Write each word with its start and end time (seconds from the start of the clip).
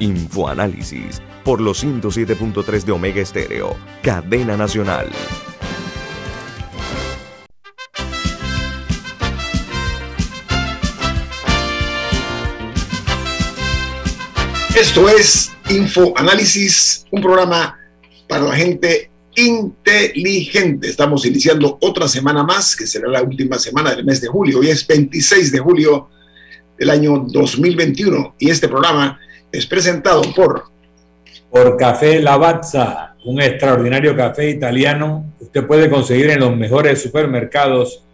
Infoanálisis 0.00 1.20
por 1.44 1.60
los 1.60 1.82
107.3 1.82 2.84
de 2.84 2.92
Omega 2.92 3.20
Estéreo, 3.20 3.76
cadena 4.02 4.56
nacional. 4.56 5.08
Esto 14.78 15.08
es 15.08 15.50
Infoanálisis, 15.70 17.06
un 17.10 17.20
programa 17.20 17.76
para 18.28 18.44
la 18.44 18.54
gente 18.54 19.10
inteligente. 19.34 20.88
Estamos 20.88 21.26
iniciando 21.26 21.78
otra 21.80 22.06
semana 22.06 22.44
más, 22.44 22.76
que 22.76 22.86
será 22.86 23.08
la 23.08 23.22
última 23.22 23.58
semana 23.58 23.94
del 23.94 24.04
mes 24.04 24.20
de 24.20 24.28
julio. 24.28 24.60
Hoy 24.60 24.68
es 24.68 24.86
26 24.86 25.50
de 25.50 25.58
julio 25.58 26.08
del 26.78 26.90
año 26.90 27.24
2021 27.26 28.36
y 28.38 28.50
este 28.50 28.68
programa 28.68 29.18
es 29.52 29.66
presentado 29.66 30.22
por... 30.34 30.64
Por 31.50 31.78
Café 31.78 32.20
Lavazza, 32.20 33.14
un 33.24 33.40
extraordinario 33.40 34.14
café 34.14 34.50
italiano. 34.50 35.24
Usted 35.40 35.66
puede 35.66 35.88
conseguir 35.88 36.28
en 36.28 36.40
los 36.40 36.54
mejores 36.54 37.00
supermercados, 37.00 38.04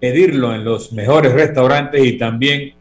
pedirlo 0.00 0.52
en 0.52 0.64
los 0.64 0.92
mejores 0.92 1.32
restaurantes 1.32 2.04
y 2.04 2.18
también 2.18 2.74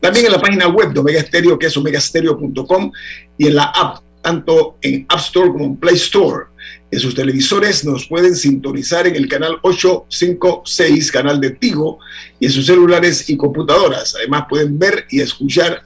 También 0.02 0.25
en 0.25 0.31
la 0.34 0.42
página 0.42 0.67
web 0.67 0.92
de 0.92 1.00
Omega 1.00 1.22
Estéreo, 1.22 1.58
que 1.58 1.67
es 1.67 1.78
omegastereo.com, 1.78 2.92
y 3.38 3.47
en 3.47 3.56
la 3.56 3.64
app, 3.64 4.03
tanto 4.22 4.78
en 4.81 5.06
App 5.08 5.19
Store 5.19 5.52
como 5.52 5.64
en 5.64 5.78
Play 5.78 5.95
Store. 5.95 6.47
En 6.92 7.00
sus 7.00 7.16
televisores 7.16 7.86
nos 7.86 8.08
pueden 8.08 8.36
sintonizar 8.36 9.08
en 9.08 9.16
el 9.16 9.30
canal 9.30 9.58
856, 9.62 11.12
canal 11.14 11.39
de 11.39 11.52
Tigo, 11.52 12.00
y 12.42 12.47
en 12.47 12.52
sus 12.52 12.66
celulares 12.66 13.30
y 13.30 13.38
computadoras. 13.38 14.16
Además 14.16 14.47
pueden 14.50 14.78
ver 14.78 15.06
y 15.09 15.22
escuchar 15.22 15.84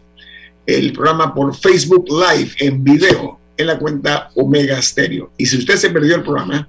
el 0.66 0.92
programa 0.92 1.36
por 1.36 1.56
Facebook 1.56 2.08
Live 2.10 2.54
en 2.58 2.84
video 2.84 3.40
en 3.58 3.68
la 3.68 3.78
cuenta 3.78 4.32
Omega 4.34 4.82
Stereo. 4.82 5.32
Y 5.38 5.46
si 5.46 5.58
usted 5.58 5.76
se 5.76 5.92
perdió 5.92 6.16
el 6.16 6.24
programa, 6.24 6.68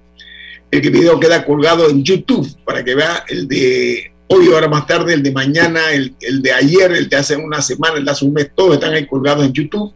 el 0.70 0.91
video 0.91 1.19
queda 1.20 1.45
colgado 1.45 1.89
en 1.89 2.03
YouTube 2.03 2.48
para 2.64 2.84
que 2.84 2.95
vea 2.95 3.25
el 3.28 3.47
de 3.48 4.12
hoy, 4.28 4.48
ahora 4.53 4.69
más 4.69 4.86
tarde, 4.86 5.14
el 5.14 5.22
de 5.22 5.33
mañana, 5.33 5.92
el, 5.92 6.14
de 6.42 6.53
ayer, 6.53 6.92
el 6.92 7.09
de 7.09 7.17
hace 7.17 7.36
una 7.36 7.62
semana, 7.62 7.98
el 7.98 8.05
de 8.05 8.11
hace 8.11 8.25
un 8.25 8.33
mes, 8.33 8.50
todos 8.55 8.75
están 8.75 8.92
ahí 8.92 9.06
colgados 9.06 9.44
en 9.44 9.53
YouTube. 9.53 9.92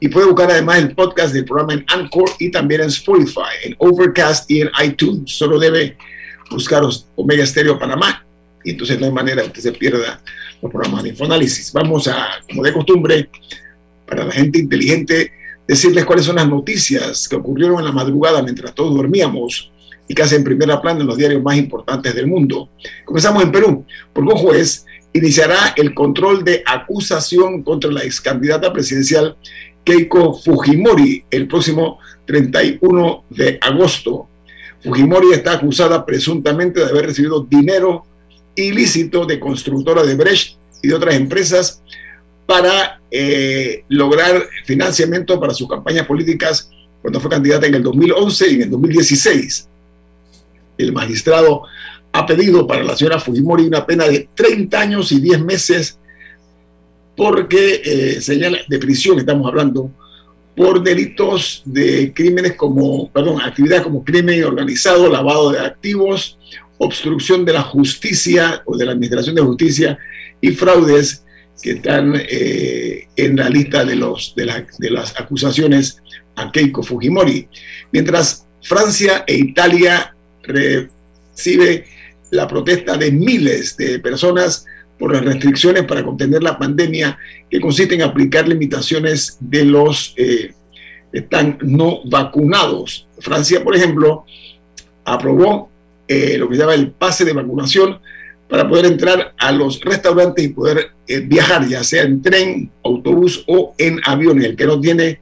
Y 0.00 0.08
puede 0.08 0.26
buscar 0.26 0.50
además 0.50 0.78
el 0.78 0.94
podcast 0.94 1.32
del 1.32 1.44
programa 1.44 1.74
en 1.74 1.84
Anchor 1.86 2.28
y 2.40 2.50
también 2.50 2.80
en 2.80 2.88
Spotify, 2.88 3.54
en 3.64 3.76
Overcast 3.78 4.50
y 4.50 4.62
en 4.62 4.70
iTunes. 4.84 5.30
Solo 5.30 5.60
debe 5.60 5.96
buscar 6.50 6.82
Omega 7.14 7.46
Stereo 7.46 7.78
Panamá 7.78 8.24
y 8.64 8.70
entonces 8.70 8.98
no 8.98 9.06
hay 9.06 9.12
manera 9.12 9.44
que 9.52 9.60
se 9.60 9.72
pierda 9.72 10.20
los 10.60 10.70
programas 10.70 11.04
de 11.04 11.10
Infoanálisis. 11.10 11.72
Vamos 11.72 12.08
a, 12.08 12.30
como 12.48 12.64
de 12.64 12.72
costumbre, 12.72 13.28
para 14.06 14.24
la 14.24 14.32
gente 14.32 14.58
inteligente, 14.58 15.32
decirles 15.66 16.04
cuáles 16.04 16.24
son 16.24 16.36
las 16.36 16.48
noticias 16.48 17.28
que 17.28 17.36
ocurrieron 17.36 17.78
en 17.78 17.84
la 17.84 17.92
madrugada 17.92 18.42
mientras 18.42 18.74
todos 18.74 18.94
dormíamos 18.94 19.71
y 20.12 20.14
casi 20.14 20.34
en 20.34 20.44
primera 20.44 20.78
plana 20.78 21.00
en 21.00 21.06
los 21.06 21.16
diarios 21.16 21.42
más 21.42 21.56
importantes 21.56 22.14
del 22.14 22.26
mundo. 22.26 22.68
Comenzamos 23.06 23.42
en 23.44 23.50
Perú, 23.50 23.86
porque 24.12 24.30
un 24.30 24.38
juez 24.38 24.84
iniciará 25.14 25.72
el 25.74 25.94
control 25.94 26.44
de 26.44 26.62
acusación 26.66 27.62
contra 27.62 27.90
la 27.90 28.04
ex 28.04 28.20
candidata 28.20 28.70
presidencial 28.74 29.38
Keiko 29.82 30.34
Fujimori 30.34 31.24
el 31.30 31.48
próximo 31.48 31.98
31 32.26 33.24
de 33.30 33.58
agosto. 33.62 34.28
Fujimori 34.82 35.32
está 35.32 35.52
acusada 35.52 36.04
presuntamente 36.04 36.80
de 36.80 36.90
haber 36.90 37.06
recibido 37.06 37.46
dinero 37.48 38.04
ilícito 38.54 39.24
de 39.24 39.40
constructora 39.40 40.02
de 40.02 40.14
Brecht 40.14 40.58
y 40.82 40.88
de 40.88 40.94
otras 40.94 41.14
empresas 41.14 41.82
para 42.44 43.00
eh, 43.10 43.84
lograr 43.88 44.46
financiamiento 44.66 45.40
para 45.40 45.54
sus 45.54 45.66
campañas 45.66 46.06
políticas 46.06 46.68
cuando 47.00 47.18
fue 47.18 47.30
candidata 47.30 47.66
en 47.66 47.76
el 47.76 47.82
2011 47.82 48.50
y 48.50 48.54
en 48.56 48.62
el 48.64 48.70
2016 48.72 49.68
el 50.78 50.92
magistrado 50.92 51.62
ha 52.12 52.26
pedido 52.26 52.66
para 52.66 52.84
la 52.84 52.96
señora 52.96 53.18
Fujimori 53.18 53.64
una 53.64 53.86
pena 53.86 54.06
de 54.06 54.28
30 54.34 54.80
años 54.80 55.12
y 55.12 55.20
10 55.20 55.44
meses 55.44 55.98
porque 57.16 57.82
eh, 57.84 58.20
señala 58.20 58.58
de 58.68 58.78
prisión 58.78 59.18
estamos 59.18 59.46
hablando 59.46 59.90
por 60.56 60.82
delitos 60.82 61.62
de 61.64 62.12
crímenes 62.12 62.56
como, 62.56 63.10
perdón, 63.10 63.40
actividad 63.40 63.82
como 63.82 64.04
crimen 64.04 64.44
organizado, 64.44 65.08
lavado 65.08 65.50
de 65.50 65.60
activos, 65.60 66.38
obstrucción 66.78 67.44
de 67.44 67.54
la 67.54 67.62
justicia 67.62 68.62
o 68.66 68.76
de 68.76 68.84
la 68.84 68.92
administración 68.92 69.34
de 69.34 69.42
justicia 69.42 69.98
y 70.40 70.50
fraudes 70.50 71.24
que 71.62 71.72
están 71.72 72.14
eh, 72.16 73.08
en 73.16 73.36
la 73.36 73.48
lista 73.48 73.84
de, 73.84 73.96
los, 73.96 74.34
de, 74.34 74.66
de 74.78 74.90
las 74.90 75.18
acusaciones 75.18 76.02
a 76.34 76.50
Keiko 76.50 76.82
Fujimori. 76.82 77.48
Mientras 77.92 78.46
Francia 78.62 79.24
e 79.26 79.36
Italia 79.36 80.14
recibe 80.42 81.84
la 82.30 82.48
protesta 82.48 82.96
de 82.96 83.10
miles 83.12 83.76
de 83.76 83.98
personas 83.98 84.64
por 84.98 85.12
las 85.12 85.24
restricciones 85.24 85.84
para 85.84 86.04
contener 86.04 86.42
la 86.42 86.58
pandemia 86.58 87.18
que 87.50 87.60
consiste 87.60 87.94
en 87.94 88.02
aplicar 88.02 88.48
limitaciones 88.48 89.36
de 89.40 89.64
los 89.64 90.14
eh, 90.16 90.54
están 91.12 91.58
no 91.62 92.00
vacunados. 92.04 93.06
Francia, 93.18 93.62
por 93.62 93.76
ejemplo, 93.76 94.24
aprobó 95.04 95.70
eh, 96.08 96.36
lo 96.38 96.48
que 96.48 96.54
se 96.54 96.60
llama 96.60 96.74
el 96.74 96.90
pase 96.90 97.24
de 97.24 97.32
vacunación 97.32 97.98
para 98.48 98.68
poder 98.68 98.86
entrar 98.86 99.34
a 99.38 99.52
los 99.52 99.80
restaurantes 99.80 100.44
y 100.44 100.48
poder 100.48 100.90
eh, 101.06 101.20
viajar, 101.20 101.66
ya 101.66 101.82
sea 101.84 102.02
en 102.02 102.22
tren, 102.22 102.70
autobús 102.84 103.44
o 103.46 103.74
en 103.78 104.00
avión. 104.04 104.42
El 104.42 104.56
que 104.56 104.66
no 104.66 104.80
tiene 104.80 105.20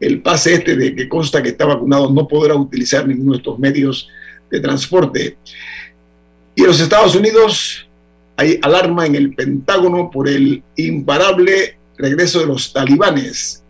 el 0.00 0.22
pase 0.22 0.54
este 0.54 0.76
de 0.76 0.94
que 0.94 1.08
consta 1.08 1.42
que 1.42 1.50
está 1.50 1.66
vacunado 1.66 2.10
no 2.10 2.26
podrá 2.26 2.54
utilizar 2.54 3.06
ninguno 3.06 3.32
de 3.32 3.38
estos 3.38 3.58
medios 3.58 4.08
de 4.54 4.60
transporte. 4.60 5.36
Y 6.54 6.62
los 6.62 6.80
Estados 6.80 7.14
Unidos 7.14 7.88
hay 8.36 8.58
alarma 8.62 9.06
en 9.06 9.16
el 9.16 9.34
Pentágono 9.34 10.10
por 10.10 10.28
el 10.28 10.62
imparable 10.76 11.78
regreso 11.96 12.40
de 12.40 12.46
los 12.46 12.72
talibanes. 12.72 13.62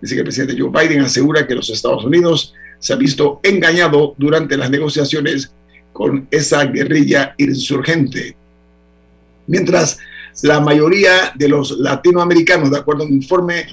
Dice 0.00 0.14
que 0.14 0.20
el 0.20 0.26
presidente 0.26 0.60
Joe 0.60 0.70
Biden 0.70 1.02
asegura 1.02 1.46
que 1.46 1.54
los 1.54 1.70
Estados 1.70 2.04
Unidos 2.04 2.52
se 2.78 2.92
ha 2.92 2.96
visto 2.96 3.40
engañado 3.42 4.14
durante 4.18 4.56
las 4.56 4.70
negociaciones 4.70 5.52
con 5.92 6.26
esa 6.30 6.64
guerrilla 6.64 7.34
insurgente. 7.38 8.36
Mientras 9.46 9.98
la 10.42 10.60
mayoría 10.60 11.32
de 11.34 11.48
los 11.48 11.70
latinoamericanos, 11.78 12.70
de 12.70 12.78
acuerdo 12.78 13.04
a 13.04 13.06
un 13.06 13.12
informe, 13.12 13.66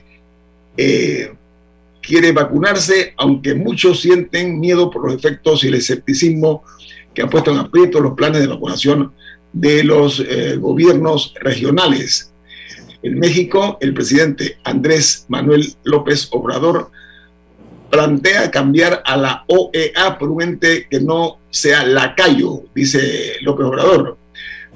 eh, 0.78 1.34
quiere 2.04 2.32
vacunarse, 2.34 3.14
aunque 3.18 3.56
muchos 3.56 4.02
sienten 4.02 4.60
miedo 4.60 4.92
por 4.92 5.06
los 5.06 5.16
efectos 5.16 5.64
y 5.64 5.70
el 5.70 5.76
escepticismo 5.76 6.64
que 7.14 7.22
han 7.22 7.30
puesto 7.30 7.52
en 7.52 7.58
aprieto 7.58 8.00
los 8.00 8.14
planes 8.14 8.42
de 8.42 8.48
vacunación 8.48 9.14
de 9.54 9.84
los 9.84 10.20
eh, 10.20 10.58
gobiernos 10.58 11.34
regionales. 11.40 12.34
En 13.02 13.18
México, 13.18 13.78
el 13.82 13.94
presidente 13.94 14.58
Andrés 14.64 15.26
Manuel 15.30 15.74
López 15.84 16.28
Obrador 16.32 16.92
plantea 17.90 18.50
cambiar 18.52 19.02
a 19.06 19.16
la 19.18 19.46
OEA 19.48 20.18
por 20.18 20.30
un 20.30 20.42
ente 20.42 20.88
que 20.90 21.00
no 21.00 21.40
sea 21.50 21.86
lacayo, 21.86 22.64
dice 22.74 23.38
López 23.42 23.66
Obrador. 23.68 24.18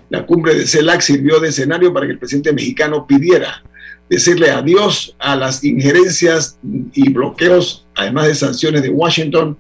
La 0.10 0.26
cumbre 0.26 0.56
de 0.56 0.68
CELAC 0.68 1.02
sirvió 1.02 1.40
de 1.40 1.50
escenario 1.50 1.92
para 1.94 2.06
que 2.06 2.14
el 2.14 2.20
presidente 2.20 2.54
mexicano 2.54 3.06
pidiera 3.06 3.64
decirle 4.10 4.52
adiós 4.52 5.16
a 5.20 5.36
las 5.36 5.64
injerencias 5.64 6.58
y 6.94 7.12
bloqueos, 7.12 7.86
además 7.96 8.28
de 8.28 8.36
sanciones 8.36 8.82
de 8.82 8.90
Washington, 8.90 9.58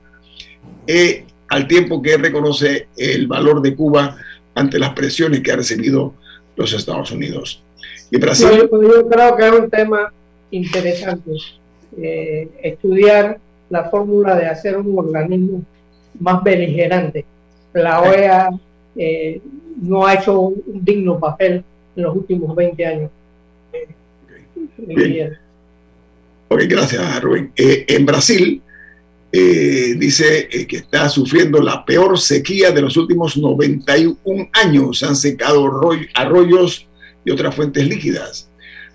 eh, 0.86 1.26
al 1.50 1.68
tiempo 1.68 2.02
que 2.02 2.18
reconoce 2.18 2.88
el 2.98 3.28
valor 3.28 3.62
de 3.62 3.76
Cuba 3.76 4.18
ante 4.56 4.80
las 4.80 4.92
presiones 4.92 5.42
que 5.42 5.52
ha 5.52 5.58
recibido 5.58 6.14
los 6.56 6.74
Estados 6.74 7.12
Unidos. 7.12 7.62
Y 8.10 8.18
Brasil. 8.18 8.48
Yo, 8.50 8.82
yo 8.82 9.08
creo 9.08 9.36
que 9.36 9.48
es 9.48 9.54
un 9.54 9.70
tema 9.70 10.12
interesante 10.52 11.32
eh, 11.98 12.50
estudiar 12.62 13.40
la 13.70 13.90
fórmula 13.90 14.36
de 14.36 14.46
hacer 14.46 14.78
un 14.78 14.98
organismo 14.98 15.64
más 16.20 16.44
beligerante. 16.44 17.26
La 17.74 18.02
OEA 18.02 18.50
eh, 18.96 19.42
no 19.82 20.06
ha 20.06 20.16
hecho 20.16 20.40
un, 20.40 20.64
digno 20.66 21.20
papel 21.20 21.64
en 21.96 22.04
los 22.04 22.16
últimos 22.16 22.56
20 22.56 22.86
años. 22.86 23.12
Ok, 26.50 26.62
gracias, 26.68 27.22
Rubén. 27.22 27.52
Eh, 27.56 27.86
en 27.88 28.06
Brasil, 28.06 28.62
dice 29.32 30.48
que 30.68 30.78
está 30.78 31.10
sufriendo 31.10 31.62
la 31.62 31.86
peor 31.86 32.18
sequía 32.18 32.72
de 32.72 32.82
los 32.82 32.98
últimos 32.98 33.38
91 33.38 34.50
años. 34.54 35.04
Han 35.04 35.16
secado 35.16 35.70
arroyos 36.16 36.88
y 37.24 37.32
otras 37.32 37.54
fuentes 37.54 37.88
líquidas. 37.88 38.50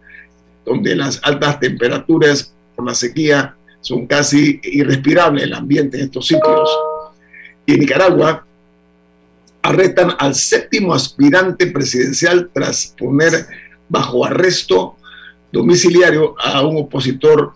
donde 0.67 0.95
las 0.95 1.19
altas 1.23 1.59
temperaturas 1.59 2.53
por 2.75 2.85
la 2.85 2.93
sequía 2.93 3.55
son 3.79 4.05
casi 4.05 4.59
irrespirables 4.63 5.45
el 5.45 5.53
ambiente 5.53 5.97
en 5.97 6.05
estos 6.05 6.27
sitios. 6.27 6.69
Y 7.65 7.73
en 7.73 7.79
Nicaragua 7.79 8.45
arrestan 9.61 10.13
al 10.19 10.35
séptimo 10.35 10.93
aspirante 10.93 11.67
presidencial 11.67 12.49
tras 12.53 12.93
poner 12.97 13.47
bajo 13.87 14.25
arresto 14.25 14.97
domiciliario 15.51 16.35
a 16.37 16.65
un 16.65 16.77
opositor 16.77 17.53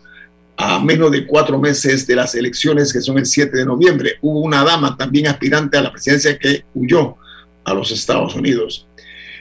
a 0.56 0.80
menos 0.80 1.12
de 1.12 1.25
cuatro 1.25 1.60
meses 1.60 2.08
de 2.08 2.16
las 2.16 2.36
elecciones 2.36 2.94
que 2.94 3.02
son 3.02 3.18
el 3.18 3.25
7 3.25 3.58
de 3.58 3.66
noviembre. 3.66 4.13
Hubo 4.22 4.40
una 4.40 4.63
dama 4.63 4.96
también 4.96 5.28
aspirante 5.28 5.78
a 5.78 5.81
la 5.81 5.92
presidencia 5.92 6.38
que 6.38 6.63
huyó 6.74 7.16
a 7.63 7.74
los 7.74 7.92
Estados 7.92 8.36
Unidos. 8.36 8.88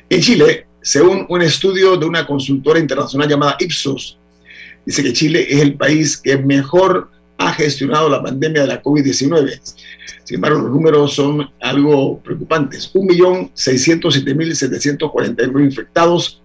En 0.08 0.20
Chile, 0.20 0.66
según 0.82 1.26
un 1.28 1.42
estudio 1.42 1.96
de 1.96 2.06
una 2.06 2.24
consultora 2.26 2.78
internacional 2.78 3.28
llamada 3.28 3.56
Ipsos, 3.58 4.18
dice 4.84 5.02
que 5.02 5.12
Chile 5.12 5.44
es 5.48 5.60
el 5.60 5.74
país 5.74 6.16
que 6.16 6.38
mejor 6.38 7.10
ha 7.38 7.52
gestionado 7.52 8.08
la 8.08 8.22
pandemia 8.22 8.62
de 8.62 8.68
la 8.68 8.80
COVID-19. 8.82 9.60
Sin 10.24 10.36
embargo, 10.36 10.60
los 10.60 10.70
números 10.70 11.14
son 11.14 11.50
algo 11.60 12.20
preocupantes. 12.20 12.92
1.607.749 12.94 15.64
infectados, 15.64 16.40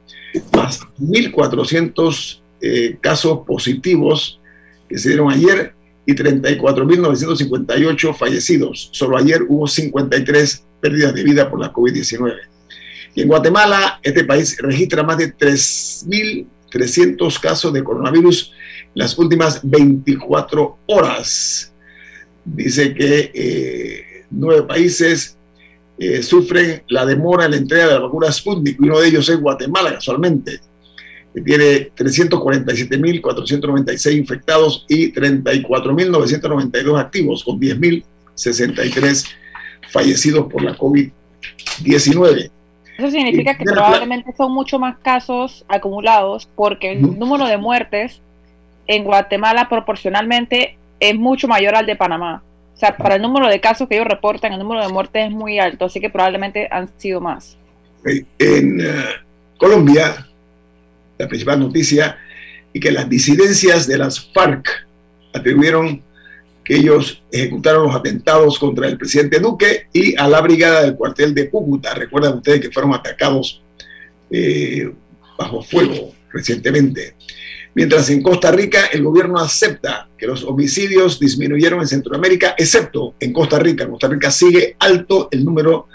más 0.53 0.81
1.400 0.99 2.39
eh, 2.61 2.97
casos 3.01 3.39
positivos 3.45 4.39
que 4.89 4.97
se 4.97 5.09
dieron 5.09 5.31
ayer 5.31 5.75
y 6.05 6.13
34.958 6.13 8.15
fallecidos. 8.15 8.89
Solo 8.91 9.17
ayer 9.17 9.41
hubo 9.47 9.67
53 9.67 10.65
pérdidas 10.79 11.13
de 11.13 11.23
vida 11.23 11.49
por 11.49 11.59
la 11.59 11.73
COVID-19. 11.73 12.54
Y 13.15 13.21
en 13.21 13.27
Guatemala, 13.27 13.99
este 14.03 14.23
país 14.25 14.57
registra 14.59 15.01
más 15.01 15.17
de 15.17 15.35
3.300 15.35 17.39
casos 17.39 17.73
de 17.73 17.83
coronavirus 17.83 18.51
en 18.93 18.93
las 18.93 19.17
últimas 19.17 19.61
24 19.63 20.77
horas. 20.87 21.73
Dice 22.43 22.93
que 22.93 23.31
eh, 23.33 24.25
nueve 24.29 24.63
países 24.63 25.37
eh, 25.97 26.21
sufren 26.21 26.83
la 26.89 27.05
demora 27.05 27.45
en 27.45 27.51
la 27.51 27.57
entrega 27.57 27.87
de 27.87 27.93
la 27.93 28.01
vacuna 28.01 28.31
Sputnik, 28.31 28.79
uno 28.81 28.99
de 28.99 29.07
ellos 29.07 29.29
es 29.29 29.39
Guatemala, 29.39 29.93
casualmente 29.93 30.59
que 31.35 31.41
tiene 31.41 31.91
347.496 31.93 34.15
infectados 34.15 34.85
y 34.87 35.11
34.992 35.11 36.97
activos, 36.97 37.43
con 37.43 37.59
10.063 37.59 39.25
fallecidos 39.91 40.49
por 40.49 40.63
la 40.63 40.77
COVID-19. 40.77 42.51
Eso 42.97 43.11
significa 43.11 43.57
que 43.57 43.65
probablemente 43.65 44.33
son 44.37 44.53
mucho 44.53 44.79
más 44.79 44.97
casos 44.99 45.65
acumulados 45.67 46.47
porque 46.55 46.93
el 46.93 47.19
número 47.19 47.45
de 47.45 47.57
muertes 47.57 48.21
en 48.87 49.03
Guatemala 49.03 49.67
proporcionalmente 49.67 50.77
es 50.99 51.15
mucho 51.15 51.47
mayor 51.47 51.75
al 51.75 51.85
de 51.85 51.95
Panamá. 51.95 52.41
O 52.73 52.77
sea, 52.77 52.95
para 52.95 53.15
el 53.15 53.21
número 53.21 53.47
de 53.47 53.59
casos 53.59 53.87
que 53.87 53.95
ellos 53.95 54.07
reportan, 54.07 54.53
el 54.53 54.59
número 54.59 54.81
de 54.81 54.91
muertes 54.91 55.27
es 55.27 55.31
muy 55.31 55.59
alto, 55.59 55.85
así 55.85 55.99
que 55.99 56.09
probablemente 56.09 56.67
han 56.69 56.89
sido 56.97 57.21
más. 57.21 57.57
En 58.05 58.81
eh, 58.81 58.85
Colombia, 59.57 60.27
la 61.17 61.27
principal 61.27 61.59
noticia, 61.59 62.17
y 62.73 62.79
que 62.79 62.91
las 62.91 63.09
disidencias 63.09 63.87
de 63.87 63.97
las 63.97 64.19
FARC 64.33 64.67
atribuyeron 65.33 66.01
que 66.65 66.75
ellos 66.75 67.21
ejecutaron 67.31 67.83
los 67.83 67.95
atentados 67.95 68.57
contra 68.57 68.87
el 68.87 68.97
presidente 68.97 69.39
Duque 69.39 69.87
y 69.93 70.19
a 70.19 70.27
la 70.27 70.41
brigada 70.41 70.81
del 70.81 70.95
cuartel 70.95 71.33
de 71.33 71.49
Cúcuta. 71.49 71.93
Recuerdan 71.93 72.37
ustedes 72.37 72.59
que 72.59 72.71
fueron 72.71 72.93
atacados 72.93 73.61
eh, 74.31 74.91
bajo 75.37 75.61
fuego 75.61 76.13
recientemente. 76.33 77.15
Mientras 77.75 78.09
en 78.09 78.23
Costa 78.23 78.51
Rica 78.51 78.87
el 78.91 79.03
gobierno 79.03 79.39
acepta 79.39 80.09
que 80.17 80.25
los 80.25 80.43
homicidios 80.43 81.19
disminuyeron 81.19 81.81
en 81.81 81.87
Centroamérica, 81.87 82.55
excepto 82.57 83.13
en 83.19 83.31
Costa 83.31 83.59
Rica. 83.59 83.83
En 83.83 83.91
Costa 83.91 84.07
Rica 84.07 84.31
sigue 84.31 84.75
alto 84.79 85.27
el 85.31 85.45
número 85.45 85.87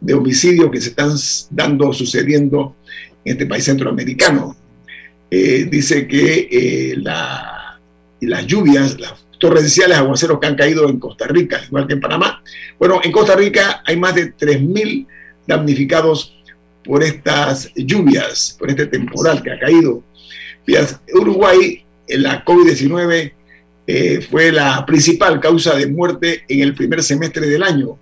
de 0.00 0.14
homicidios 0.14 0.70
que 0.70 0.80
se 0.80 0.88
están 0.88 1.10
dando, 1.50 1.92
sucediendo 1.92 2.74
en 3.24 3.32
este 3.32 3.46
país 3.46 3.64
centroamericano. 3.64 4.56
Eh, 5.30 5.68
dice 5.70 6.08
que 6.08 6.48
eh, 6.50 6.96
las 6.96 8.46
lluvias, 8.46 8.98
las 8.98 9.25
torrenciales 9.38 9.96
aguaceros 9.96 10.38
que 10.40 10.46
han 10.46 10.56
caído 10.56 10.88
en 10.88 10.98
Costa 10.98 11.26
Rica, 11.26 11.60
igual 11.66 11.86
que 11.86 11.94
en 11.94 12.00
Panamá. 12.00 12.42
Bueno, 12.78 13.00
en 13.02 13.12
Costa 13.12 13.36
Rica 13.36 13.82
hay 13.84 13.96
más 13.96 14.14
de 14.14 14.34
3.000 14.34 15.06
damnificados 15.46 16.36
por 16.84 17.02
estas 17.02 17.70
lluvias, 17.74 18.56
por 18.58 18.70
este 18.70 18.86
temporal 18.86 19.42
que 19.42 19.52
ha 19.52 19.58
caído. 19.58 20.02
Uruguay, 21.14 21.84
la 22.08 22.44
COVID-19 22.44 23.32
eh, 23.86 24.20
fue 24.28 24.50
la 24.52 24.84
principal 24.84 25.40
causa 25.40 25.76
de 25.76 25.86
muerte 25.86 26.44
en 26.48 26.60
el 26.60 26.74
primer 26.74 27.02
semestre 27.02 27.46
del 27.46 27.62
año. 27.62 27.98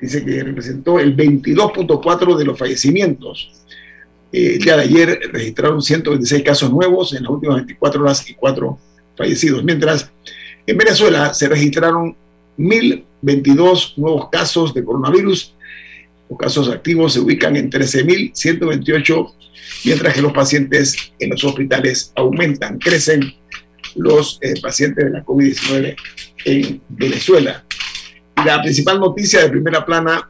Dice 0.00 0.24
que 0.24 0.42
representó 0.42 0.98
el 0.98 1.16
22.4 1.16 2.36
de 2.36 2.44
los 2.44 2.58
fallecimientos. 2.58 3.50
Eh, 4.32 4.54
el 4.54 4.58
día 4.58 4.76
de 4.76 4.82
ayer 4.82 5.20
registraron 5.32 5.80
126 5.80 6.42
casos 6.42 6.70
nuevos 6.72 7.14
en 7.14 7.22
las 7.22 7.30
últimas 7.30 7.56
24 7.56 8.02
horas 8.02 8.28
y 8.28 8.34
4 8.34 8.78
fallecidos, 9.16 9.64
mientras 9.64 10.10
en 10.66 10.76
Venezuela 10.76 11.32
se 11.32 11.48
registraron 11.48 12.16
1.022 12.58 13.94
nuevos 13.96 14.28
casos 14.30 14.74
de 14.74 14.84
coronavirus. 14.84 15.54
Los 16.28 16.38
casos 16.38 16.68
activos 16.68 17.12
se 17.12 17.20
ubican 17.20 17.56
en 17.56 17.70
13.128, 17.70 19.34
mientras 19.84 20.14
que 20.14 20.22
los 20.22 20.32
pacientes 20.32 21.12
en 21.18 21.30
los 21.30 21.44
hospitales 21.44 22.12
aumentan, 22.16 22.78
crecen 22.78 23.34
los 23.94 24.38
eh, 24.42 24.54
pacientes 24.60 25.04
de 25.04 25.10
la 25.10 25.24
COVID-19 25.24 25.96
en 26.44 26.80
Venezuela. 26.88 27.64
La 28.44 28.60
principal 28.60 29.00
noticia 29.00 29.40
de 29.42 29.48
primera 29.48 29.84
plana 29.84 30.28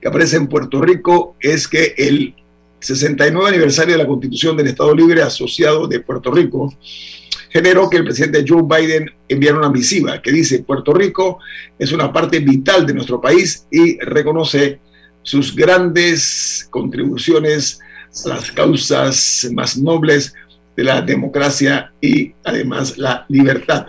que 0.00 0.08
aparece 0.08 0.36
en 0.36 0.46
Puerto 0.46 0.80
Rico 0.80 1.36
es 1.40 1.66
que 1.66 1.94
el 1.96 2.34
69 2.80 3.48
aniversario 3.48 3.92
de 3.94 4.02
la 4.02 4.06
Constitución 4.06 4.56
del 4.56 4.68
Estado 4.68 4.94
Libre 4.94 5.22
Asociado 5.22 5.88
de 5.88 6.00
Puerto 6.00 6.30
Rico 6.30 6.72
generó 7.58 7.90
que 7.90 7.96
el 7.96 8.04
presidente 8.04 8.44
Joe 8.46 8.62
Biden 8.62 9.10
enviara 9.28 9.58
una 9.58 9.68
misiva 9.68 10.22
que 10.22 10.30
dice 10.30 10.60
Puerto 10.60 10.94
Rico 10.94 11.40
es 11.76 11.90
una 11.90 12.12
parte 12.12 12.38
vital 12.38 12.86
de 12.86 12.94
nuestro 12.94 13.20
país 13.20 13.66
y 13.68 13.98
reconoce 13.98 14.78
sus 15.24 15.56
grandes 15.56 16.68
contribuciones 16.70 17.80
a 18.26 18.28
las 18.28 18.52
causas 18.52 19.48
más 19.52 19.76
nobles 19.76 20.34
de 20.76 20.84
la 20.84 21.02
democracia 21.02 21.92
y 22.00 22.32
además 22.44 22.96
la 22.96 23.26
libertad. 23.28 23.88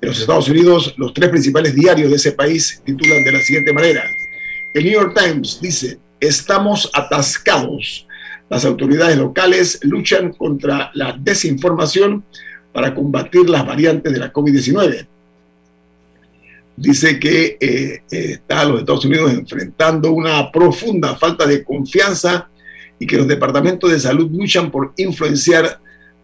En 0.00 0.08
los 0.08 0.18
Estados 0.18 0.48
Unidos, 0.48 0.92
los 0.96 1.14
tres 1.14 1.28
principales 1.28 1.72
diarios 1.72 2.10
de 2.10 2.16
ese 2.16 2.32
país 2.32 2.82
titulan 2.84 3.22
de 3.22 3.32
la 3.32 3.38
siguiente 3.38 3.72
manera. 3.72 4.02
El 4.74 4.82
New 4.82 4.94
York 4.94 5.16
Times 5.16 5.60
dice, 5.62 6.00
estamos 6.18 6.90
atascados. 6.92 8.08
Las 8.48 8.64
autoridades 8.64 9.16
locales 9.16 9.78
luchan 9.82 10.32
contra 10.32 10.90
la 10.94 11.16
desinformación 11.16 12.24
para 12.72 12.94
combatir 12.94 13.48
las 13.48 13.66
variantes 13.66 14.12
de 14.12 14.18
la 14.18 14.32
COVID-19. 14.32 15.06
Dice 16.76 17.18
que 17.18 17.58
eh, 17.60 18.02
está 18.10 18.64
los 18.64 18.80
Estados 18.80 19.04
Unidos 19.04 19.32
enfrentando 19.32 20.12
una 20.12 20.50
profunda 20.50 21.16
falta 21.16 21.46
de 21.46 21.62
confianza 21.62 22.48
y 22.98 23.06
que 23.06 23.16
los 23.16 23.28
departamentos 23.28 23.90
de 23.90 24.00
salud 24.00 24.30
luchan 24.30 24.70
por 24.70 24.92
influenciar 24.96 25.80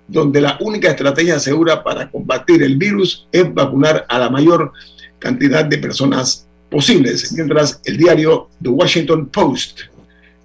donde 0.09 0.41
la 0.41 0.57
única 0.61 0.91
estrategia 0.91 1.39
segura 1.39 1.83
para 1.83 2.11
combatir 2.11 2.63
el 2.63 2.77
virus 2.77 3.27
es 3.33 3.53
vacunar 3.53 4.07
a 4.09 4.19
la 4.19 4.31
mayor 4.31 4.73
cantidad 5.19 5.65
de 5.65 5.79
personas 5.79 6.47
posibles. 6.71 7.33
Mientras 7.33 7.81
el 7.85 7.97
diario 7.97 8.49
The 8.63 8.69
Washington 8.69 9.27
Post, 9.27 9.81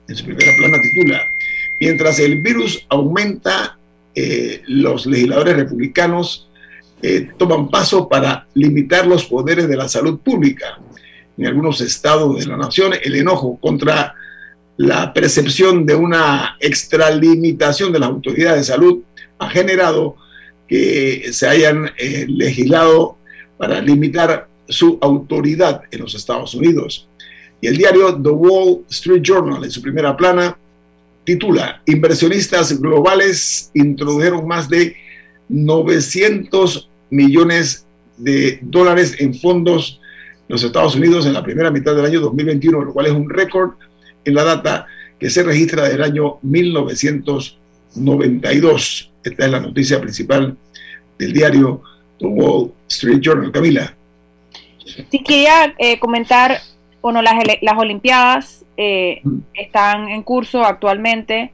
en 0.07 0.15
su 0.15 0.25
primera 0.25 0.51
plana, 0.57 0.77
titula, 0.81 1.21
mientras 1.79 2.19
el 2.19 2.41
virus 2.41 2.85
aumenta, 2.89 3.77
eh, 4.13 4.61
los 4.67 5.05
legisladores 5.05 5.55
republicanos 5.55 6.49
eh, 7.01 7.29
toman 7.37 7.69
paso 7.69 8.07
para 8.07 8.47
limitar 8.53 9.07
los 9.07 9.25
poderes 9.25 9.67
de 9.67 9.77
la 9.77 9.87
salud 9.87 10.19
pública. 10.19 10.79
En 11.37 11.47
algunos 11.47 11.81
estados 11.81 12.39
de 12.39 12.45
la 12.45 12.57
nación, 12.57 12.93
el 13.01 13.15
enojo 13.15 13.57
contra 13.59 14.13
la 14.77 15.13
percepción 15.13 15.85
de 15.85 15.95
una 15.95 16.57
extralimitación 16.59 17.91
de 17.91 17.99
las 17.99 18.09
autoridades 18.09 18.67
de 18.67 18.73
salud 18.73 18.99
ha 19.39 19.49
generado 19.49 20.15
que 20.67 21.29
se 21.33 21.47
hayan 21.47 21.91
eh, 21.97 22.25
legislado 22.27 23.17
para 23.57 23.81
limitar 23.81 24.47
su 24.67 24.97
autoridad 25.01 25.81
en 25.91 26.01
los 26.01 26.15
Estados 26.15 26.53
Unidos. 26.53 27.07
Y 27.59 27.67
el 27.67 27.77
diario 27.77 28.15
The 28.21 28.29
Wall 28.29 28.85
Street 28.89 29.21
Journal, 29.21 29.63
en 29.63 29.71
su 29.71 29.81
primera 29.81 30.15
plana, 30.15 30.57
titula, 31.23 31.81
Inversionistas 31.85 32.77
globales 32.79 33.69
introdujeron 33.73 34.47
más 34.47 34.69
de 34.69 34.95
900 35.49 36.89
millones 37.09 37.85
de 38.17 38.59
dólares 38.61 39.15
en 39.19 39.33
fondos 39.35 39.99
en 40.47 40.53
los 40.53 40.63
Estados 40.63 40.95
Unidos 40.95 41.25
en 41.25 41.33
la 41.33 41.43
primera 41.43 41.71
mitad 41.71 41.93
del 41.95 42.05
año 42.05 42.21
2021, 42.21 42.85
lo 42.85 42.93
cual 42.93 43.07
es 43.07 43.11
un 43.11 43.29
récord 43.29 43.71
en 44.23 44.35
la 44.35 44.43
data 44.43 44.85
que 45.19 45.29
se 45.29 45.43
registra 45.43 45.87
del 45.87 46.03
año 46.03 46.39
1992. 46.41 49.11
Esta 49.23 49.45
es 49.45 49.51
la 49.51 49.59
noticia 49.59 50.01
principal 50.01 50.57
del 51.17 51.33
diario 51.33 51.81
The 52.19 52.25
Wall 52.25 52.71
Street 52.87 53.19
Journal. 53.21 53.51
Camila. 53.51 53.95
Sí, 55.09 55.23
quería 55.23 55.73
eh, 55.77 55.99
comentar, 55.99 56.59
bueno, 57.01 57.21
las, 57.21 57.35
las 57.61 57.77
Olimpiadas 57.77 58.60
eh, 58.81 59.21
están 59.53 60.09
en 60.09 60.23
curso 60.23 60.63
actualmente. 60.63 61.51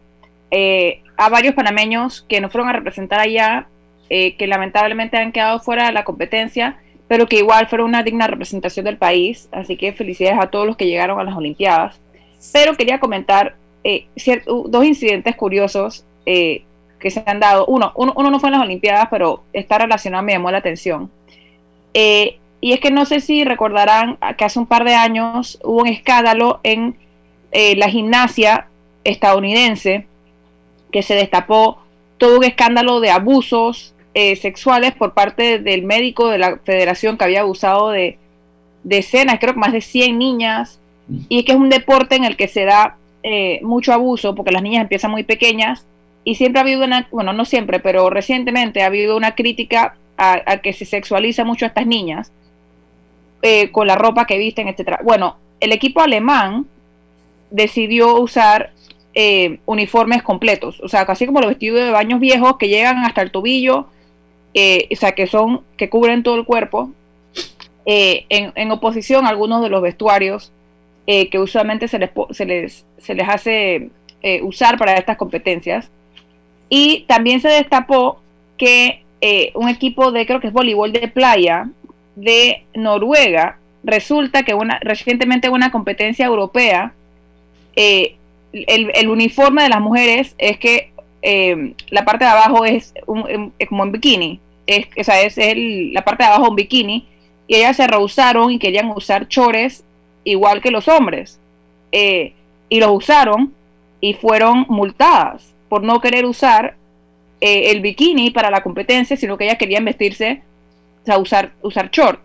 Eh, 0.51 1.01
a 1.17 1.29
varios 1.29 1.55
panameños 1.55 2.25
que 2.29 2.39
no 2.39 2.49
fueron 2.49 2.69
a 2.69 2.73
representar 2.73 3.19
allá, 3.19 3.67
que 4.07 4.47
lamentablemente 4.47 5.17
han 5.17 5.33
quedado 5.33 5.59
fuera 5.59 5.87
de 5.87 5.91
la 5.91 6.05
competencia, 6.05 6.77
pero 7.09 7.25
que 7.27 7.39
igual 7.39 7.67
fueron 7.67 7.89
una 7.89 8.03
digna 8.03 8.27
representación 8.27 8.85
del 8.85 8.97
país. 8.97 9.49
Así 9.51 9.75
que 9.75 9.91
felicidades 9.91 10.39
a 10.39 10.49
todos 10.49 10.65
los 10.65 10.77
que 10.77 10.85
llegaron 10.85 11.19
a 11.19 11.23
las 11.23 11.35
Olimpiadas. 11.35 11.99
Pero 12.53 12.75
quería 12.75 12.99
comentar 12.99 13.55
dos 14.45 14.85
incidentes 14.85 15.35
curiosos 15.35 16.05
que 16.23 17.11
se 17.11 17.23
han 17.25 17.39
dado. 17.39 17.65
Uno, 17.65 17.91
uno, 17.95 18.29
no 18.29 18.39
fue 18.39 18.49
en 18.49 18.53
las 18.53 18.61
Olimpiadas, 18.61 19.07
pero 19.09 19.43
está 19.53 19.79
relacionado, 19.79 20.23
me 20.23 20.33
llamó 20.33 20.51
la 20.51 20.59
atención. 20.59 21.11
Eh, 21.93 22.37
y 22.59 22.73
es 22.73 22.79
que 22.79 22.91
no 22.91 23.05
sé 23.05 23.19
si 23.21 23.43
recordarán 23.43 24.17
que 24.37 24.45
hace 24.45 24.59
un 24.59 24.65
par 24.65 24.83
de 24.83 24.95
años 24.95 25.59
hubo 25.63 25.81
un 25.81 25.87
escándalo 25.87 26.59
en 26.63 26.97
eh, 27.51 27.75
la 27.75 27.89
gimnasia 27.89 28.67
estadounidense 29.03 30.07
que 30.91 31.03
se 31.03 31.15
destapó 31.15 31.79
todo 32.17 32.37
un 32.37 32.43
escándalo 32.43 32.99
de 32.99 33.09
abusos 33.09 33.93
eh, 34.13 34.35
sexuales 34.35 34.93
por 34.95 35.13
parte 35.13 35.59
del 35.59 35.83
médico 35.83 36.29
de 36.29 36.39
la 36.39 36.57
federación 36.57 37.17
que 37.17 37.25
había 37.25 37.41
abusado 37.41 37.89
de 37.89 38.17
decenas, 38.83 39.39
creo 39.39 39.53
que 39.53 39.59
más 39.59 39.73
de 39.73 39.81
100 39.81 40.17
niñas. 40.17 40.79
Y 41.29 41.39
es 41.39 41.45
que 41.45 41.51
es 41.53 41.57
un 41.57 41.69
deporte 41.69 42.15
en 42.15 42.25
el 42.25 42.35
que 42.35 42.47
se 42.47 42.65
da 42.65 42.97
mucho 43.61 43.91
abuso 43.91 44.35
porque 44.35 44.53
las 44.53 44.63
niñas 44.63 44.83
empiezan 44.83 45.11
muy 45.11 45.23
pequeñas 45.23 45.85
y 46.27 46.35
siempre 46.35 46.59
ha 46.59 46.63
habido 46.63 46.83
una, 46.83 47.07
bueno, 47.09 47.31
no 47.31 47.45
siempre, 47.45 47.79
pero 47.79 48.09
recientemente 48.09 48.83
ha 48.83 48.87
habido 48.87 49.15
una 49.15 49.33
crítica 49.33 49.95
a, 50.17 50.57
que 50.57 50.73
se 50.73 50.83
sexualiza 50.83 51.45
mucho 51.45 51.63
a 51.63 51.69
estas 51.69 51.87
niñas 51.87 52.33
eh, 53.41 53.71
con 53.71 53.87
la 53.87 53.95
ropa 53.95 54.25
que 54.25 54.37
visten, 54.37 54.67
etcétera. 54.67 54.99
Bueno, 55.05 55.37
el 55.61 55.71
equipo 55.71 56.01
alemán 56.01 56.65
decidió 57.51 58.15
usar 58.19 58.71
eh, 59.13 59.59
uniformes 59.65 60.23
completos, 60.23 60.79
o 60.81 60.87
sea, 60.87 61.05
casi 61.05 61.25
como 61.25 61.41
los 61.41 61.49
vestidos 61.49 61.79
de 61.79 61.91
baños 61.91 62.19
viejos 62.19 62.57
que 62.57 62.69
llegan 62.69 63.03
hasta 63.03 63.21
el 63.21 63.31
tobillo, 63.31 63.87
eh, 64.53 64.87
o 64.91 64.95
sea, 64.95 65.13
que 65.13 65.27
son, 65.27 65.61
que 65.77 65.89
cubren 65.89 66.23
todo 66.23 66.35
el 66.35 66.45
cuerpo, 66.45 66.91
en, 67.89 68.51
en, 68.55 68.71
oposición 68.71 69.25
a 69.25 69.29
algunos 69.29 69.61
de 69.61 69.69
los 69.69 69.81
vestuarios 69.81 70.51
que 71.05 71.39
usualmente 71.39 71.87
se 71.87 71.99
les, 71.99 72.09
se 72.31 72.45
les, 72.45 72.85
se 72.97 73.15
les 73.15 73.29
hace 73.29 73.89
usar 74.41 74.77
para 74.77 74.95
estas 74.95 75.15
competencias. 75.15 75.89
Y 76.67 77.05
también 77.07 77.39
se 77.39 77.47
destapó 77.47 78.19
que 78.57 79.03
eh, 79.21 79.51
un 79.55 79.69
equipo 79.69 80.11
de, 80.11 80.25
creo 80.25 80.39
que 80.39 80.47
es 80.47 80.53
voleibol 80.53 80.91
de 80.91 81.07
playa, 81.07 81.69
de 82.15 82.65
Noruega, 82.73 83.57
resulta 83.83 84.43
que 84.43 84.53
una, 84.53 84.79
recientemente 84.79 85.49
una 85.49 85.71
competencia 85.71 86.25
europea, 86.25 86.93
eh, 87.77 88.15
el, 88.51 89.07
uniforme 89.07 89.63
de 89.63 89.69
las 89.69 89.79
mujeres 89.79 90.35
es 90.37 90.57
que 90.57 90.91
eh, 91.21 91.73
la 91.89 92.03
parte 92.03 92.25
de 92.25 92.31
abajo 92.31 92.65
es, 92.65 92.93
como 93.05 93.27
en 93.29 93.91
bikini, 93.91 94.41
es, 94.65 94.87
o 94.99 95.03
sea, 95.03 95.21
es 95.21 95.37
la 95.37 96.03
parte 96.03 96.23
de 96.23 96.29
abajo 96.29 96.49
un 96.49 96.55
bikini, 96.55 97.07
y 97.47 97.55
ellas 97.55 97.77
se 97.77 97.87
rehusaron 97.87 98.51
y 98.51 98.59
querían 98.59 98.89
usar 98.89 99.27
chores 99.29 99.83
igual 100.25 100.61
que 100.61 100.71
los 100.71 100.89
hombres, 100.89 101.39
y 101.91 102.79
los 102.79 102.91
usaron 102.91 103.53
y 104.01 104.13
fueron 104.13 104.65
multadas 104.67 105.53
por 105.69 105.83
no 105.83 105.99
querer 106.01 106.25
usar 106.25 106.75
eh, 107.39 107.71
el 107.71 107.81
bikini 107.81 108.31
para 108.31 108.49
la 108.49 108.63
competencia, 108.63 109.17
sino 109.17 109.37
que 109.37 109.45
ellas 109.45 109.57
querían 109.57 109.85
vestirse, 109.85 110.41
o 111.03 111.05
sea, 111.05 111.17
usar, 111.19 111.51
usar 111.61 111.89
short. 111.91 112.19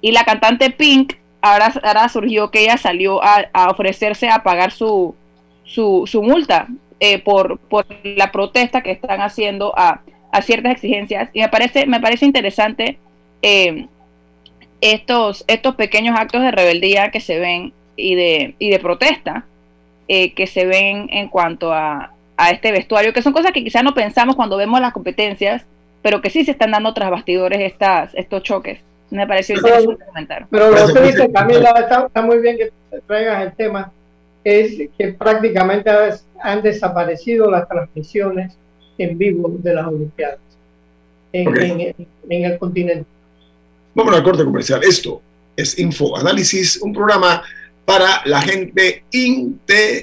Y 0.00 0.12
la 0.12 0.24
cantante 0.24 0.70
Pink 0.70 1.14
ahora, 1.52 1.72
ahora 1.82 2.08
surgió 2.08 2.50
que 2.50 2.62
ella 2.62 2.76
salió 2.76 3.20
a, 3.22 3.48
ofrecerse 3.70 4.28
a 4.28 4.42
pagar 4.42 4.72
su, 4.72 5.14
su, 5.64 6.04
su 6.06 6.22
multa 6.22 6.68
eh, 7.00 7.18
por, 7.18 7.58
por 7.58 7.86
la 8.04 8.32
protesta 8.32 8.82
que 8.82 8.90
están 8.90 9.20
haciendo 9.20 9.72
a, 9.76 10.00
a, 10.32 10.42
ciertas 10.42 10.72
exigencias. 10.72 11.30
Y 11.32 11.40
me 11.40 11.48
parece, 11.48 11.86
me 11.86 12.00
parece 12.00 12.26
interesante 12.26 12.98
eh, 13.42 13.86
estos, 14.80 15.44
estos 15.46 15.74
pequeños 15.74 16.18
actos 16.18 16.42
de 16.42 16.50
rebeldía 16.50 17.10
que 17.10 17.20
se 17.20 17.38
ven 17.38 17.72
y 17.96 18.14
de, 18.14 18.54
y 18.58 18.70
de 18.70 18.78
protesta 18.78 19.44
que 20.08 20.46
se 20.46 20.66
ven 20.66 21.08
en 21.10 21.26
cuanto 21.26 21.72
a, 21.72 22.12
a 22.36 22.50
este 22.50 22.72
vestuario, 22.72 23.12
que 23.12 23.22
son 23.22 23.32
cosas 23.32 23.52
que 23.52 23.64
quizás 23.64 23.82
no 23.82 23.94
pensamos 23.94 24.36
cuando 24.36 24.56
vemos 24.56 24.80
las 24.80 24.92
competencias, 24.92 25.64
pero 26.02 26.20
que 26.20 26.30
sí 26.30 26.44
se 26.44 26.52
están 26.52 26.70
dando 26.70 26.94
tras 26.94 27.10
bastidores 27.10 27.60
estas, 27.60 28.14
estos 28.14 28.42
choques. 28.42 28.80
Me 29.10 29.26
pareció 29.26 29.56
interesante 29.56 30.04
comentar. 30.04 30.46
Pero 30.50 30.70
lo 30.70 30.92
que 30.92 31.00
dice 31.00 31.30
Camila, 31.32 31.70
está, 31.78 32.22
muy 32.22 32.38
bien 32.38 32.56
que 32.58 32.72
traigas 33.06 33.46
el 33.46 33.52
tema, 33.54 33.92
es 34.42 34.88
que 34.98 35.08
prácticamente 35.12 35.90
han 36.40 36.62
desaparecido 36.62 37.50
las 37.50 37.68
transmisiones 37.68 38.56
en 38.98 39.18
vivo 39.18 39.54
de 39.58 39.74
las 39.74 39.86
Olimpiadas 39.86 40.38
en, 41.32 41.94
el 42.28 42.58
continente. 42.58 43.06
Vamos 43.94 44.14
al 44.14 44.22
corte 44.22 44.44
comercial. 44.44 44.82
Esto 44.82 45.20
es 45.56 45.78
Info 45.78 46.16
Análisis, 46.16 46.80
un 46.82 46.92
programa 46.92 47.42
para 47.84 48.22
la 48.24 48.40
gente 48.42 49.04
inteligente. 49.12 50.02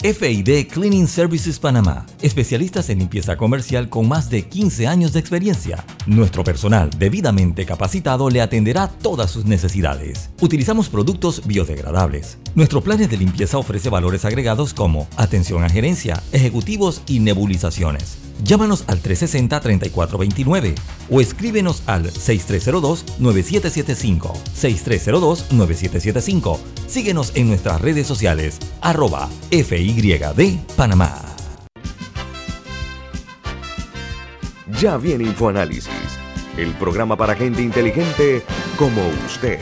FID 0.00 0.68
Cleaning 0.68 1.08
Services 1.08 1.58
Panamá, 1.58 2.06
especialistas 2.22 2.88
en 2.88 3.00
limpieza 3.00 3.36
comercial 3.36 3.88
con 3.88 4.06
más 4.06 4.30
de 4.30 4.46
15 4.46 4.86
años 4.86 5.12
de 5.12 5.18
experiencia. 5.18 5.84
Nuestro 6.06 6.44
personal 6.44 6.88
debidamente 6.98 7.66
capacitado 7.66 8.30
le 8.30 8.40
atenderá 8.40 8.86
todas 8.86 9.32
sus 9.32 9.46
necesidades. 9.46 10.30
Utilizamos 10.40 10.88
productos 10.88 11.44
biodegradables. 11.46 12.38
Nuestro 12.54 12.80
plan 12.80 12.98
de 12.98 13.16
limpieza 13.16 13.58
ofrece 13.58 13.90
valores 13.90 14.24
agregados 14.24 14.72
como 14.72 15.08
atención 15.16 15.64
a 15.64 15.68
gerencia, 15.68 16.22
ejecutivos 16.30 17.02
y 17.08 17.18
nebulizaciones. 17.18 18.18
Llámanos 18.44 18.84
al 18.86 19.02
360-3429 19.02 20.76
o 21.10 21.20
escríbenos 21.20 21.82
al 21.86 22.12
6302-9775. 22.12 24.32
6302-9775. 24.54 26.60
Síguenos 26.86 27.32
en 27.34 27.48
nuestras 27.48 27.80
redes 27.80 28.06
sociales, 28.06 28.60
arroba 28.80 29.28
FYD 29.88 30.58
Panamá. 30.76 31.18
Ya 34.78 34.98
viene 34.98 35.24
InfoAnálisis, 35.24 35.88
el 36.58 36.74
programa 36.74 37.16
para 37.16 37.34
gente 37.34 37.62
inteligente 37.62 38.42
como 38.76 39.00
usted. 39.26 39.58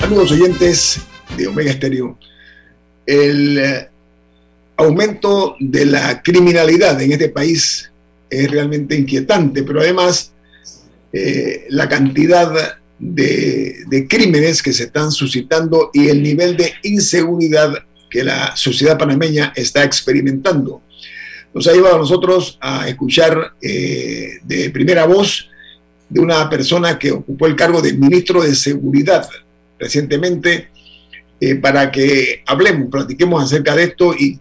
Saludos 0.00 0.32
oyentes 0.32 1.00
de 1.36 1.46
Omega 1.46 1.70
Estéreo. 1.70 2.18
El 3.06 3.58
eh, 3.58 3.88
aumento 4.78 5.54
de 5.60 5.86
la 5.86 6.22
criminalidad 6.22 7.00
en 7.00 7.12
este 7.12 7.28
país 7.28 7.92
es 8.42 8.50
realmente 8.50 8.96
inquietante, 8.96 9.62
pero 9.62 9.80
además 9.80 10.32
eh, 11.12 11.66
la 11.70 11.88
cantidad 11.88 12.78
de, 12.98 14.06
crímenes 14.08 14.62
que 14.62 14.72
se 14.72 14.84
están 14.84 15.10
suscitando 15.10 15.90
y 15.92 16.08
el 16.08 16.22
nivel 16.22 16.56
de 16.56 16.74
inseguridad 16.82 17.72
que 18.10 18.24
la 18.24 18.56
sociedad 18.56 18.98
panameña 18.98 19.52
está 19.56 19.84
experimentando. 19.84 20.82
Nos 21.54 21.66
ha 21.66 21.72
llevado 21.72 21.96
a 21.96 21.98
nosotros 21.98 22.58
a 22.60 22.88
escuchar 22.88 23.52
eh, 23.62 24.38
de 24.44 24.70
primera 24.70 25.06
voz 25.06 25.48
de 26.08 26.20
una 26.20 26.48
persona 26.48 26.98
que 26.98 27.10
ocupó 27.12 27.46
el 27.46 27.56
cargo 27.56 27.80
de 27.80 27.94
ministro 27.94 28.42
de 28.42 28.54
Seguridad 28.54 29.28
recientemente 29.78 30.68
eh, 31.40 31.56
para 31.56 31.90
que 31.90 32.42
hablemos, 32.46 32.88
platiquemos 32.90 33.42
acerca 33.42 33.74
de 33.74 33.84
esto 33.84 34.14
y 34.14 34.40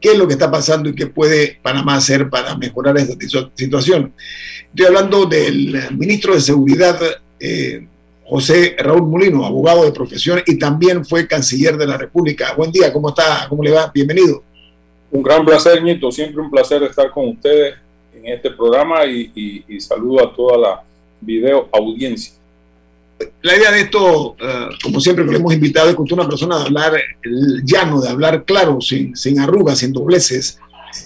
qué 0.00 0.12
es 0.12 0.18
lo 0.18 0.26
que 0.26 0.34
está 0.34 0.50
pasando 0.50 0.88
y 0.88 0.94
qué 0.94 1.06
puede 1.06 1.58
Panamá 1.62 1.96
hacer 1.96 2.28
para 2.28 2.56
mejorar 2.56 2.96
esta 2.98 3.14
situación. 3.54 4.12
Estoy 4.68 4.86
hablando 4.86 5.26
del 5.26 5.76
ministro 5.96 6.34
de 6.34 6.40
Seguridad, 6.40 6.98
eh, 7.40 7.86
José 8.24 8.76
Raúl 8.78 9.08
Molino, 9.08 9.44
abogado 9.44 9.84
de 9.84 9.92
profesión 9.92 10.40
y 10.46 10.58
también 10.58 11.04
fue 11.04 11.26
canciller 11.26 11.76
de 11.76 11.86
la 11.86 11.96
República. 11.96 12.54
Buen 12.56 12.72
día, 12.72 12.92
¿cómo 12.92 13.10
está? 13.10 13.46
¿Cómo 13.48 13.62
le 13.62 13.70
va? 13.70 13.90
Bienvenido. 13.92 14.42
Un 15.10 15.22
gran 15.22 15.44
placer, 15.44 15.82
Nito. 15.82 16.10
Siempre 16.10 16.42
un 16.42 16.50
placer 16.50 16.82
estar 16.82 17.10
con 17.10 17.28
ustedes 17.28 17.76
en 18.12 18.26
este 18.26 18.50
programa 18.50 19.06
y, 19.06 19.64
y 19.68 19.80
saludo 19.80 20.24
a 20.24 20.34
toda 20.34 20.58
la 20.58 20.82
video 21.20 21.68
audiencia 21.72 22.35
la 23.42 23.56
idea 23.56 23.70
de 23.70 23.80
esto, 23.80 24.32
uh, 24.32 24.36
como 24.82 25.00
siempre 25.00 25.24
que 25.24 25.32
le 25.32 25.38
hemos 25.38 25.54
invitado, 25.54 25.88
es 25.88 25.96
que 25.96 26.14
una 26.14 26.28
persona 26.28 26.58
de 26.58 26.64
hablar 26.64 26.92
llano, 27.64 28.00
de 28.00 28.08
hablar 28.08 28.44
claro, 28.44 28.80
sin, 28.80 29.16
sin 29.16 29.40
arrugas, 29.40 29.78
sin 29.78 29.92
dobleces. 29.92 30.58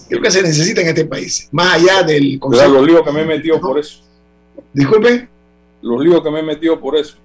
Creo 0.09 0.23
que 0.23 0.31
se 0.31 0.42
necesita 0.42 0.81
en 0.81 0.88
este 0.88 1.05
país, 1.05 1.49
más 1.53 1.75
allá 1.75 2.03
del 2.03 2.38
concepto. 2.38 2.73
Los 2.73 2.87
líos 2.87 3.03
que 3.05 3.12
me 3.12 3.23
he 3.23 3.27
metido 3.27 3.61
por 3.61 3.79
eso. 3.79 4.03
Disculpe. 4.73 5.29
Los 5.83 6.05
líos 6.05 6.23
que 6.23 6.31
me 6.31 6.40
he 6.40 6.42
metido 6.42 6.79
por 6.81 6.96
eso. 6.96 7.16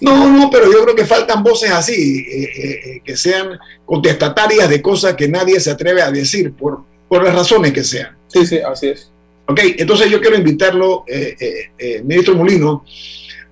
No, 0.00 0.28
no, 0.30 0.50
pero 0.50 0.70
yo 0.70 0.82
creo 0.82 0.94
que 0.94 1.06
faltan 1.06 1.42
voces 1.42 1.70
así, 1.70 2.26
eh, 2.28 2.42
eh, 2.42 3.00
que 3.04 3.16
sean 3.16 3.58
contestatarias 3.84 4.68
de 4.68 4.82
cosas 4.82 5.14
que 5.14 5.28
nadie 5.28 5.58
se 5.60 5.70
atreve 5.70 6.02
a 6.02 6.10
decir, 6.10 6.52
por, 6.52 6.80
por 7.08 7.24
las 7.24 7.34
razones 7.34 7.72
que 7.72 7.84
sean. 7.84 8.16
Sí, 8.28 8.44
sí, 8.46 8.58
así 8.58 8.88
es. 8.88 9.10
Ok, 9.46 9.60
entonces 9.78 10.10
yo 10.10 10.20
quiero 10.20 10.36
invitarlo, 10.36 11.04
eh, 11.06 12.02
ministro 12.04 12.34
Molino, 12.34 12.84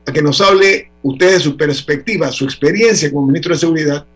a 0.07 0.13
que 0.13 0.23
nos 0.23 0.41
hable 0.41 0.91
usted 1.03 1.33
de 1.33 1.41
su 1.41 1.57
perspectiva, 1.57 2.31
su 2.33 2.45
experiencia 2.45 3.11
como 3.11 3.27
ministro 3.27 3.55
de 3.55 3.61
Seguridad. 3.61 4.07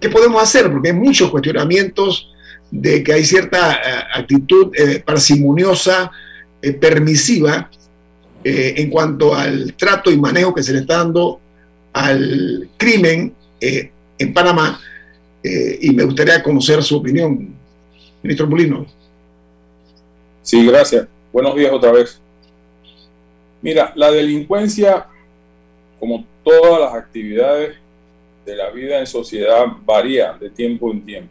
¿Qué 0.00 0.08
podemos 0.08 0.42
hacer? 0.42 0.70
Porque 0.70 0.88
hay 0.88 0.94
muchos 0.94 1.30
cuestionamientos 1.30 2.32
de 2.72 3.02
que 3.04 3.12
hay 3.12 3.24
cierta 3.24 3.74
eh, 3.74 4.04
actitud 4.14 4.72
eh, 4.74 5.02
parsimoniosa, 5.04 6.10
eh, 6.60 6.72
permisiva, 6.72 7.70
en 8.44 8.90
cuanto 8.90 9.36
al 9.36 9.74
trato 9.74 10.10
y 10.10 10.16
manejo 10.16 10.52
que 10.52 10.64
se 10.64 10.72
le 10.72 10.80
está 10.80 10.96
dando 10.96 11.38
al 11.92 12.68
crimen 12.76 13.32
en 13.60 14.34
Panamá. 14.34 14.80
y 15.44 15.90
me 15.92 16.02
gustaría 16.02 16.42
conocer 16.42 16.82
su 16.82 16.96
opinión, 16.96 17.54
ministro 18.20 18.48
Molino. 18.48 18.84
Sí, 20.42 20.66
gracias. 20.66 21.06
Buenos 21.32 21.54
días 21.54 21.70
otra 21.72 21.92
vez. 21.92 22.20
Mira, 23.60 23.92
la 23.94 24.10
delincuencia 24.10 25.06
como 26.02 26.24
todas 26.42 26.80
las 26.80 26.94
actividades 26.94 27.76
de 28.44 28.56
la 28.56 28.70
vida 28.70 28.98
en 28.98 29.06
sociedad, 29.06 29.66
varía 29.84 30.32
de 30.32 30.50
tiempo 30.50 30.90
en 30.90 31.06
tiempo. 31.06 31.30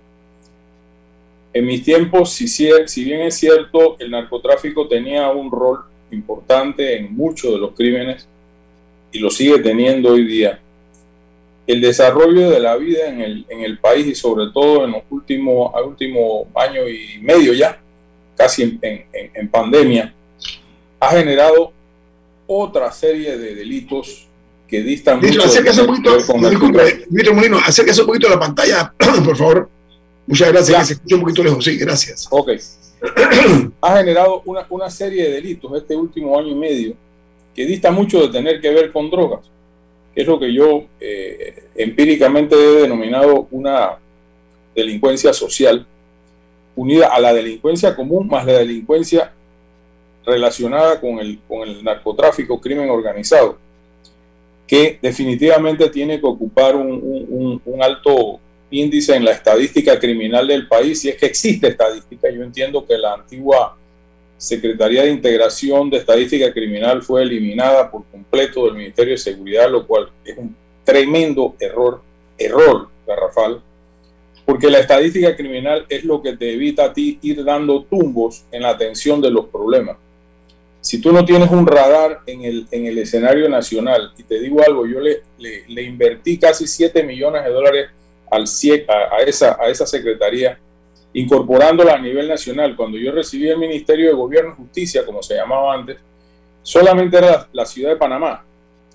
En 1.51 1.65
mis 1.65 1.83
tiempos, 1.83 2.31
si, 2.31 2.47
si 2.47 3.03
bien 3.03 3.19
es 3.19 3.35
cierto, 3.35 3.97
el 3.99 4.09
narcotráfico 4.09 4.87
tenía 4.87 5.29
un 5.29 5.51
rol 5.51 5.81
importante 6.09 6.95
en 6.95 7.13
muchos 7.13 7.51
de 7.51 7.57
los 7.57 7.71
crímenes 7.71 8.25
y 9.11 9.19
lo 9.19 9.29
sigue 9.29 9.59
teniendo 9.59 10.13
hoy 10.13 10.23
día, 10.23 10.57
el 11.67 11.81
desarrollo 11.81 12.49
de 12.49 12.61
la 12.61 12.77
vida 12.77 13.09
en 13.09 13.19
el, 13.19 13.45
en 13.49 13.65
el 13.65 13.77
país 13.77 14.07
y 14.07 14.15
sobre 14.15 14.53
todo 14.53 14.85
en 14.85 14.91
los 14.91 15.03
últimos, 15.09 15.73
último 15.85 16.47
año 16.55 16.87
y 16.87 17.19
medio 17.21 17.51
ya, 17.51 17.77
casi 18.37 18.63
en, 18.63 18.79
en, 18.81 19.31
en 19.33 19.49
pandemia, 19.49 20.13
ha 20.97 21.09
generado 21.09 21.73
otra 22.47 22.89
serie 22.93 23.37
de 23.37 23.53
delitos 23.53 24.29
que 24.71 24.81
distan 24.81 25.19
mucho. 25.19 25.43
acérquese 25.43 25.81
un 25.81 25.87
poquito, 25.87 26.17
Molino, 27.33 27.57
acérquese 27.57 28.01
un 28.01 28.07
poquito 28.07 28.29
la 28.29 28.39
pantalla, 28.39 28.93
por 29.25 29.35
favor. 29.35 29.69
Muchas 30.25 30.49
gracias, 30.49 30.87
se 30.87 30.93
escucha 30.93 31.15
un 31.15 31.21
poquito 31.21 31.43
lejos, 31.43 31.65
sí, 31.65 31.77
gracias. 31.77 32.27
Ok. 32.31 32.51
ha 33.81 33.97
generado 33.97 34.41
una, 34.45 34.65
una 34.69 34.89
serie 34.89 35.23
de 35.23 35.31
delitos 35.31 35.75
este 35.75 35.93
último 35.95 36.39
año 36.39 36.49
y 36.49 36.55
medio 36.55 36.93
que 37.53 37.65
dista 37.65 37.91
mucho 37.91 38.21
de 38.21 38.29
tener 38.29 38.61
que 38.61 38.69
ver 38.69 38.93
con 38.93 39.09
drogas, 39.09 39.41
que 40.15 40.21
es 40.21 40.27
lo 40.27 40.39
que 40.39 40.53
yo 40.53 40.85
eh, 41.01 41.65
empíricamente 41.75 42.55
he 42.55 42.81
denominado 42.83 43.49
una 43.51 43.97
delincuencia 44.73 45.33
social, 45.33 45.85
unida 46.77 47.07
a 47.07 47.19
la 47.19 47.33
delincuencia 47.33 47.93
común 47.93 48.27
más 48.29 48.45
la 48.45 48.53
delincuencia 48.53 49.33
relacionada 50.25 51.01
con 51.01 51.19
el, 51.19 51.39
con 51.45 51.67
el 51.67 51.83
narcotráfico, 51.83 52.61
crimen 52.61 52.89
organizado, 52.89 53.57
que 54.71 54.97
definitivamente 55.01 55.89
tiene 55.89 56.17
que 56.17 56.25
ocupar 56.25 56.77
un, 56.77 57.61
alto 57.81 58.39
índice 58.69 59.13
en 59.13 59.25
la 59.25 59.31
estadística 59.31 59.99
criminal 59.99 60.47
del 60.47 60.65
país, 60.65 61.03
y 61.03 61.09
es 61.09 61.17
que 61.17 61.25
existe 61.25 61.67
estadística. 61.67 62.29
Yo 62.29 62.41
entiendo 62.41 62.85
que 62.85 62.97
la 62.97 63.15
antigua 63.15 63.75
Secretaría 64.37 65.03
de 65.03 65.11
Integración 65.11 65.89
de 65.89 65.97
Estadística 65.97 66.53
Criminal 66.53 67.03
fue 67.03 67.23
eliminada 67.23 67.91
por 67.91 68.05
completo 68.05 68.63
del 68.63 68.75
Ministerio 68.75 69.11
de 69.11 69.17
Seguridad, 69.17 69.69
lo 69.69 69.85
cual 69.85 70.09
es 70.23 70.37
un 70.37 70.55
tremendo 70.85 71.53
error, 71.59 72.01
error 72.37 72.87
garrafal, 73.05 73.61
porque 74.45 74.69
la 74.69 74.79
estadística 74.79 75.35
criminal 75.35 75.85
es 75.89 76.05
lo 76.05 76.21
que 76.21 76.37
te 76.37 76.53
evita 76.53 76.85
a 76.85 76.93
ti 76.93 77.19
ir 77.21 77.43
dando 77.43 77.83
tumbos 77.83 78.45
en 78.53 78.61
la 78.61 78.69
atención 78.69 79.19
de 79.19 79.31
los 79.31 79.47
problemas. 79.47 79.97
Si 80.81 80.99
tú 80.99 81.11
no 81.11 81.23
tienes 81.23 81.51
un 81.51 81.67
radar 81.67 82.21
en 82.25 82.43
el, 82.43 82.67
en 82.71 82.87
el 82.87 82.97
escenario 82.97 83.47
nacional, 83.47 84.13
y 84.17 84.23
te 84.23 84.39
digo 84.39 84.61
algo, 84.65 84.87
yo 84.87 84.99
le, 84.99 85.21
le, 85.37 85.83
invertí 85.83 86.39
casi 86.39 86.65
7 86.67 87.03
millones 87.03 87.43
de 87.43 87.51
dólares 87.51 87.89
al 88.31 88.45
a, 88.45 89.15
a, 89.15 89.19
esa, 89.19 89.57
a 89.61 89.69
esa 89.69 89.85
secretaría, 89.85 90.57
incorporándola 91.13 91.93
a 91.93 92.01
nivel 92.01 92.27
nacional. 92.27 92.75
Cuando 92.75 92.97
yo 92.97 93.11
recibí 93.11 93.47
el 93.47 93.59
Ministerio 93.59 94.07
de 94.07 94.15
Gobierno 94.15 94.53
y 94.53 94.61
Justicia, 94.63 95.05
como 95.05 95.21
se 95.21 95.35
llamaba 95.35 95.71
antes, 95.73 95.97
solamente 96.63 97.17
era 97.17 97.47
la 97.53 97.65
ciudad 97.65 97.91
de 97.91 97.97
Panamá 97.97 98.43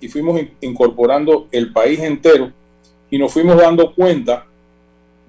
y 0.01 0.09
fuimos 0.09 0.41
incorporando 0.61 1.47
el 1.53 1.73
país 1.73 2.01
entero 2.01 2.53
y 3.11 3.19
nos 3.19 3.33
fuimos 3.33 3.57
dando 3.57 3.95
cuenta 3.95 4.45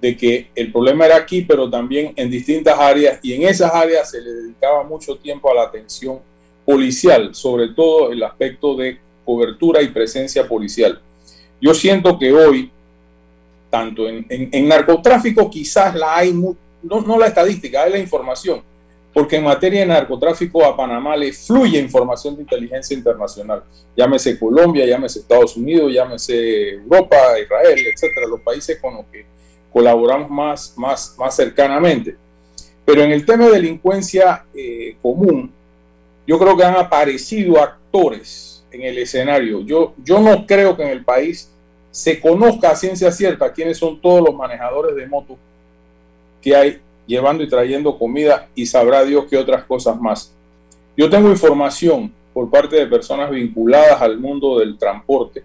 de 0.00 0.16
que 0.16 0.50
el 0.54 0.72
problema 0.72 1.06
era 1.06 1.16
aquí, 1.16 1.42
pero 1.42 1.68
también 1.68 2.12
en 2.16 2.30
distintas 2.30 2.78
áreas 2.78 3.18
y 3.22 3.32
en 3.34 3.42
esas 3.42 3.72
áreas 3.72 4.10
se 4.10 4.20
le 4.20 4.30
dedicaba 4.30 4.82
mucho 4.84 5.16
tiempo 5.16 5.50
a 5.50 5.54
la 5.54 5.62
atención 5.62 6.20
policial, 6.68 7.34
sobre 7.34 7.68
todo 7.68 8.12
el 8.12 8.22
aspecto 8.22 8.76
de 8.76 8.98
cobertura 9.24 9.80
y 9.80 9.88
presencia 9.88 10.46
policial. 10.46 11.00
Yo 11.62 11.72
siento 11.72 12.18
que 12.18 12.30
hoy 12.30 12.70
tanto 13.70 14.06
en, 14.06 14.26
en, 14.28 14.68
narcotráfico 14.68 15.48
quizás 15.48 15.94
la 15.94 16.18
hay, 16.18 16.30
no, 16.30 16.56
no 16.82 17.18
la 17.18 17.28
estadística, 17.28 17.84
hay 17.84 17.92
la 17.92 17.98
información, 17.98 18.60
porque 19.14 19.36
en 19.36 19.44
materia 19.44 19.80
de 19.80 19.86
narcotráfico 19.86 20.62
a 20.62 20.76
Panamá 20.76 21.16
le 21.16 21.32
fluye 21.32 21.78
información 21.78 22.36
de 22.36 22.42
inteligencia 22.42 22.94
internacional, 22.94 23.62
llámese 23.96 24.38
Colombia, 24.38 24.84
llámese 24.84 25.20
Estados 25.20 25.56
Unidos, 25.56 25.90
llámese 25.90 26.74
Europa, 26.74 27.16
Israel, 27.42 27.78
etcétera, 27.94 28.26
los 28.26 28.40
países 28.40 28.78
con 28.78 28.94
los 28.94 29.06
que 29.06 29.24
colaboramos 29.72 30.28
más, 30.28 30.74
más, 30.76 31.14
más 31.18 31.34
cercanamente. 31.34 32.14
Pero 32.84 33.02
en 33.02 33.12
el 33.12 33.24
tema 33.24 33.46
de 33.46 33.52
delincuencia 33.52 34.44
eh, 34.54 34.96
común, 35.00 35.56
yo 36.28 36.38
creo 36.38 36.54
que 36.58 36.62
han 36.62 36.76
aparecido 36.76 37.58
actores 37.58 38.62
en 38.70 38.82
el 38.82 38.98
escenario. 38.98 39.62
Yo, 39.62 39.94
yo 40.04 40.20
no 40.20 40.46
creo 40.46 40.76
que 40.76 40.82
en 40.82 40.90
el 40.90 41.02
país 41.02 41.50
se 41.90 42.20
conozca 42.20 42.70
a 42.70 42.76
ciencia 42.76 43.10
cierta 43.10 43.50
quiénes 43.50 43.78
son 43.78 43.98
todos 43.98 44.20
los 44.20 44.34
manejadores 44.34 44.94
de 44.94 45.06
moto 45.06 45.38
que 46.42 46.54
hay 46.54 46.80
llevando 47.06 47.42
y 47.42 47.48
trayendo 47.48 47.98
comida 47.98 48.46
y 48.54 48.66
sabrá 48.66 49.04
Dios 49.04 49.24
qué 49.30 49.38
otras 49.38 49.64
cosas 49.64 49.98
más. 49.98 50.34
Yo 50.94 51.08
tengo 51.08 51.30
información 51.30 52.12
por 52.34 52.50
parte 52.50 52.76
de 52.76 52.86
personas 52.86 53.30
vinculadas 53.30 54.02
al 54.02 54.18
mundo 54.18 54.58
del 54.58 54.76
transporte 54.76 55.42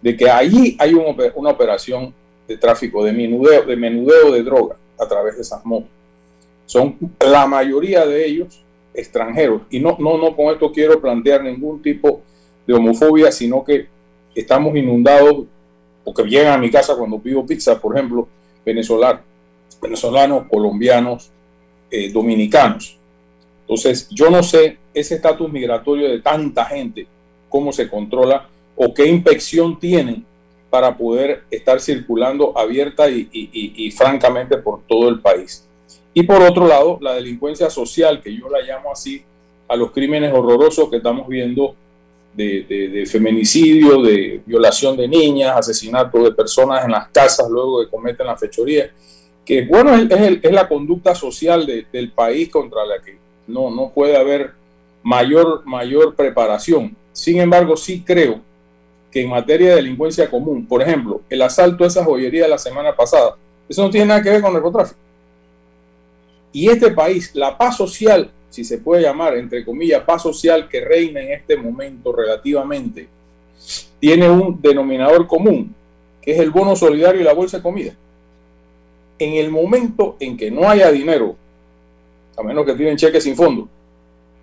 de 0.00 0.16
que 0.16 0.30
allí 0.30 0.74
hay 0.80 0.94
una 0.94 1.50
operación 1.50 2.14
de 2.46 2.56
tráfico, 2.56 3.04
de 3.04 3.12
menudeo, 3.12 3.62
de 3.62 3.76
menudeo 3.76 4.32
de 4.32 4.42
droga 4.42 4.76
a 4.98 5.06
través 5.06 5.36
de 5.36 5.42
esas 5.42 5.62
motos. 5.66 5.90
Son 6.64 6.96
la 7.20 7.46
mayoría 7.46 8.06
de 8.06 8.24
ellos 8.24 8.64
extranjeros. 8.98 9.62
Y 9.70 9.80
no, 9.80 9.96
no, 9.98 10.18
no 10.18 10.34
con 10.36 10.46
esto 10.52 10.72
quiero 10.72 11.00
plantear 11.00 11.44
ningún 11.44 11.80
tipo 11.82 12.22
de 12.66 12.74
homofobia, 12.74 13.32
sino 13.32 13.64
que 13.64 13.86
estamos 14.34 14.76
inundados 14.76 15.46
que 16.14 16.22
llegan 16.24 16.54
a 16.54 16.58
mi 16.58 16.70
casa 16.70 16.96
cuando 16.96 17.18
pido 17.18 17.44
pizza, 17.44 17.78
por 17.78 17.96
ejemplo, 17.96 18.28
venezolanos, 18.64 19.22
venezolanos, 19.80 20.46
colombianos, 20.48 21.30
eh, 21.90 22.10
dominicanos. 22.10 22.98
Entonces, 23.62 24.08
yo 24.10 24.30
no 24.30 24.42
sé 24.42 24.78
ese 24.94 25.16
estatus 25.16 25.50
migratorio 25.50 26.08
de 26.08 26.20
tanta 26.20 26.64
gente, 26.64 27.06
cómo 27.48 27.72
se 27.72 27.88
controla 27.88 28.48
o 28.76 28.94
qué 28.94 29.06
inspección 29.06 29.78
tienen 29.78 30.24
para 30.70 30.96
poder 30.96 31.44
estar 31.50 31.80
circulando 31.80 32.56
abierta 32.56 33.08
y, 33.08 33.28
y, 33.32 33.90
francamente 33.90 34.58
por 34.58 34.82
todo 34.86 35.08
el 35.08 35.20
país. 35.20 35.66
Y 36.18 36.24
por 36.24 36.42
otro 36.42 36.66
lado, 36.66 36.98
la 37.00 37.14
delincuencia 37.14 37.70
social, 37.70 38.20
que 38.20 38.36
yo 38.36 38.48
la 38.48 38.60
llamo 38.60 38.90
así, 38.90 39.22
a 39.68 39.76
los 39.76 39.92
crímenes 39.92 40.32
horrorosos 40.34 40.90
que 40.90 40.96
estamos 40.96 41.28
viendo 41.28 41.76
de, 42.34 43.08
feminicidio, 43.08 44.02
de 44.02 44.40
violación 44.44 44.96
de 44.96 45.06
niñas, 45.06 45.56
asesinato 45.56 46.24
de 46.24 46.32
personas 46.32 46.84
en 46.84 46.90
las 46.90 47.06
casas 47.10 47.48
luego 47.48 47.78
de 47.78 47.88
cometen 47.88 48.26
la 48.26 48.36
fechoría, 48.36 48.90
que 49.44 49.64
bueno, 49.64 49.94
es, 49.94 50.10
es, 50.42 50.50
la 50.50 50.66
conducta 50.66 51.14
social 51.14 51.64
del 51.64 52.10
país 52.10 52.48
contra 52.48 52.84
la 52.84 53.00
que 53.00 53.16
no, 53.46 53.70
no 53.70 53.92
puede 53.94 54.16
haber 54.16 54.54
mayor, 55.04 55.64
mayor 55.66 56.16
preparación. 56.16 56.96
Sin 57.12 57.38
embargo, 57.38 57.76
sí 57.76 58.02
creo 58.04 58.40
que 59.12 59.22
en 59.22 59.30
materia 59.30 59.68
de 59.68 59.76
delincuencia 59.76 60.28
común, 60.28 60.66
por 60.66 60.82
ejemplo, 60.82 61.20
el 61.30 61.42
asalto 61.42 61.84
a 61.84 61.86
esa 61.86 62.04
joyería 62.04 62.48
la 62.48 62.58
semana 62.58 62.96
pasada, 62.96 63.36
eso 63.68 63.82
no 63.84 63.90
tiene 63.90 64.06
nada 64.06 64.20
que 64.20 64.30
ver 64.30 64.40
con 64.40 64.48
el 64.48 64.54
narcotráfico. 64.54 65.07
Y 66.52 66.68
este 66.68 66.90
país, 66.92 67.30
la 67.34 67.56
paz 67.56 67.76
social 67.76 68.30
si 68.50 68.64
se 68.64 68.78
puede 68.78 69.02
llamar, 69.02 69.36
entre 69.36 69.64
comillas, 69.64 70.02
paz 70.04 70.22
social 70.22 70.68
que 70.68 70.80
reina 70.80 71.20
en 71.20 71.32
este 71.32 71.56
momento 71.56 72.12
relativamente, 72.12 73.08
tiene 74.00 74.28
un 74.28 74.60
denominador 74.60 75.26
común, 75.26 75.74
que 76.20 76.32
es 76.32 76.40
el 76.40 76.50
bono 76.50 76.74
solidario 76.74 77.20
y 77.20 77.24
la 77.24 77.34
bolsa 77.34 77.58
de 77.58 77.62
comida. 77.62 77.94
En 79.18 79.34
el 79.34 79.50
momento 79.50 80.16
en 80.20 80.36
que 80.36 80.50
no 80.50 80.68
haya 80.68 80.90
dinero, 80.90 81.36
a 82.36 82.42
menos 82.42 82.64
que 82.64 82.74
tienen 82.74 82.96
cheques 82.96 83.24
sin 83.24 83.36
fondo, 83.36 83.68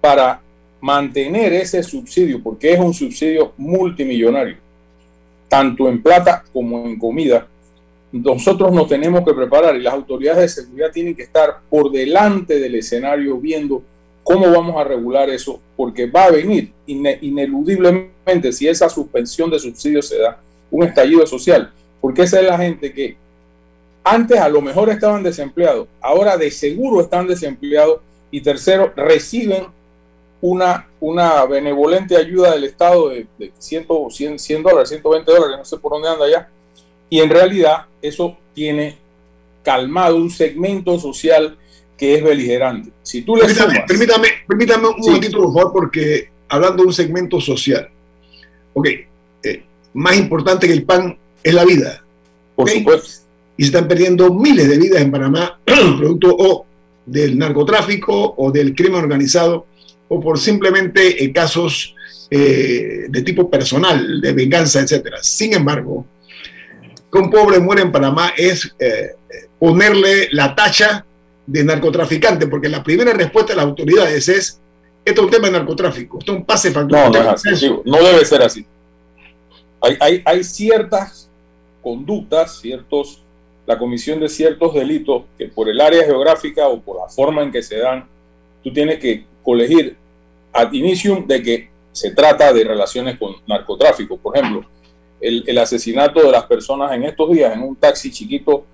para 0.02 0.42
mantener 0.82 1.54
ese 1.54 1.82
subsidio, 1.82 2.44
porque 2.44 2.74
es 2.74 2.80
un 2.80 2.94
subsidio 2.94 3.54
multimillonario, 3.58 4.58
tanto 5.48 5.88
en 5.88 6.04
plata 6.04 6.44
como 6.54 6.86
en 6.86 7.00
comida, 7.00 7.48
nosotros 8.24 8.72
nos 8.72 8.88
tenemos 8.88 9.24
que 9.26 9.34
preparar 9.34 9.76
y 9.76 9.82
las 9.82 9.94
autoridades 9.94 10.42
de 10.56 10.64
seguridad 10.64 10.92
tienen 10.92 11.16
que 11.16 11.24
estar 11.24 11.58
por 11.70 11.92
delante 11.92 12.60
del 12.60 12.76
escenario 12.76 13.38
viendo 13.38 13.84
¿Cómo 14.26 14.52
vamos 14.52 14.76
a 14.76 14.84
regular 14.84 15.30
eso? 15.30 15.60
Porque 15.78 16.08
va 16.08 16.26
a 16.26 16.32
venir 16.32 16.74
ineludiblemente, 16.88 18.52
si 18.52 18.68
esa 18.68 18.90
suspensión 18.90 19.52
de 19.52 19.60
subsidios 19.60 20.08
se 20.08 20.18
da, 20.18 20.40
un 20.72 20.84
estallido 20.84 21.28
social. 21.28 21.72
Porque 22.02 22.24
esa 22.24 22.40
es 22.40 22.48
la 22.48 22.58
gente 22.58 22.92
que 22.92 23.16
antes 24.04 24.40
a 24.40 24.50
lo 24.50 24.64
mejor 24.64 24.90
estaban 24.90 25.22
desempleados, 25.22 25.88
ahora 26.02 26.38
de 26.38 26.50
seguro 26.50 27.02
están 27.02 27.28
desempleados 27.28 28.00
y 28.32 28.42
tercero, 28.42 28.92
reciben 28.96 29.68
una, 30.42 30.88
una 31.00 31.46
benevolente 31.46 32.18
ayuda 32.18 32.54
del 32.54 32.64
Estado 32.64 33.10
de, 33.10 33.28
100, 33.60 33.86
100, 34.10 34.40
100 34.40 34.64
dólares, 34.64 34.90
120 34.90 35.32
dólares, 35.32 35.58
no 35.60 35.66
sé 35.66 35.78
por 35.78 35.92
dónde 35.92 36.10
anda 36.10 36.28
ya. 36.28 36.50
Y 37.10 37.20
en 37.20 37.30
realidad 37.30 37.86
eso 38.02 38.38
tiene 38.54 38.98
calmado 39.64 40.16
un 40.16 40.30
segmento 40.30 41.00
social 41.00 41.58
que 41.98 42.16
es 42.16 42.24
beligerante. 42.24 42.92
Si 43.04 43.22
tú 43.22 43.36
le 43.36 43.44
permítame, 43.44 43.84
permítame, 43.88 44.28
permítame, 44.48 44.88
un 44.88 45.00
momentito, 45.00 45.38
por 45.38 45.54
favor, 45.54 45.72
porque 45.74 46.30
hablando 46.50 46.84
de 46.84 46.88
un 46.88 46.94
segmento 46.94 47.40
social. 47.40 47.90
Ok, 48.74 48.88
eh, 49.44 49.64
más 49.94 50.18
importante 50.18 50.68
que 50.68 50.74
el 50.74 50.84
pan 50.84 51.18
es 51.44 51.54
la 51.54 51.66
vida. 51.66 52.04
Por 52.56 52.70
supuesto. 52.70 53.10
Y 53.58 53.64
se 53.64 53.68
están 53.68 53.88
perdiendo 53.88 54.34
miles 54.34 54.68
de 54.68 54.78
vidas 54.78 55.02
en 55.02 55.12
Panamá, 55.12 55.60
producto 55.66 56.36
o 56.38 56.66
del 57.06 57.38
narcotráfico 57.38 58.36
o 58.38 58.52
del 58.52 58.76
crimen 58.76 59.00
organizado, 59.00 59.66
o 60.08 60.20
por 60.20 60.40
simplemente 60.40 61.24
eh, 61.24 61.32
casos 61.32 61.96
eh, 62.30 63.06
de 63.08 63.22
tipo 63.22 63.50
personal, 63.50 64.20
de 64.20 64.34
venganza, 64.34 64.82
etcétera. 64.82 65.20
Sin 65.22 65.54
embargo, 65.54 66.06
que 67.12 67.18
un 67.18 67.30
pobre 67.30 67.60
muere 67.60 67.82
en 67.82 67.92
Panamá 67.92 68.34
es 68.36 68.76
ponerle 69.60 70.30
la 70.32 70.56
tacha 70.56 71.06
de 71.46 71.64
narcotraficante, 71.64 72.48
porque 72.48 72.70
la 72.70 72.84
primera 72.84 73.14
respuesta 73.14 73.54
de 73.54 73.58
las 73.58 73.66
autoridades 73.66 74.28
es, 74.30 74.62
esto 75.04 75.22
es 75.22 75.26
un 75.26 75.32
tema 75.32 75.48
de 75.48 75.54
narcotráfico, 75.54 76.20
esto 76.20 76.32
es 76.34 76.38
un 76.40 76.46
pase 76.46 76.72
factor. 76.72 76.98
No, 76.98 77.10
no, 77.86 78.04
debe 78.04 78.26
ser 78.26 78.42
así. 78.42 78.66
Hay, 79.82 79.98
hay, 80.00 80.22
hay, 80.26 80.44
ciertas 80.44 81.30
conductas, 81.82 82.60
ciertos 82.60 83.22
la 83.66 83.78
comisión 83.78 84.20
de 84.20 84.30
ciertos 84.30 84.74
delitos 84.74 85.24
que 85.38 85.48
por 85.48 85.70
el 85.70 85.82
área 85.82 86.04
geográfica 86.04 86.68
o 86.68 86.80
por 86.80 86.98
la 86.98 87.08
forma 87.08 87.44
en 87.44 87.52
que 87.52 87.64
se 87.64 87.78
dan, 87.78 88.08
tú 88.64 88.72
tienes 88.72 89.00
que 89.00 89.26
colegir 89.44 89.96
ad 90.54 90.72
inicium 90.72 91.26
de 91.26 91.42
que 91.42 91.70
se 91.92 92.12
trata 92.12 92.54
de 92.54 92.64
relaciones 92.64 93.18
con 93.18 93.36
narcotráfico. 93.48 94.18
Por 94.18 94.38
ejemplo, 94.38 94.66
el, 95.22 95.58
asesinato 95.58 96.22
de 96.22 96.32
las 96.32 96.46
personas 96.46 96.92
en 96.94 97.04
estos 97.04 97.32
días 97.32 97.54
en 97.54 97.64
un 97.64 97.76
taxi 97.76 98.12
chiquito 98.12 98.66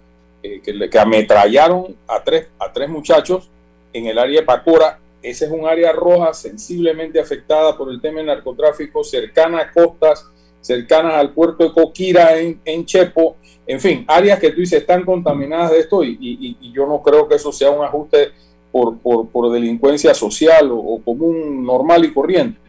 eh, 0.44 0.62
que, 0.64 0.90
que 0.90 1.00
ametrallaron 1.00 1.96
a 2.08 2.24
tres, 2.24 2.48
a 2.60 2.72
tres 2.72 2.90
muchachos 2.90 3.50
en 3.94 4.08
el 4.08 4.18
área 4.18 4.42
de 4.42 4.46
Pacora. 4.46 5.00
Esa 5.22 5.46
es 5.46 5.52
un 5.52 5.68
área 5.68 5.92
roja 5.92 6.34
sensiblemente 6.34 7.20
afectada 7.20 7.78
por 7.78 7.92
el 7.92 8.02
tema 8.02 8.18
del 8.18 8.28
narcotráfico, 8.28 9.04
cercana 9.04 9.60
a 9.60 9.72
costas, 9.72 10.26
cercanas 10.62 11.14
al 11.14 11.32
puerto 11.32 11.64
de 11.64 11.74
Coquira 11.74 12.38
en, 12.40 12.60
en 12.66 12.86
Chepo, 12.86 13.38
en 13.72 13.80
fin, 13.80 14.04
áreas 14.08 14.40
que 14.40 14.52
tú 14.52 14.60
dices 14.60 14.82
están 14.82 15.06
contaminadas 15.06 15.72
de 15.72 15.80
esto 15.80 16.04
y, 16.04 16.58
yo 16.74 16.86
no 16.86 17.02
creo 17.02 17.28
que 17.28 17.36
eso 17.36 17.52
sea 17.52 17.70
un 17.72 17.86
ajuste 17.86 18.32
por, 18.72 18.98
por, 19.00 19.52
delincuencia 19.52 20.14
social 20.14 20.70
o, 20.72 21.02
común, 21.04 21.66
normal 21.66 22.04
y 22.06 22.14
corriente. 22.14 22.60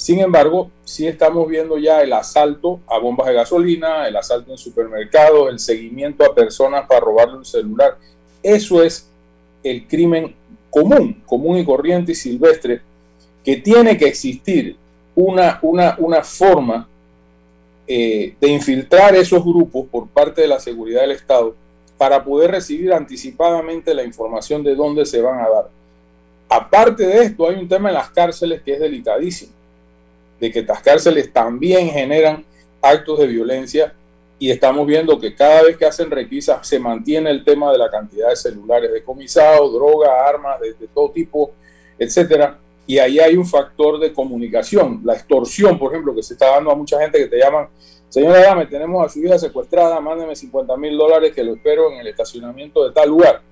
Sin 0.00 0.18
embargo, 0.18 0.70
sí 0.82 1.06
estamos 1.06 1.46
viendo 1.46 1.76
ya 1.76 2.00
el 2.00 2.14
asalto 2.14 2.80
a 2.86 2.96
bombas 2.96 3.26
de 3.26 3.34
gasolina, 3.34 4.08
el 4.08 4.16
asalto 4.16 4.50
en 4.50 4.56
supermercados, 4.56 5.50
el 5.50 5.58
seguimiento 5.58 6.24
a 6.24 6.34
personas 6.34 6.86
para 6.88 7.00
robarle 7.00 7.36
un 7.36 7.44
celular. 7.44 7.98
Eso 8.42 8.82
es 8.82 9.06
el 9.62 9.86
crimen 9.86 10.34
común, 10.70 11.22
común 11.26 11.58
y 11.58 11.66
corriente 11.66 12.12
y 12.12 12.14
silvestre, 12.14 12.80
que 13.44 13.58
tiene 13.58 13.98
que 13.98 14.06
existir 14.06 14.74
una, 15.14 15.58
una, 15.60 15.96
una 15.98 16.24
forma 16.24 16.88
eh, 17.86 18.34
de 18.40 18.48
infiltrar 18.48 19.14
esos 19.16 19.44
grupos 19.44 19.86
por 19.90 20.08
parte 20.08 20.40
de 20.40 20.48
la 20.48 20.60
seguridad 20.60 21.02
del 21.02 21.10
Estado 21.10 21.54
para 21.98 22.24
poder 22.24 22.52
recibir 22.52 22.94
anticipadamente 22.94 23.92
la 23.92 24.02
información 24.02 24.62
de 24.62 24.74
dónde 24.74 25.04
se 25.04 25.20
van 25.20 25.40
a 25.40 25.48
dar. 25.50 25.68
Aparte 26.48 27.06
de 27.06 27.22
esto, 27.22 27.46
hay 27.46 27.56
un 27.56 27.68
tema 27.68 27.90
en 27.90 27.96
las 27.96 28.08
cárceles 28.08 28.62
que 28.62 28.72
es 28.72 28.80
delicadísimo, 28.80 29.59
de 30.40 30.50
que 30.50 30.60
estas 30.60 30.80
cárceles 30.82 31.32
también 31.32 31.90
generan 31.90 32.44
actos 32.82 33.18
de 33.18 33.26
violencia 33.26 33.92
y 34.38 34.50
estamos 34.50 34.86
viendo 34.86 35.20
que 35.20 35.34
cada 35.34 35.62
vez 35.62 35.76
que 35.76 35.84
hacen 35.84 36.10
requisas 36.10 36.66
se 36.66 36.78
mantiene 36.78 37.30
el 37.30 37.44
tema 37.44 37.70
de 37.70 37.78
la 37.78 37.90
cantidad 37.90 38.30
de 38.30 38.36
celulares 38.36 38.90
decomisados, 38.90 39.72
droga, 39.72 40.26
armas 40.26 40.58
de, 40.60 40.72
de 40.72 40.88
todo 40.88 41.10
tipo, 41.10 41.52
etcétera 41.98 42.58
y 42.90 42.98
ahí 42.98 43.20
hay 43.20 43.36
un 43.36 43.46
factor 43.46 44.00
de 44.00 44.12
comunicación, 44.12 45.02
la 45.04 45.14
extorsión, 45.14 45.78
por 45.78 45.92
ejemplo, 45.92 46.12
que 46.12 46.24
se 46.24 46.32
está 46.34 46.50
dando 46.50 46.72
a 46.72 46.74
mucha 46.74 46.98
gente 46.98 47.18
que 47.18 47.28
te 47.28 47.38
llaman, 47.38 47.68
señora 48.08 48.40
Dame, 48.40 48.66
tenemos 48.66 49.06
a 49.06 49.08
su 49.08 49.20
hija 49.20 49.38
secuestrada, 49.38 50.00
mándeme 50.00 50.34
50 50.34 50.76
mil 50.76 50.98
dólares 50.98 51.32
que 51.32 51.44
lo 51.44 51.54
espero 51.54 51.92
en 51.92 52.00
el 52.00 52.08
estacionamiento 52.08 52.84
de 52.84 52.92
tal 52.92 53.08
lugar. 53.08 53.42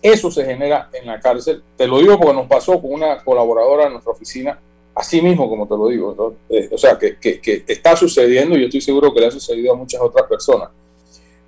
Eso 0.00 0.30
se 0.30 0.44
genera 0.44 0.88
en 0.92 1.04
la 1.04 1.18
cárcel. 1.18 1.64
Te 1.76 1.88
lo 1.88 1.98
digo 1.98 2.16
porque 2.16 2.32
nos 2.32 2.46
pasó 2.46 2.80
con 2.80 2.92
una 2.92 3.24
colaboradora 3.24 3.86
en 3.86 3.94
nuestra 3.94 4.12
oficina, 4.12 4.56
así 4.94 5.20
mismo 5.20 5.48
como 5.48 5.66
te 5.66 5.74
lo 5.74 5.88
digo. 5.88 6.36
Eh, 6.48 6.68
o 6.70 6.78
sea, 6.78 6.98
que, 6.98 7.16
que, 7.16 7.64
está 7.66 7.96
sucediendo 7.96 8.56
y 8.56 8.60
yo 8.60 8.66
estoy 8.66 8.80
seguro 8.80 9.12
que 9.12 9.20
le 9.20 9.26
ha 9.26 9.30
sucedido 9.30 9.72
a 9.72 9.76
muchas 9.76 10.00
otras 10.00 10.26
personas. 10.28 10.70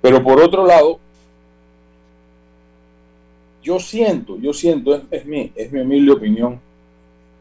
Pero 0.01 0.23
por 0.23 0.39
otro 0.39 0.65
lado, 0.65 0.99
yo 3.63 3.79
siento, 3.79 4.37
yo 4.37 4.53
siento, 4.53 4.95
es, 4.95 5.01
es, 5.11 5.25
mi, 5.25 5.51
es 5.55 5.71
mi 5.71 5.81
humilde 5.81 6.11
opinión, 6.11 6.59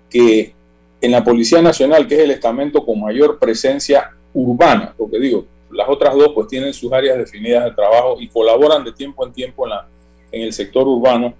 que 0.08 0.54
en 1.00 1.10
la 1.10 1.22
Policía 1.22 1.60
Nacional, 1.60 2.06
que 2.06 2.14
es 2.14 2.20
el 2.20 2.30
estamento 2.30 2.84
con 2.84 3.00
mayor 3.00 3.38
presencia 3.38 4.10
urbana, 4.32 4.94
porque 4.96 5.18
digo, 5.18 5.44
las 5.70 5.88
otras 5.88 6.14
dos 6.14 6.32
pues 6.34 6.48
tienen 6.48 6.72
sus 6.72 6.92
áreas 6.92 7.18
definidas 7.18 7.64
de 7.64 7.70
trabajo 7.72 8.16
y 8.20 8.28
colaboran 8.28 8.84
de 8.84 8.92
tiempo 8.92 9.26
en 9.26 9.32
tiempo 9.32 9.66
en, 9.66 9.70
la, 9.70 9.86
en 10.32 10.42
el 10.42 10.52
sector 10.52 10.86
urbano, 10.86 11.34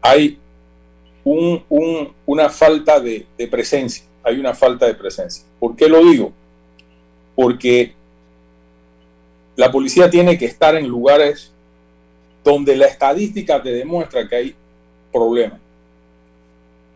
hay 0.00 0.38
un, 1.24 2.12
una 2.26 2.48
falta 2.50 3.00
de, 3.00 3.26
presencia, 3.50 4.04
hay 4.22 4.38
una 4.38 4.54
falta 4.54 4.86
de 4.86 4.94
presencia. 4.94 5.44
¿Por 5.58 5.74
qué 5.74 5.88
lo 5.88 6.04
digo? 6.04 6.32
Porque 7.34 7.94
la 9.56 9.72
policía 9.72 10.10
tiene 10.10 10.36
que 10.36 10.46
estar 10.46 10.76
en 10.76 10.86
lugares 10.86 11.50
donde 12.42 12.76
la 12.76 12.86
estadística 12.86 13.62
te 13.62 13.70
demuestra 13.70 14.28
que 14.28 14.36
hay 14.36 14.54
problemas. 15.12 15.60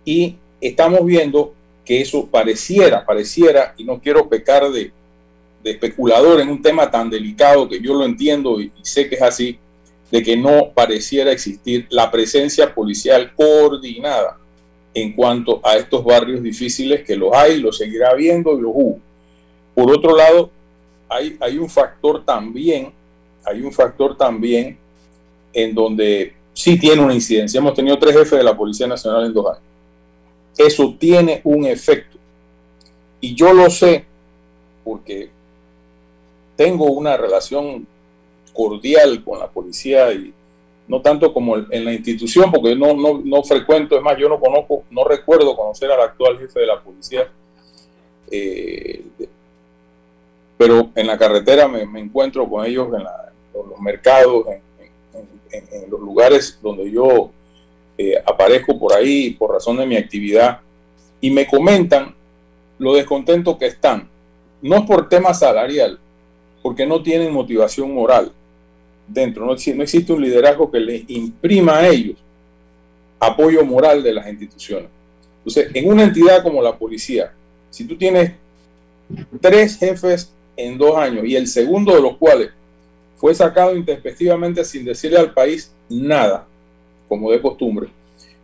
Y 0.05 0.37
estamos 0.61 1.05
viendo 1.05 1.55
que 1.85 2.03
eso 2.03 2.27
pareciera, 2.27 3.05
pareciera, 3.05 3.75
y 3.79 3.85
no 3.85 4.01
quiero 4.01 4.29
pecar 4.29 4.71
de, 4.71 4.93
especulador 5.65 6.41
en 6.41 6.49
un 6.49 6.63
tema 6.63 6.91
tan 6.91 7.11
delicado 7.11 7.69
que 7.69 7.79
yo 7.79 7.93
lo 7.93 8.05
entiendo 8.05 8.59
y, 8.59 8.73
sé 8.81 9.07
que 9.07 9.17
es 9.17 9.23
así, 9.23 9.59
de 10.11 10.23
que 10.23 10.37
no 10.37 10.71
pareciera 10.75 11.33
existir 11.33 11.87
la 11.91 12.11
presencia 12.11 12.75
policial 12.75 13.33
coordinada 13.35 14.39
en 14.95 15.13
cuanto 15.13 15.61
a 15.65 15.77
estos 15.77 16.05
barrios 16.05 16.43
difíciles 16.43 17.03
que 17.05 17.17
los 17.17 17.33
hay, 17.35 17.61
los 17.61 17.77
seguirá 17.77 18.11
habiendo 18.11 18.59
y 18.59 18.63
los 18.63 18.73
hubo. 18.75 18.99
Por 19.75 19.91
otro 19.91 20.17
lado, 20.17 20.51
hay, 21.09 21.37
hay 21.41 21.59
un 21.59 21.69
factor 21.69 22.25
también, 22.25 22.93
hay 23.45 23.61
un 23.63 23.73
factor 23.73 24.17
también 24.17 24.77
en 25.53 25.75
donde 25.75 26.33
sí 26.53 26.79
tiene 26.79 27.03
una 27.03 27.15
incidencia. 27.15 27.59
Hemos 27.59 27.75
tenido 27.75 27.99
tres 27.99 28.15
jefes 28.15 28.39
de 28.39 28.45
la 28.45 28.57
Policía 28.57 28.87
Nacional 28.87 29.27
en 29.27 29.33
dos 29.33 29.47
años 29.47 29.69
eso 30.59 30.97
tiene 30.99 31.41
un 31.45 31.65
efecto. 31.65 32.19
Y 33.21 33.35
yo 33.35 33.53
lo 33.55 33.71
sé 33.71 34.05
porque 34.85 35.31
tengo 36.57 36.87
una 36.87 37.17
relación 37.17 37.87
cordial 38.59 39.23
con 39.23 39.39
la 39.39 39.47
policía 39.47 40.13
y 40.13 40.35
no 40.89 41.01
tanto 41.01 41.33
como 41.33 41.57
en 41.57 41.85
la 41.85 41.93
institución, 41.93 42.51
porque 42.51 42.75
no, 42.75 42.93
no, 42.93 43.43
frecuento, 43.45 43.97
es 43.97 44.03
más, 44.03 44.19
yo 44.19 44.29
no 44.29 44.41
conozco, 44.41 44.83
no 44.91 45.05
recuerdo 45.05 45.55
conocer 45.55 45.93
al 45.93 46.01
actual 46.01 46.41
jefe 46.41 46.59
de 46.59 46.67
la 46.67 46.81
policía, 46.81 47.29
eh, 48.29 49.05
pero 50.57 50.91
en 50.97 51.07
la 51.07 51.17
carretera 51.17 51.69
me, 51.69 51.83
encuentro 52.01 52.49
con 52.49 52.67
ellos 52.67 52.89
en, 52.89 53.05
los 53.55 53.81
mercados, 53.81 54.47
en, 55.53 55.91
los 55.91 56.01
lugares 56.01 56.59
donde 56.61 56.91
yo 56.91 57.31
eh, 57.97 58.21
aparezco 58.27 58.77
por 58.77 58.93
ahí 58.93 59.31
por 59.35 59.53
razón 59.53 59.77
de 59.77 59.87
mi 59.87 59.97
actividad 59.97 60.59
y 61.21 61.31
me 61.31 61.47
comentan 61.47 62.13
lo 62.79 62.95
descontentos 62.95 63.57
que 63.57 63.67
están. 63.67 64.09
No 64.63 64.79
es 64.79 64.83
por 64.83 65.09
tema 65.09 65.33
salarial, 65.33 66.01
porque 66.61 66.87
no 66.87 67.05
tienen 67.05 67.33
motivación 67.33 67.95
moral 67.95 68.33
dentro. 69.09 69.47
No, 69.47 69.53
no 69.53 69.83
existe 69.83 70.13
un 70.13 70.23
liderazgo 70.23 70.71
que 70.71 70.81
les 70.81 71.09
imprima 71.09 71.79
a 71.79 71.89
ellos 71.89 72.17
apoyo 73.21 73.65
moral 73.65 74.03
de 74.03 74.13
las 74.13 74.29
instituciones. 74.29 74.89
Entonces, 75.39 75.71
en 75.75 75.89
una 75.89 76.05
entidad 76.05 76.43
como 76.43 76.63
la 76.63 76.77
policía, 76.77 77.33
si 77.71 77.85
tú 77.85 77.97
tienes 77.97 78.33
tres 79.41 79.79
jefes 79.79 80.33
en 80.57 80.77
dos 80.77 80.97
años 80.97 81.25
y 81.25 81.37
el 81.37 81.47
segundo 81.47 81.95
de 81.95 82.03
los 82.03 82.17
cuales 82.17 82.51
fue 83.17 83.35
sacado 83.35 83.75
intempestivamente 83.75 84.65
sin 84.65 84.85
decirle 84.85 85.19
al 85.19 85.33
país 85.33 85.73
nada, 85.89 86.47
como 87.09 87.31
de 87.31 87.41
costumbre. 87.41 87.89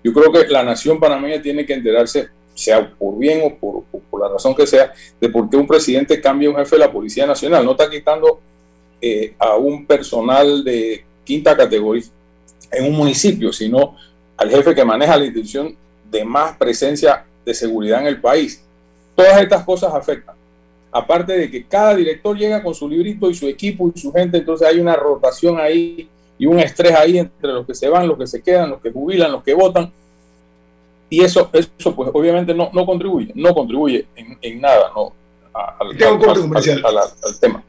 Yo 0.02 0.12
creo 0.12 0.32
que 0.32 0.46
la 0.48 0.64
nación 0.64 0.98
panameña 0.98 1.40
tiene 1.40 1.64
que 1.64 1.74
enterarse, 1.74 2.28
sea 2.54 2.90
por 2.90 3.18
bien 3.18 3.42
o 3.44 3.54
por, 3.54 3.84
por, 4.10 4.20
la 4.20 4.28
razón 4.28 4.54
que 4.54 4.66
sea, 4.66 4.92
de 5.20 5.28
por 5.28 5.48
qué 5.48 5.56
un 5.56 5.66
presidente 5.66 6.20
cambia 6.20 6.50
un 6.50 6.56
jefe 6.56 6.76
de 6.76 6.80
la 6.80 6.92
Policía 6.92 7.26
Nacional. 7.26 7.64
No 7.64 7.72
está 7.72 7.88
quitando 7.88 8.40
eh, 9.06 9.34
a 9.38 9.56
un 9.56 9.84
personal 9.84 10.64
de 10.64 11.04
quinta 11.24 11.54
categoría 11.54 12.04
en 12.72 12.86
un 12.86 12.96
municipio, 12.96 13.52
sino 13.52 13.96
al 14.34 14.48
jefe 14.48 14.74
que 14.74 14.82
maneja 14.82 15.18
la 15.18 15.26
institución 15.26 15.76
de 16.10 16.24
más 16.24 16.56
presencia 16.56 17.26
de 17.44 17.52
seguridad 17.52 18.00
en 18.00 18.06
el 18.06 18.18
país. 18.18 18.64
Todas 19.14 19.42
estas 19.42 19.62
cosas 19.62 19.92
afectan. 19.92 20.34
Aparte 20.90 21.34
de 21.34 21.50
que 21.50 21.66
cada 21.66 21.94
director 21.94 22.34
llega 22.34 22.62
con 22.62 22.74
su 22.74 22.88
librito 22.88 23.28
y 23.28 23.34
su 23.34 23.46
equipo 23.46 23.92
y 23.94 24.00
su 24.00 24.10
gente, 24.10 24.38
entonces 24.38 24.66
hay 24.66 24.80
una 24.80 24.96
rotación 24.96 25.60
ahí 25.60 26.08
y 26.38 26.46
un 26.46 26.58
estrés 26.58 26.94
ahí 26.94 27.18
entre 27.18 27.52
los 27.52 27.66
que 27.66 27.74
se 27.74 27.90
van, 27.90 28.08
los 28.08 28.16
que 28.16 28.26
se 28.26 28.42
quedan, 28.42 28.70
los 28.70 28.80
que 28.80 28.90
jubilan, 28.90 29.30
los 29.30 29.42
que 29.42 29.52
votan. 29.52 29.92
Y 31.10 31.20
eso, 31.22 31.50
eso 31.52 31.94
pues 31.94 32.08
obviamente 32.10 32.54
no, 32.54 32.70
no 32.72 32.86
contribuye, 32.86 33.32
no 33.34 33.52
contribuye 33.52 34.06
en, 34.16 34.60
nada 34.62 34.90
no, 34.96 35.12
al, 35.52 35.98
tema. 37.38 37.62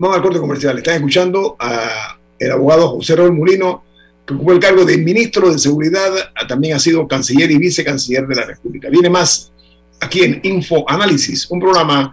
Vamos 0.00 0.16
al 0.16 0.22
corte 0.22 0.38
comercial. 0.38 0.78
Están 0.78 0.94
escuchando 0.94 1.56
al 1.58 2.50
abogado 2.50 2.88
José 2.88 3.16
Raúl 3.16 3.34
Mulino, 3.34 3.84
que 4.26 4.32
ocupó 4.32 4.52
el 4.52 4.58
cargo 4.58 4.86
de 4.86 4.96
ministro 4.96 5.52
de 5.52 5.58
Seguridad, 5.58 6.10
también 6.48 6.74
ha 6.74 6.78
sido 6.78 7.06
canciller 7.06 7.50
y 7.50 7.58
vicecanciller 7.58 8.26
de 8.26 8.34
la 8.34 8.46
República. 8.46 8.88
Viene 8.88 9.10
más 9.10 9.52
aquí 10.00 10.22
en 10.22 10.40
Info 10.42 10.88
Análisis, 10.88 11.50
un 11.50 11.60
programa 11.60 12.10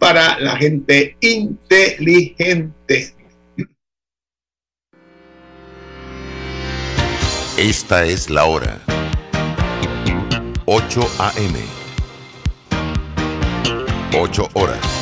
para 0.00 0.40
la 0.40 0.56
gente 0.56 1.16
inteligente. 1.20 3.14
Esta 7.56 8.04
es 8.04 8.30
la 8.30 8.46
hora. 8.46 8.80
8 10.66 11.00
a.m. 11.20 11.60
8 14.12 14.48
horas. 14.54 15.01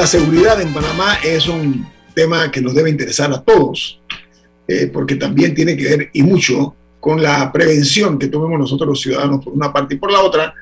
La 0.00 0.06
seguridad 0.06 0.58
en 0.62 0.72
Panamá 0.72 1.18
es 1.22 1.46
un 1.46 1.86
tema 2.14 2.50
que 2.50 2.62
nos 2.62 2.74
debe 2.74 2.88
interesar 2.88 3.30
a 3.34 3.42
todos, 3.42 4.00
eh, 4.66 4.86
porque 4.90 5.16
también 5.16 5.54
tiene 5.54 5.76
que 5.76 5.84
ver 5.84 6.10
y 6.14 6.22
mucho 6.22 6.74
con 6.98 7.22
la 7.22 7.52
prevención 7.52 8.18
que 8.18 8.28
tomemos 8.28 8.58
nosotros 8.58 8.88
los 8.88 9.00
ciudadanos 9.02 9.44
por 9.44 9.52
una 9.52 9.70
parte 9.70 9.96
y 9.96 9.98
por 9.98 10.10
la 10.10 10.22
otra 10.22 10.54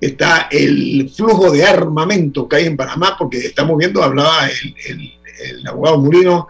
está 0.00 0.48
el 0.50 1.10
flujo 1.14 1.50
de 1.50 1.62
armamento 1.62 2.48
que 2.48 2.56
hay 2.56 2.66
en 2.68 2.76
Panamá, 2.78 3.16
porque 3.18 3.36
estamos 3.36 3.76
viendo, 3.76 4.02
hablaba 4.02 4.48
el, 4.48 5.66
abogado 5.66 5.98
Murino, 5.98 6.48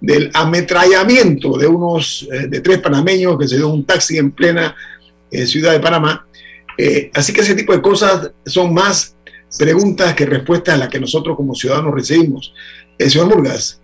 del 0.00 0.30
ametrallamiento 0.34 1.58
de 1.58 1.66
unos, 1.66 2.28
eh, 2.32 2.46
de 2.46 2.60
tres 2.60 2.78
panameños 2.78 3.36
que 3.36 3.48
se 3.48 3.56
dio 3.56 3.66
un 3.66 3.84
taxi 3.84 4.18
en 4.18 4.30
plena 4.30 4.76
eh, 5.32 5.46
ciudad 5.46 5.72
de 5.72 5.80
Panamá. 5.80 6.28
así 7.12 7.32
que 7.32 7.40
ese 7.40 7.56
tipo 7.56 7.72
de 7.72 7.82
cosas 7.82 8.30
son 8.46 8.72
más 8.72 9.16
preguntas 9.58 10.14
que 10.14 10.26
respuestas 10.26 10.74
a 10.74 10.78
las 10.78 10.88
que 10.88 11.00
nosotros 11.00 11.36
como 11.36 11.54
ciudadanos 11.54 11.94
recibimos. 11.94 12.54
Eh, 12.98 13.08
señor 13.08 13.28
Murgas. 13.28 13.80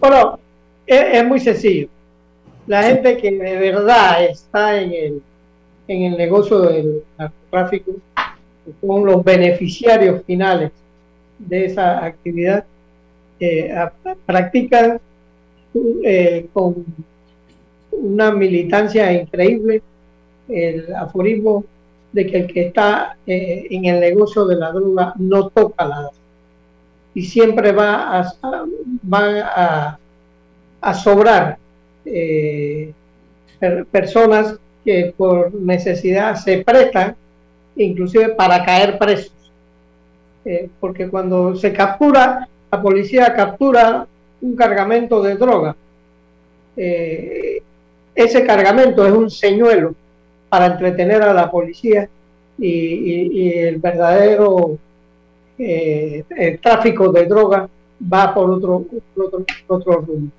Bueno, 0.00 0.38
es, 0.86 1.24
muy 1.24 1.40
sencillo. 1.40 1.88
La 2.66 2.82
gente 2.82 3.16
que 3.16 3.30
de 3.30 3.56
verdad 3.56 4.24
está 4.24 4.80
en 4.80 4.92
el, 4.92 5.22
en 5.88 6.02
el 6.12 6.16
negocio 6.16 6.60
del 6.60 7.02
narcotráfico 7.18 7.92
son 8.80 9.04
los 9.04 9.22
beneficiarios 9.22 10.22
finales 10.26 10.72
de 11.38 11.66
esa 11.66 12.04
actividad. 12.04 12.64
Eh, 13.40 13.74
practican 14.24 15.00
eh, 16.04 16.46
con 16.52 16.84
una 17.90 18.30
militancia 18.30 19.12
increíble 19.12 19.82
el 20.48 20.94
aforismo 20.94 21.64
de 22.14 22.26
que 22.26 22.36
el 22.38 22.46
que 22.46 22.68
está 22.68 23.16
eh, 23.26 23.66
en 23.70 23.86
el 23.86 23.98
negocio 23.98 24.46
de 24.46 24.54
la 24.54 24.70
droga 24.70 25.12
no 25.18 25.48
toca 25.48 25.84
la 25.84 25.96
droga. 25.96 26.16
Y 27.12 27.22
siempre 27.24 27.72
va 27.72 28.20
a, 28.20 28.32
va 29.12 29.98
a, 30.80 30.94
sobrar 30.94 31.58
eh, 32.04 32.92
personas 33.90 34.54
que 34.84 35.12
por 35.16 35.52
necesidad 35.54 36.36
se 36.36 36.58
prestan, 36.58 37.16
inclusive 37.74 38.28
para 38.30 38.64
caer 38.64 38.96
presos. 38.96 39.32
Eh, 40.44 40.68
porque 40.78 41.08
cuando 41.08 41.56
se 41.56 41.72
captura, 41.72 42.48
la 42.70 42.80
policía 42.80 43.34
captura 43.34 44.06
un 44.40 44.54
cargamento 44.54 45.20
de 45.20 45.34
droga. 45.34 45.74
ese 46.76 48.46
cargamento 48.46 49.04
es 49.04 49.12
un 49.12 49.30
señuelo 49.30 49.94
para 50.48 50.66
entretener 50.66 51.22
a 51.22 51.34
la 51.34 51.50
policía 51.50 52.08
y, 52.58 53.48
el 53.50 53.78
verdadero 53.78 54.78
eh, 55.58 56.24
tráfico 56.62 57.10
de 57.10 57.26
droga 57.26 57.68
va 58.12 58.34
por 58.34 58.50
otro, 58.50 58.84
otro, 59.16 59.44
otro 59.66 59.92
rumbo. 60.00 60.30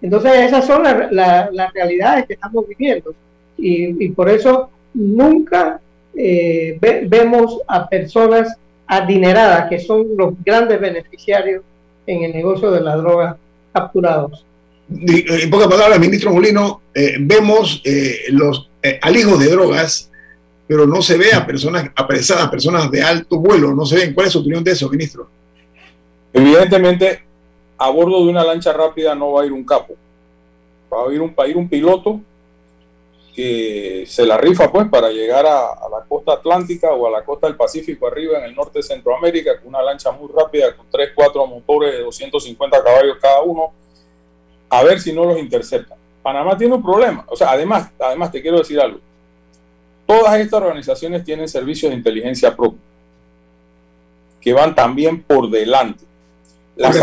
Entonces 0.00 0.32
esas 0.40 0.66
son 0.66 0.82
las 0.82 1.72
realidades 1.74 2.26
que 2.26 2.34
estamos 2.34 2.66
viviendo 2.68 3.14
y, 3.56 4.08
por 4.10 4.28
eso 4.28 4.70
nunca 4.94 5.80
eh, 6.14 6.78
vemos 6.80 7.60
a 7.66 7.88
personas 7.88 8.56
adineradas 8.86 9.68
que 9.68 9.78
son 9.80 10.06
los 10.16 10.34
grandes 10.44 10.80
beneficiarios 10.80 11.62
en 12.06 12.22
el 12.22 12.32
negocio 12.32 12.70
de 12.70 12.80
la 12.80 12.96
droga 12.96 13.36
capturados. 13.72 14.44
En 14.88 15.50
pocas 15.50 15.68
palabras, 15.68 16.00
ministro 16.00 16.32
Molino, 16.32 16.80
eh, 16.94 17.16
vemos 17.20 17.82
los 18.30 18.67
eh, 18.82 18.98
al 19.02 19.16
hijo 19.16 19.36
de 19.36 19.48
drogas, 19.48 20.10
pero 20.66 20.86
no 20.86 21.02
se 21.02 21.16
ve 21.16 21.32
a 21.32 21.46
personas 21.46 21.90
apresadas, 21.96 22.48
personas 22.48 22.90
de 22.90 23.02
alto 23.02 23.38
vuelo, 23.38 23.74
no 23.74 23.86
se 23.86 23.96
ven. 23.96 24.14
¿Cuál 24.14 24.26
es 24.26 24.32
su 24.32 24.40
opinión 24.40 24.62
de 24.62 24.72
eso, 24.72 24.88
ministro? 24.88 25.28
Evidentemente, 26.32 27.24
a 27.78 27.90
bordo 27.90 28.24
de 28.24 28.30
una 28.30 28.44
lancha 28.44 28.72
rápida 28.72 29.14
no 29.14 29.32
va 29.32 29.42
a 29.42 29.46
ir 29.46 29.52
un 29.52 29.64
capo, 29.64 29.94
va 30.92 31.08
a 31.08 31.12
ir 31.12 31.20
un, 31.20 31.34
ir 31.46 31.56
un 31.56 31.68
piloto 31.68 32.20
que 33.34 34.04
se 34.08 34.26
la 34.26 34.36
rifa 34.36 34.70
pues 34.70 34.88
para 34.88 35.10
llegar 35.10 35.46
a, 35.46 35.68
la 35.90 36.04
costa 36.08 36.32
atlántica 36.32 36.90
o 36.92 37.06
a 37.06 37.10
la 37.10 37.24
costa 37.24 37.46
del 37.46 37.56
Pacífico 37.56 38.08
arriba 38.08 38.38
en 38.38 38.46
el 38.46 38.54
norte 38.54 38.80
de 38.80 38.82
Centroamérica 38.82 39.60
con 39.60 39.68
una 39.68 39.80
lancha 39.80 40.10
muy 40.10 40.28
rápida 40.36 40.76
con 40.76 40.86
3, 40.90 41.10
4 41.14 41.46
motores 41.46 41.92
de 41.92 42.00
250 42.00 42.82
caballos 42.82 43.16
cada 43.20 43.40
uno 43.42 43.72
a 44.68 44.82
ver 44.82 44.98
si 45.00 45.12
no 45.12 45.24
los 45.24 45.38
interceptan. 45.38 45.97
Panamá 46.28 46.58
tiene 46.58 46.74
un 46.74 46.82
problema. 46.82 47.24
O 47.28 47.34
sea, 47.34 47.52
además, 47.52 47.88
además 47.98 48.30
te 48.30 48.42
quiero 48.42 48.58
decir 48.58 48.78
algo. 48.78 49.00
Todas 50.06 50.38
estas 50.38 50.60
organizaciones 50.60 51.24
tienen 51.24 51.48
servicios 51.48 51.88
de 51.90 51.96
inteligencia 51.96 52.54
propia 52.54 52.78
que 54.38 54.52
van 54.52 54.74
también 54.74 55.22
por 55.22 55.48
delante. 55.50 56.04
Las 56.76 56.96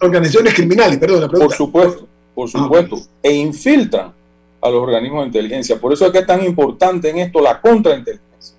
organizaciones, 0.00 0.52
criminales, 0.52 0.98
perdón, 0.98 1.22
la 1.22 1.28
pregunta. 1.28 1.48
Por 1.48 1.56
supuesto, 1.56 2.06
por 2.34 2.48
ah, 2.48 2.58
supuesto. 2.58 3.00
E 3.22 3.32
infiltran 3.32 4.12
a 4.60 4.68
los 4.68 4.82
organismos 4.82 5.22
de 5.22 5.26
inteligencia. 5.28 5.80
Por 5.80 5.94
eso 5.94 6.04
es 6.04 6.12
que 6.12 6.18
es 6.18 6.26
tan 6.26 6.44
importante 6.44 7.08
en 7.08 7.20
esto 7.20 7.40
la 7.40 7.58
contrainteligencia 7.58 8.54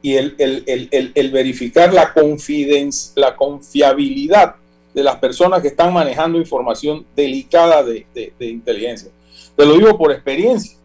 y 0.00 0.14
el, 0.14 0.36
el, 0.38 1.30
verificar 1.32 1.92
la, 1.92 2.12
confidencia, 2.12 3.14
la 3.16 3.34
confiabilidad 3.34 4.54
de 4.98 5.04
las 5.04 5.14
personas 5.20 5.62
que 5.62 5.68
están 5.68 5.92
manejando 5.92 6.38
información 6.38 7.06
delicada 7.14 7.84
de, 7.84 8.04
inteligencia. 8.40 9.12
Te 9.54 9.64
lo 9.64 9.74
digo 9.74 9.96
por 9.96 10.10
experiencia. 10.10 10.76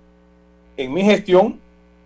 en 0.77 0.93
mi 0.93 1.01
gestión 1.01 1.59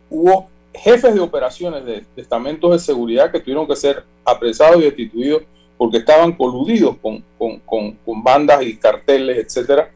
hubo 0.09 0.47
jefes 0.73 1.13
de 1.13 1.19
operaciones 1.19 1.83
de, 1.83 2.05
estamentos 2.15 2.71
de 2.71 2.79
seguridad 2.79 3.29
que 3.29 3.41
tuvieron 3.41 3.67
que 3.67 3.75
ser 3.75 4.05
apresados 4.23 4.77
y 4.77 4.85
destituidos 4.85 5.43
porque 5.77 5.97
estaban 5.97 6.31
coludidos 6.31 6.95
con, 7.01 7.21
con, 7.65 8.23
bandas 8.23 8.63
y 8.63 8.77
carteles, 8.77 9.39
etcétera, 9.39 9.91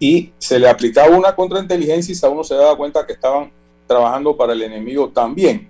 y 0.00 0.32
se 0.38 0.58
le 0.58 0.68
aplicaba 0.68 1.16
una 1.16 1.32
contrainteligencia 1.32 2.12
y 2.12 2.26
a 2.26 2.28
uno 2.28 2.42
se 2.42 2.56
daba 2.56 2.76
cuenta 2.76 3.06
que 3.06 3.12
estaban 3.12 3.52
trabajando 3.86 4.36
para 4.36 4.52
el 4.52 4.62
enemigo 4.62 5.10
también. 5.10 5.68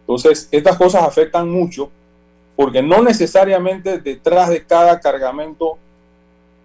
Entonces, 0.00 0.48
estas 0.50 0.78
cosas 0.78 1.02
afectan 1.02 1.50
mucho 1.50 1.90
porque 2.56 2.82
no 2.82 3.02
necesariamente 3.02 3.98
detrás 3.98 4.48
de 4.48 4.64
cada 4.64 5.00
cargamento 5.00 5.78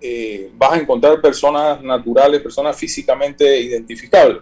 eh, 0.02 0.52
vas 0.58 0.74
a 0.74 0.78
encontrar 0.78 1.20
personas 1.20 1.82
naturales, 1.82 2.42
personas 2.42 2.78
físicamente 2.78 3.60
identificables. 3.60 4.42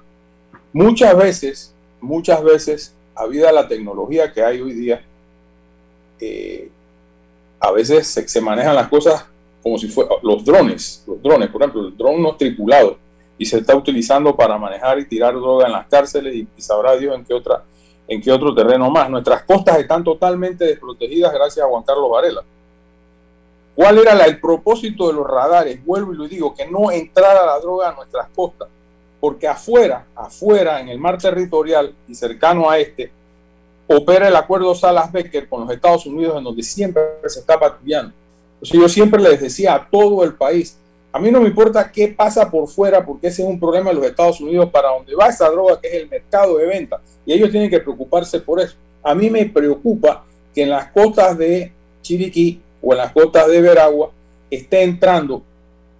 Muchas 0.73 1.17
veces, 1.17 1.73
muchas 2.01 2.43
veces, 2.43 2.93
a 3.15 3.51
la 3.51 3.67
tecnología 3.67 4.31
que 4.31 4.43
hay 4.43 4.61
hoy 4.61 4.73
día, 4.73 5.01
eh, 6.19 6.69
a 7.59 7.71
veces 7.71 8.07
se, 8.07 8.41
manejan 8.41 8.75
las 8.75 8.87
cosas 8.87 9.25
como 9.63 9.77
si 9.79 9.87
fueran 9.87 10.17
los 10.21 10.45
drones, 10.45 11.03
los 11.07 11.21
drones, 11.21 11.49
por 11.49 11.61
ejemplo, 11.61 11.87
el 11.87 11.97
drone 11.97 12.19
no 12.19 12.31
es 12.31 12.37
tripulado 12.37 12.97
y 13.37 13.45
se 13.45 13.57
está 13.57 13.75
utilizando 13.75 14.35
para 14.35 14.57
manejar 14.57 14.99
y 14.99 15.05
tirar 15.05 15.33
droga 15.33 15.65
en 15.65 15.71
las 15.73 15.87
cárceles 15.87 16.35
y, 16.35 16.47
y 16.55 16.61
sabrá 16.61 16.95
Dios 16.95 17.15
en 17.15 17.25
qué 17.25 17.33
otra 17.33 17.63
en 18.07 18.21
qué 18.21 18.31
otro 18.31 18.53
terreno 18.53 18.89
más. 18.89 19.09
Nuestras 19.09 19.43
costas 19.43 19.79
están 19.79 20.03
totalmente 20.03 20.65
desprotegidas 20.65 21.33
gracias 21.33 21.65
a 21.65 21.69
Juan 21.69 21.83
Carlos 21.83 22.09
Varela. 22.09 22.43
¿Cuál 23.75 23.99
era 23.99 24.25
el 24.25 24.39
propósito 24.39 25.07
de 25.07 25.13
los 25.13 25.27
radares? 25.27 25.85
Vuelvo 25.85 26.13
y 26.13 26.17
lo 26.17 26.27
digo, 26.27 26.55
que 26.55 26.65
no 26.65 26.89
entrara 26.89 27.45
la 27.45 27.59
droga 27.59 27.89
a 27.89 27.93
nuestras 27.93 28.27
costas, 28.35 28.67
porque 29.19 29.47
afuera, 29.47 30.05
afuera, 30.15 30.81
en 30.81 30.89
el 30.89 30.97
mar 30.97 31.19
territorial 31.19 31.93
y 32.07 32.15
cercano 32.15 32.69
a 32.69 32.79
este, 32.79 33.11
opera 33.87 34.29
el 34.29 34.35
acuerdo 34.35 34.73
Salas-Becker 34.73 35.47
con 35.47 35.61
los 35.61 35.69
Estados 35.71 36.07
Unidos, 36.07 36.37
en 36.37 36.43
donde 36.43 36.63
siempre 36.63 37.03
se 37.27 37.39
está 37.39 37.59
patrullando. 37.59 38.13
Entonces 38.55 38.79
yo 38.79 38.89
siempre 38.89 39.21
les 39.21 39.39
decía 39.39 39.75
a 39.75 39.87
todo 39.87 40.23
el 40.23 40.33
país, 40.33 40.77
a 41.11 41.19
mí 41.19 41.31
no 41.31 41.41
me 41.41 41.47
importa 41.47 41.91
qué 41.91 42.09
pasa 42.09 42.49
por 42.49 42.67
fuera, 42.67 43.03
porque 43.05 43.27
ese 43.27 43.41
es 43.41 43.47
un 43.47 43.59
problema 43.59 43.89
de 43.89 43.95
los 43.95 44.05
Estados 44.05 44.39
Unidos 44.41 44.69
para 44.69 44.89
donde 44.89 45.15
va 45.15 45.27
esa 45.27 45.49
droga, 45.49 45.79
que 45.79 45.87
es 45.87 45.93
el 45.95 46.09
mercado 46.09 46.57
de 46.57 46.67
venta. 46.67 47.01
Y 47.25 47.33
ellos 47.33 47.49
tienen 47.49 47.69
que 47.69 47.79
preocuparse 47.79 48.39
por 48.39 48.59
eso. 48.59 48.75
A 49.01 49.15
mí 49.15 49.29
me 49.29 49.45
preocupa 49.45 50.25
que 50.53 50.63
en 50.63 50.69
las 50.69 50.91
costas 50.91 51.37
de 51.37 51.71
Chiriquí 52.01 52.61
o 52.81 52.91
en 52.91 52.99
las 52.99 53.11
costas 53.13 53.47
de 53.47 53.61
Veragua 53.61 54.11
esté 54.51 54.83
entrando 54.83 55.41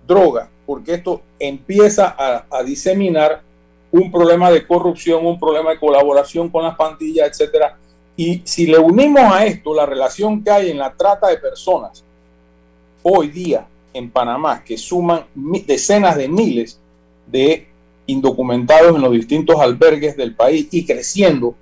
droga, 0.05 0.49
porque 0.66 0.95
esto 0.95 1.22
empieza 1.39 2.16
a, 2.18 2.45
a 2.49 2.64
diseminar 2.64 3.41
un 3.91 4.12
problema 4.12 4.51
de 4.51 4.68
corrupción, 4.68 5.26
un 5.26 5.39
problema 5.39 5.72
de 5.72 5.80
colaboración 5.80 6.49
con 6.49 6.64
las 6.64 6.76
pandillas, 6.76 7.30
etcétera. 7.30 7.78
Y 8.16 8.41
si 8.45 8.68
le 8.68 8.78
unimos 8.78 9.24
a 9.24 9.45
esto 9.45 9.74
la 9.74 9.86
relación 9.86 10.43
que 10.43 10.51
hay 10.51 10.72
en 10.72 10.80
la 10.80 10.93
trata 10.93 11.28
de 11.28 11.38
personas 11.38 12.03
hoy 13.03 13.30
día 13.30 13.66
en 13.93 14.09
Panamá 14.09 14.63
que 14.63 14.77
suman 14.77 15.25
decenas 15.35 16.17
de 16.17 16.27
miles 16.27 16.79
de 17.27 17.67
indocumentados 18.05 18.95
en 18.95 19.01
los 19.01 19.11
distintos 19.11 19.59
albergues 19.59 20.15
del 20.15 20.33
país 20.33 20.67
y 20.71 20.85
creciendo, 20.85 21.55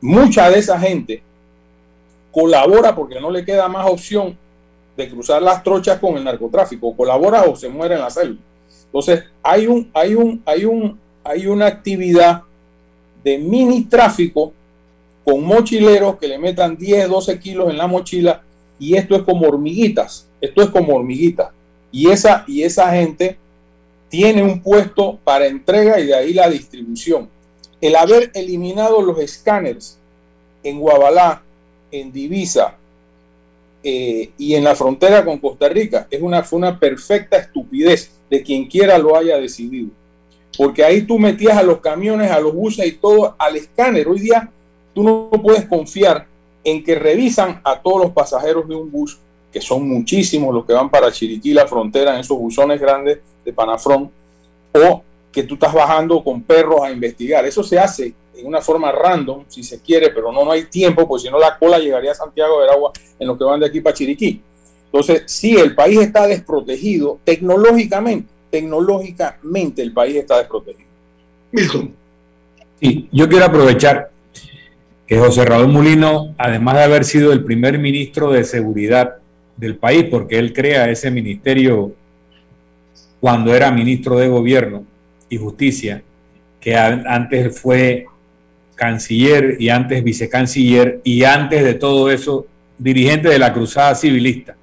mucha 0.00 0.50
de 0.50 0.58
esa 0.58 0.78
gente 0.78 1.22
colabora 2.30 2.94
porque 2.94 3.20
no 3.20 3.30
le 3.30 3.44
queda 3.44 3.68
más 3.68 3.90
opción 3.90 4.36
de 4.96 5.08
cruzar 5.08 5.40
las 5.40 5.62
trochas 5.62 5.98
con 5.98 6.16
el 6.16 6.24
narcotráfico, 6.24 6.94
colabora 6.96 7.42
o 7.42 7.56
se 7.56 7.68
muere 7.68 7.94
en 7.94 8.00
la 8.00 8.10
selva. 8.10 8.40
Entonces, 8.86 9.24
hay 9.42 9.66
un, 9.66 9.90
hay 9.94 10.14
un, 10.14 10.42
hay 10.44 10.64
un, 10.64 10.98
hay 11.24 11.46
una 11.46 11.66
actividad 11.66 12.42
de 13.22 13.38
mini 13.38 13.84
tráfico 13.84 14.52
con 15.24 15.44
mochileros 15.44 16.16
que 16.16 16.28
le 16.28 16.38
metan 16.38 16.76
10, 16.76 17.08
12 17.08 17.38
kilos 17.38 17.70
en 17.70 17.78
la 17.78 17.86
mochila 17.86 18.42
y 18.78 18.96
esto 18.96 19.16
es 19.16 19.22
como 19.22 19.46
hormiguitas. 19.46 20.26
Esto 20.40 20.62
es 20.62 20.70
como 20.70 20.94
hormiguita. 20.94 21.52
Y 21.90 22.10
esa, 22.10 22.44
y 22.46 22.62
esa 22.62 22.90
gente 22.92 23.36
tiene 24.08 24.42
un 24.42 24.62
puesto 24.62 25.18
para 25.24 25.46
entrega 25.46 26.00
y 26.00 26.06
de 26.06 26.14
ahí 26.14 26.32
la 26.32 26.48
distribución. 26.48 27.28
El 27.80 27.96
haber 27.96 28.30
eliminado 28.34 29.02
los 29.02 29.18
escáneres 29.18 29.98
en 30.62 30.80
Guabalá, 30.80 31.42
en 31.90 32.12
Divisa 32.12 32.76
eh, 33.82 34.30
y 34.36 34.54
en 34.54 34.64
la 34.64 34.74
frontera 34.74 35.24
con 35.24 35.38
Costa 35.38 35.68
Rica 35.68 36.06
es 36.10 36.20
una, 36.20 36.42
fue 36.42 36.58
una 36.58 36.78
perfecta 36.78 37.36
estupidez 37.36 38.10
de 38.28 38.42
quien 38.42 38.66
quiera 38.66 38.98
lo 38.98 39.16
haya 39.16 39.38
decidido. 39.38 39.90
Porque 40.56 40.84
ahí 40.84 41.02
tú 41.02 41.18
metías 41.18 41.56
a 41.56 41.62
los 41.62 41.80
camiones, 41.80 42.30
a 42.30 42.40
los 42.40 42.52
buses 42.52 42.86
y 42.86 42.92
todo 42.92 43.36
al 43.38 43.56
escáner. 43.56 44.08
Hoy 44.08 44.20
día 44.20 44.50
tú 44.94 45.02
no 45.02 45.30
puedes 45.30 45.66
confiar 45.66 46.26
en 46.64 46.84
que 46.84 46.94
revisan 46.94 47.60
a 47.64 47.80
todos 47.80 48.02
los 48.02 48.10
pasajeros 48.12 48.68
de 48.68 48.74
un 48.74 48.90
bus 48.90 49.18
que 49.52 49.60
son 49.60 49.88
muchísimos 49.88 50.54
los 50.54 50.64
que 50.66 50.72
van 50.72 50.90
para 50.90 51.10
Chiriquí, 51.10 51.52
la 51.54 51.66
frontera, 51.66 52.14
en 52.14 52.20
esos 52.20 52.38
buzones 52.38 52.80
grandes 52.80 53.18
de 53.44 53.52
Panafrón, 53.52 54.10
o 54.72 55.02
que 55.32 55.42
tú 55.42 55.54
estás 55.54 55.72
bajando 55.72 56.22
con 56.22 56.42
perros 56.42 56.82
a 56.82 56.90
investigar. 56.90 57.46
Eso 57.46 57.62
se 57.62 57.78
hace 57.78 58.12
en 58.36 58.46
una 58.46 58.60
forma 58.60 58.92
random, 58.92 59.44
si 59.48 59.62
se 59.62 59.80
quiere, 59.80 60.10
pero 60.10 60.30
no, 60.30 60.44
no 60.44 60.52
hay 60.52 60.64
tiempo, 60.64 61.08
porque 61.08 61.24
si 61.24 61.30
no 61.30 61.38
la 61.38 61.58
cola 61.58 61.78
llegaría 61.78 62.12
a 62.12 62.14
Santiago 62.14 62.60
de 62.60 62.70
Agua 62.70 62.92
en 63.18 63.26
lo 63.26 63.36
que 63.36 63.44
van 63.44 63.60
de 63.60 63.66
aquí 63.66 63.80
para 63.80 63.94
Chiriquí. 63.94 64.42
Entonces, 64.86 65.24
sí, 65.26 65.56
el 65.56 65.74
país 65.74 66.00
está 66.00 66.26
desprotegido 66.26 67.18
tecnológicamente, 67.24 68.28
tecnológicamente 68.50 69.82
el 69.82 69.92
país 69.92 70.16
está 70.16 70.38
desprotegido. 70.38 70.88
Milton. 71.52 71.94
Sí, 72.80 73.08
yo 73.10 73.28
quiero 73.28 73.46
aprovechar 73.46 74.10
que 75.08 75.18
José 75.18 75.46
Raúl 75.46 75.68
Mulino, 75.68 76.34
además 76.36 76.76
de 76.76 76.82
haber 76.82 77.04
sido 77.06 77.32
el 77.32 77.42
primer 77.42 77.78
ministro 77.78 78.30
de 78.30 78.44
Seguridad 78.44 79.14
del 79.56 79.76
país, 79.76 80.04
porque 80.10 80.38
él 80.38 80.52
crea 80.52 80.90
ese 80.90 81.10
ministerio 81.10 81.94
cuando 83.18 83.54
era 83.54 83.72
ministro 83.72 84.18
de 84.18 84.28
Gobierno 84.28 84.84
y 85.30 85.38
Justicia, 85.38 86.02
que 86.60 86.76
antes 86.76 87.58
fue 87.58 88.04
canciller 88.74 89.56
y 89.58 89.70
antes 89.70 90.04
vicecanciller 90.04 91.00
y 91.02 91.24
antes 91.24 91.64
de 91.64 91.74
todo 91.74 92.10
eso 92.10 92.46
dirigente 92.76 93.30
de 93.30 93.38
la 93.38 93.54
Cruzada 93.54 93.94
Civilista. 93.94 94.56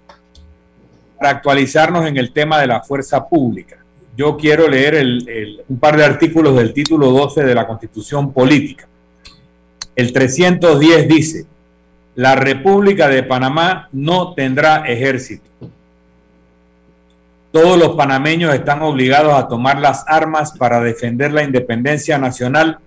Para 1.18 1.32
actualizarnos 1.32 2.06
en 2.06 2.18
el 2.18 2.32
tema 2.32 2.62
de 2.62 2.68
la 2.68 2.82
fuerza 2.82 3.28
pública, 3.28 3.78
yo 4.16 4.38
quiero 4.38 4.70
leer 4.70 5.04
un 5.68 5.80
par 5.80 5.98
de 5.98 6.06
artículos 6.06 6.56
del 6.56 6.72
título 6.72 7.10
12 7.10 7.44
de 7.44 7.56
la 7.56 7.66
Constitución 7.66 8.32
Política. 8.32 8.88
El 9.96 10.12
310 10.12 11.08
dice, 11.08 11.46
la 12.16 12.36
República 12.36 13.08
de 13.08 13.24
Panamá 13.24 13.88
no 13.92 14.34
tendrá 14.34 14.86
ejército. 14.88 15.44
Todos 17.52 17.78
los 17.80 17.96
panameños 17.96 18.54
están 18.54 18.82
obligados 18.82 19.34
a 19.34 19.48
tomar 19.48 19.80
las 19.80 20.04
armas 20.08 20.52
para 20.58 20.82
defender 20.82 21.32
la 21.32 21.44
independencia 21.44 22.18
nacional 22.18 22.80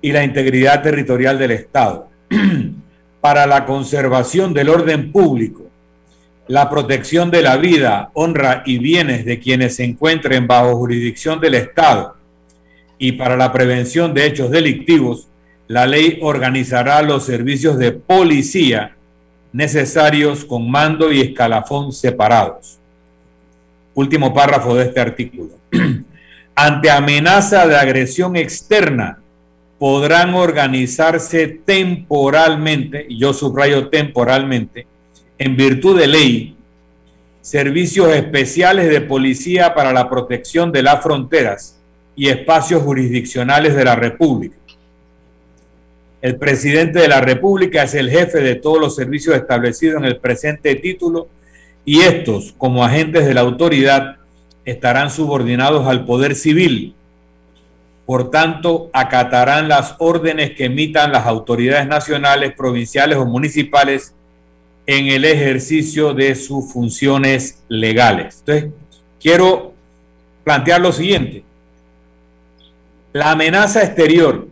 y 0.00 0.12
la 0.12 0.24
integridad 0.24 0.82
territorial 0.82 1.38
del 1.38 1.50
Estado, 1.50 2.08
para 3.20 3.46
la 3.46 3.66
conservación 3.66 4.54
del 4.54 4.70
orden 4.70 5.12
público, 5.12 5.66
la 6.46 6.70
protección 6.70 7.30
de 7.30 7.42
la 7.42 7.58
vida, 7.58 8.10
honra 8.14 8.62
y 8.64 8.78
bienes 8.78 9.26
de 9.26 9.38
quienes 9.38 9.76
se 9.76 9.84
encuentren 9.84 10.46
bajo 10.46 10.76
jurisdicción 10.76 11.40
del 11.40 11.56
Estado 11.56 12.16
y 12.96 13.12
para 13.12 13.36
la 13.36 13.52
prevención 13.52 14.14
de 14.14 14.26
hechos 14.26 14.50
delictivos 14.50 15.28
la 15.68 15.86
ley 15.86 16.18
organizará 16.22 17.02
los 17.02 17.26
servicios 17.26 17.76
de 17.76 17.92
policía 17.92 18.96
necesarios 19.52 20.44
con 20.44 20.70
mando 20.70 21.12
y 21.12 21.20
escalafón 21.20 21.92
separados. 21.92 22.78
Último 23.94 24.32
párrafo 24.32 24.74
de 24.74 24.84
este 24.84 25.00
artículo. 25.00 25.50
Ante 26.54 26.90
amenaza 26.90 27.66
de 27.66 27.76
agresión 27.76 28.34
externa, 28.36 29.18
podrán 29.78 30.34
organizarse 30.34 31.46
temporalmente, 31.46 33.06
y 33.08 33.18
yo 33.18 33.32
subrayo 33.32 33.88
temporalmente, 33.88 34.86
en 35.36 35.54
virtud 35.54 36.00
de 36.00 36.06
ley, 36.06 36.56
servicios 37.42 38.08
especiales 38.14 38.88
de 38.88 39.02
policía 39.02 39.74
para 39.74 39.92
la 39.92 40.08
protección 40.08 40.72
de 40.72 40.82
las 40.82 41.02
fronteras 41.02 41.78
y 42.16 42.28
espacios 42.28 42.82
jurisdiccionales 42.82 43.76
de 43.76 43.84
la 43.84 43.94
República 43.94 44.56
el 46.20 46.36
presidente 46.36 46.98
de 46.98 47.08
la 47.08 47.20
República 47.20 47.84
es 47.84 47.94
el 47.94 48.10
jefe 48.10 48.40
de 48.40 48.56
todos 48.56 48.80
los 48.80 48.96
servicios 48.96 49.36
establecidos 49.36 49.98
en 49.98 50.04
el 50.04 50.16
presente 50.16 50.74
título 50.74 51.28
y 51.84 52.00
estos, 52.00 52.54
como 52.58 52.84
agentes 52.84 53.24
de 53.24 53.34
la 53.34 53.42
autoridad, 53.42 54.16
estarán 54.64 55.10
subordinados 55.10 55.86
al 55.86 56.04
poder 56.04 56.34
civil. 56.34 56.94
Por 58.04 58.30
tanto, 58.30 58.90
acatarán 58.92 59.68
las 59.68 59.94
órdenes 59.98 60.52
que 60.52 60.64
emitan 60.64 61.12
las 61.12 61.26
autoridades 61.26 61.86
nacionales, 61.86 62.52
provinciales 62.54 63.16
o 63.16 63.24
municipales 63.24 64.12
en 64.86 65.06
el 65.08 65.24
ejercicio 65.24 66.14
de 66.14 66.34
sus 66.34 66.72
funciones 66.72 67.62
legales. 67.68 68.38
Entonces, 68.40 68.70
quiero 69.20 69.72
plantear 70.44 70.80
lo 70.80 70.92
siguiente. 70.92 71.44
la 73.12 73.32
amenaza 73.32 73.82
exterior 73.82 74.46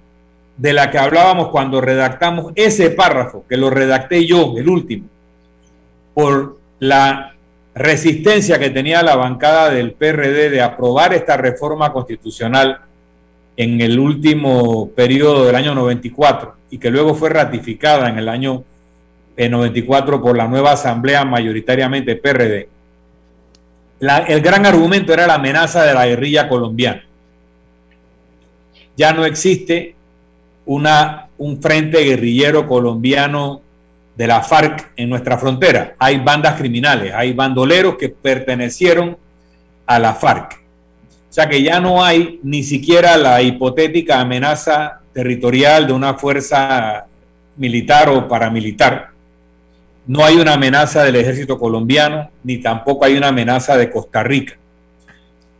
de 0.56 0.72
la 0.72 0.90
que 0.90 0.98
hablábamos 0.98 1.48
cuando 1.48 1.80
redactamos 1.80 2.52
ese 2.54 2.90
párrafo, 2.90 3.44
que 3.48 3.56
lo 3.56 3.70
redacté 3.70 4.26
yo, 4.26 4.54
el 4.56 4.68
último, 4.68 5.06
por 6.14 6.58
la 6.78 7.34
resistencia 7.74 8.58
que 8.58 8.70
tenía 8.70 9.02
la 9.02 9.16
bancada 9.16 9.68
del 9.70 9.92
PRD 9.92 10.48
de 10.48 10.62
aprobar 10.62 11.12
esta 11.12 11.36
reforma 11.36 11.92
constitucional 11.92 12.80
en 13.56 13.80
el 13.80 13.98
último 13.98 14.90
periodo 14.90 15.44
del 15.44 15.56
año 15.56 15.74
94 15.74 16.54
y 16.70 16.78
que 16.78 16.90
luego 16.90 17.14
fue 17.14 17.28
ratificada 17.28 18.08
en 18.08 18.18
el 18.18 18.28
año 18.28 18.64
94 19.36 20.22
por 20.22 20.36
la 20.36 20.48
nueva 20.48 20.72
asamblea 20.72 21.24
mayoritariamente 21.26 22.16
PRD. 22.16 22.68
el 24.00 24.40
gran 24.40 24.64
argumento 24.64 25.12
era 25.12 25.26
la 25.26 25.34
amenaza 25.34 25.84
de 25.84 25.92
la 25.92 26.06
guerrilla 26.06 26.48
colombiana. 26.48 27.04
Ya 28.96 29.12
no 29.12 29.26
existe 29.26 29.95
una, 30.66 31.28
un 31.38 31.62
frente 31.62 32.02
guerrillero 32.04 32.66
colombiano 32.66 33.62
de 34.16 34.26
la 34.26 34.42
FARC 34.42 34.92
en 34.96 35.08
nuestra 35.08 35.38
frontera. 35.38 35.94
Hay 35.98 36.18
bandas 36.18 36.56
criminales, 36.56 37.12
hay 37.14 37.32
bandoleros 37.32 37.96
que 37.96 38.08
pertenecieron 38.08 39.16
a 39.86 39.98
la 39.98 40.14
FARC. 40.14 40.60
O 41.30 41.32
sea 41.32 41.48
que 41.48 41.62
ya 41.62 41.80
no 41.80 42.02
hay 42.02 42.40
ni 42.42 42.62
siquiera 42.62 43.16
la 43.16 43.42
hipotética 43.42 44.20
amenaza 44.20 45.00
territorial 45.12 45.86
de 45.86 45.92
una 45.92 46.14
fuerza 46.14 47.06
militar 47.56 48.08
o 48.08 48.26
paramilitar. 48.26 49.10
No 50.06 50.24
hay 50.24 50.36
una 50.36 50.54
amenaza 50.54 51.02
del 51.02 51.16
ejército 51.16 51.58
colombiano, 51.58 52.30
ni 52.42 52.58
tampoco 52.58 53.04
hay 53.04 53.16
una 53.16 53.28
amenaza 53.28 53.76
de 53.76 53.90
Costa 53.90 54.22
Rica. 54.22 54.56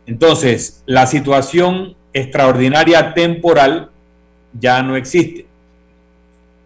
Entonces, 0.05 0.83
la 0.85 1.05
situación 1.05 1.95
extraordinaria 2.13 3.13
temporal 3.13 3.91
ya 4.59 4.81
no 4.83 4.95
existe. 4.95 5.45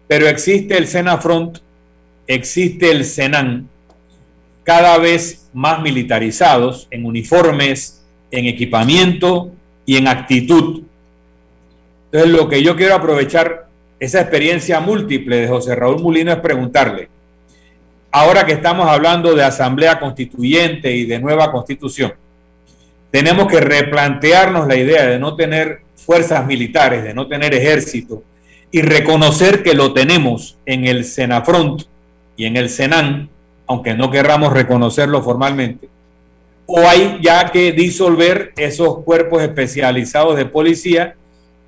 Pero 0.08 0.28
existe 0.28 0.76
el 0.76 0.86
Senafront, 0.86 1.58
existe 2.26 2.90
el 2.90 3.04
Senan, 3.04 3.68
cada 4.64 4.98
vez 4.98 5.48
más 5.52 5.80
militarizados 5.80 6.86
en 6.90 7.04
uniformes, 7.04 8.02
en 8.30 8.46
equipamiento 8.46 9.50
y 9.84 9.96
en 9.96 10.08
actitud. 10.08 10.82
Entonces, 12.06 12.30
lo 12.30 12.48
que 12.48 12.62
yo 12.62 12.76
quiero 12.76 12.94
aprovechar 12.94 13.68
esa 13.98 14.20
experiencia 14.20 14.80
múltiple 14.80 15.36
de 15.36 15.48
José 15.48 15.74
Raúl 15.74 16.00
Mulino 16.00 16.32
es 16.32 16.38
preguntarle, 16.38 17.08
ahora 18.10 18.44
que 18.44 18.52
estamos 18.52 18.88
hablando 18.88 19.34
de 19.34 19.44
asamblea 19.44 19.98
constituyente 19.98 20.94
y 20.94 21.06
de 21.06 21.18
nueva 21.18 21.50
constitución, 21.50 22.12
tenemos 23.10 23.46
que 23.46 23.60
replantearnos 23.60 24.66
la 24.66 24.76
idea 24.76 25.06
de 25.06 25.18
no 25.18 25.36
tener 25.36 25.82
fuerzas 26.04 26.46
militares, 26.46 27.04
de 27.04 27.14
no 27.14 27.26
tener 27.26 27.54
ejército, 27.54 28.22
y 28.70 28.82
reconocer 28.82 29.62
que 29.62 29.74
lo 29.74 29.92
tenemos 29.92 30.56
en 30.66 30.86
el 30.86 31.04
Senafront 31.04 31.82
y 32.36 32.46
en 32.46 32.56
el 32.56 32.70
Senan, 32.70 33.28
aunque 33.66 33.94
no 33.94 34.10
querramos 34.10 34.52
reconocerlo 34.52 35.22
formalmente, 35.22 35.88
o 36.66 36.80
hay 36.88 37.18
ya 37.22 37.50
que 37.50 37.72
disolver 37.72 38.52
esos 38.56 38.98
cuerpos 39.00 39.42
especializados 39.42 40.36
de 40.36 40.46
policía 40.46 41.16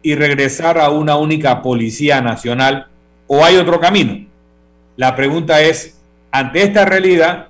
y 0.02 0.14
regresar 0.14 0.78
a 0.78 0.90
una 0.90 1.16
única 1.16 1.62
policía 1.62 2.20
nacional, 2.20 2.86
o 3.26 3.44
hay 3.44 3.56
otro 3.56 3.80
camino. 3.80 4.26
La 4.96 5.16
pregunta 5.16 5.60
es, 5.60 5.98
ante 6.30 6.62
esta 6.62 6.84
realidad, 6.84 7.48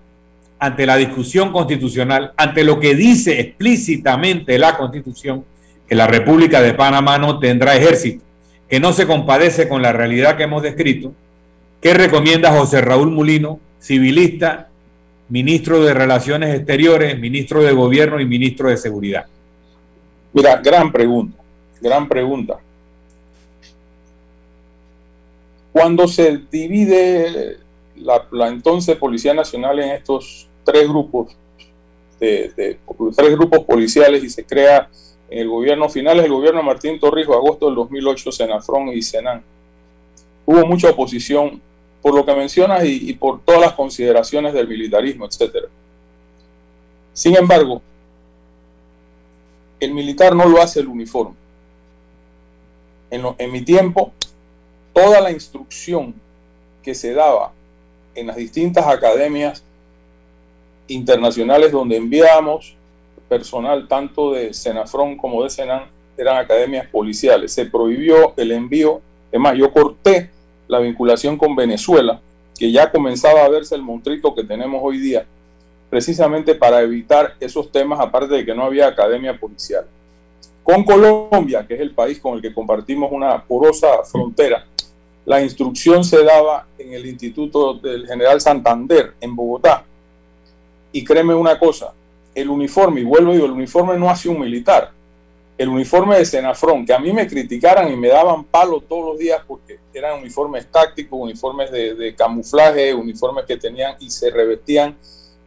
ante 0.59 0.87
la 0.87 0.97
discusión 0.97 1.53
constitucional, 1.53 2.32
ante 2.37 2.64
lo 2.64 2.80
que 2.80 2.95
dice 2.95 3.41
explícitamente 3.41 4.59
la 4.59 4.76
constitución, 4.76 5.45
que 5.89 5.95
la 5.95 6.07
República 6.07 6.61
de 6.62 6.74
Panamá 6.74 7.18
no 7.18 7.39
tendrá 7.39 7.76
ejército, 7.76 8.22
que 8.68 8.80
no 8.80 8.93
se 8.93 9.07
compadece 9.07 9.68
con 9.68 9.82
la 9.82 9.93
realidad 9.93 10.37
que 10.37 10.45
hemos 10.45 10.62
descrito, 10.62 11.12
¿qué 11.80 11.95
recomienda 11.95 12.57
José 12.57 12.80
Raúl 12.80 13.11
Mulino, 13.11 13.61
civilista, 13.80 14.68
ministro 15.28 15.82
de 15.85 15.95
Relaciones 15.95 16.55
Exteriores, 16.55 17.18
ministro 17.18 17.62
de 17.62 17.72
Gobierno 17.72 18.20
y 18.20 18.26
ministro 18.26 18.68
de 18.68 18.76
Seguridad? 18.76 19.26
Mira, 20.32 20.57
gran 20.57 20.91
pregunta, 20.91 21.43
gran 21.80 22.09
pregunta. 22.09 22.59
Cuando 25.72 26.09
se 26.09 26.41
divide 26.51 27.59
la, 27.97 28.26
la 28.30 28.49
entonces 28.49 28.97
Policía 28.97 29.35
Nacional 29.35 29.78
en 29.80 29.91
estos 29.91 30.49
tres 30.64 30.89
grupos, 30.89 31.37
de, 32.18 32.78
tres 33.16 33.32
grupos 33.32 33.61
policiales 33.61 34.24
y 34.24 34.30
se 34.30 34.45
crea 34.45 34.89
en 35.30 35.38
el 35.38 35.48
gobierno 35.48 35.88
final, 35.88 36.20
el 36.20 36.30
gobierno 36.30 36.60
de 36.60 36.66
Martín 36.66 36.98
Torrijos, 36.98 37.36
agosto 37.36 37.66
del 37.66 37.74
2008, 37.76 38.32
Senafrón 38.32 38.88
y 38.88 39.02
Senan. 39.02 39.42
Hubo 40.46 40.66
mucha 40.66 40.90
oposición 40.90 41.60
por 42.02 42.14
lo 42.14 42.24
que 42.24 42.34
mencionas 42.34 42.84
y, 42.84 43.14
por 43.14 43.40
todas 43.40 43.60
las 43.60 43.72
consideraciones 43.72 44.52
del 44.52 44.68
militarismo, 44.68 45.24
etc. 45.24 45.68
Sin 47.14 47.34
embargo, 47.34 47.80
el 49.80 49.94
militar 49.94 50.36
no 50.36 50.46
lo 50.46 50.60
hace 50.60 50.80
el 50.80 50.88
uniforme. 50.88 51.34
En, 53.10 53.24
en, 53.38 53.52
mi 53.52 53.62
tiempo, 53.62 54.12
toda 54.92 55.20
la 55.22 55.30
instrucción 55.30 56.14
que 56.82 56.94
se 56.94 57.14
daba 57.14 57.52
en 58.14 58.26
las 58.26 58.36
distintas 58.36 58.86
academias 58.86 59.62
internacionales 60.88 61.72
donde 61.72 61.96
enviamos 61.96 62.76
personal 63.28 63.88
tanto 63.88 64.32
de 64.32 64.54
Senafrón 64.54 65.16
como 65.16 65.42
de 65.42 65.50
Senan, 65.50 65.84
eran 66.16 66.36
academias 66.36 66.86
policiales. 66.88 67.52
Se 67.52 67.66
prohibió 67.66 68.34
el 68.36 68.52
envío, 68.52 69.00
además 69.30 69.56
yo 69.56 69.72
corté 69.72 70.30
la 70.68 70.78
vinculación 70.78 71.36
con 71.36 71.56
Venezuela, 71.56 72.20
que 72.58 72.70
ya 72.70 72.90
comenzaba 72.90 73.44
a 73.44 73.48
verse 73.48 73.74
el 73.74 73.82
montrito 73.82 74.34
que 74.34 74.44
tenemos 74.44 74.80
hoy 74.82 74.98
día, 74.98 75.26
precisamente 75.90 76.54
para 76.54 76.80
evitar 76.82 77.34
esos 77.40 77.70
temas, 77.70 78.00
aparte 78.00 78.34
de 78.34 78.44
que 78.44 78.54
no 78.54 78.64
había 78.64 78.88
academia 78.88 79.38
policial. 79.38 79.86
Con 80.62 80.84
Colombia, 80.84 81.66
que 81.66 81.74
es 81.74 81.80
el 81.80 81.90
país 81.90 82.18
con 82.20 82.34
el 82.34 82.42
que 82.42 82.54
compartimos 82.54 83.12
una 83.12 83.42
porosa 83.42 84.02
frontera, 84.04 84.64
la 85.26 85.42
instrucción 85.42 86.04
se 86.04 86.22
daba 86.22 86.66
en 86.78 86.92
el 86.92 87.06
Instituto 87.06 87.74
del 87.74 88.06
General 88.06 88.40
Santander, 88.40 89.14
en 89.20 89.34
Bogotá, 89.34 89.84
y 90.92 91.02
créeme 91.02 91.34
una 91.34 91.58
cosa, 91.58 91.92
el 92.35 92.49
uniforme, 92.49 93.01
y 93.01 93.05
vuelvo 93.05 93.30
y 93.30 93.35
digo, 93.35 93.47
el 93.47 93.53
uniforme 93.53 93.99
no 93.99 94.11
hace 94.11 94.28
un 94.28 94.41
militar. 94.41 94.91
El 95.57 95.68
uniforme 95.68 96.18
de 96.18 96.24
Senafrón, 96.24 96.85
que 96.85 96.93
a 96.93 96.99
mí 96.99 97.12
me 97.12 97.28
criticaran 97.28 97.93
y 97.93 97.97
me 97.97 98.09
daban 98.09 98.43
palo 98.45 98.80
todos 98.80 99.07
los 99.07 99.18
días 99.18 99.41
porque 99.47 99.78
eran 99.93 100.18
uniformes 100.18 100.66
tácticos, 100.66 101.18
uniformes 101.20 101.70
de, 101.70 102.14
camuflaje, 102.16 102.93
uniformes 102.93 103.45
que 103.45 103.57
tenían 103.57 103.95
y 104.01 104.11
se 104.11 104.30
revestían 104.30 104.97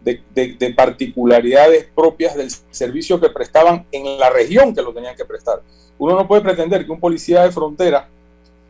de, 0.01 0.21
de, 0.33 0.73
particularidades 0.73 1.89
propias 1.93 2.35
del 2.35 2.49
servicio 2.71 3.19
que 3.19 3.29
prestaban 3.29 3.85
en 3.91 4.17
la 4.17 4.29
región 4.29 4.73
que 4.73 4.81
lo 4.81 4.93
tenían 4.93 5.15
que 5.15 5.25
prestar. 5.25 5.61
Uno 5.97 6.15
no 6.15 6.25
puede 6.25 6.41
pretender 6.41 6.85
que 6.85 6.91
un 6.91 7.01
policía 7.01 7.43
de 7.43 7.51
frontera 7.51 8.07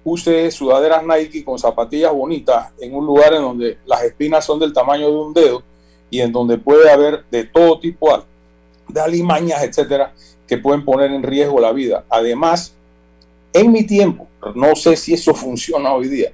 use 0.03 0.49
sudaderas 0.49 1.03
Nike 1.05 1.43
con 1.43 1.59
zapatillas 1.59 2.13
bonitas 2.13 2.71
en 2.79 2.95
un 2.95 3.05
lugar 3.05 3.33
en 3.33 3.41
donde 3.41 3.77
las 3.85 4.01
espinas 4.03 4.43
son 4.43 4.57
del 4.57 4.73
tamaño 4.73 5.07
de 5.07 5.15
un 5.15 5.33
dedo 5.33 5.61
y 6.09 6.21
en 6.21 6.31
donde 6.31 6.57
puede 6.57 6.89
haber 6.89 7.25
de 7.29 7.43
todo 7.43 7.79
tipo 7.79 8.23
de 8.87 9.01
alimañas, 9.01 9.63
etcétera, 9.63 10.13
que 10.47 10.57
pueden 10.57 10.85
poner 10.85 11.11
en 11.11 11.23
riesgo 11.23 11.59
la 11.59 11.71
vida. 11.71 12.05
Además, 12.09 12.73
en 13.53 13.71
mi 13.71 13.85
tiempo, 13.85 14.27
no 14.55 14.75
sé 14.75 14.95
si 14.95 15.13
eso 15.13 15.33
funciona 15.35 15.93
hoy 15.93 16.07
día, 16.07 16.31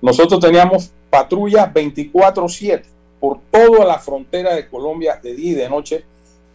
nosotros 0.00 0.40
teníamos 0.40 0.90
patrullas 1.10 1.72
24/7 1.72 2.84
por 3.18 3.38
toda 3.50 3.84
la 3.84 3.98
frontera 3.98 4.54
de 4.54 4.66
Colombia 4.68 5.20
de 5.22 5.34
día 5.34 5.50
y 5.50 5.54
de 5.54 5.68
noche 5.68 6.04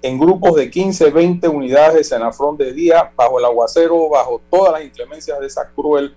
en 0.02 0.20
grupos 0.20 0.56
de 0.56 0.70
15, 0.70 1.10
20 1.10 1.48
unidades 1.48 1.96
de 1.96 2.04
Senafrón 2.04 2.58
de 2.58 2.72
día, 2.74 3.12
bajo 3.16 3.40
el 3.40 3.46
aguacero, 3.46 4.08
bajo 4.10 4.40
todas 4.52 4.74
las 4.74 4.84
inclemencias 4.84 5.40
de 5.40 5.48
esa 5.48 5.68
cruel, 5.70 6.14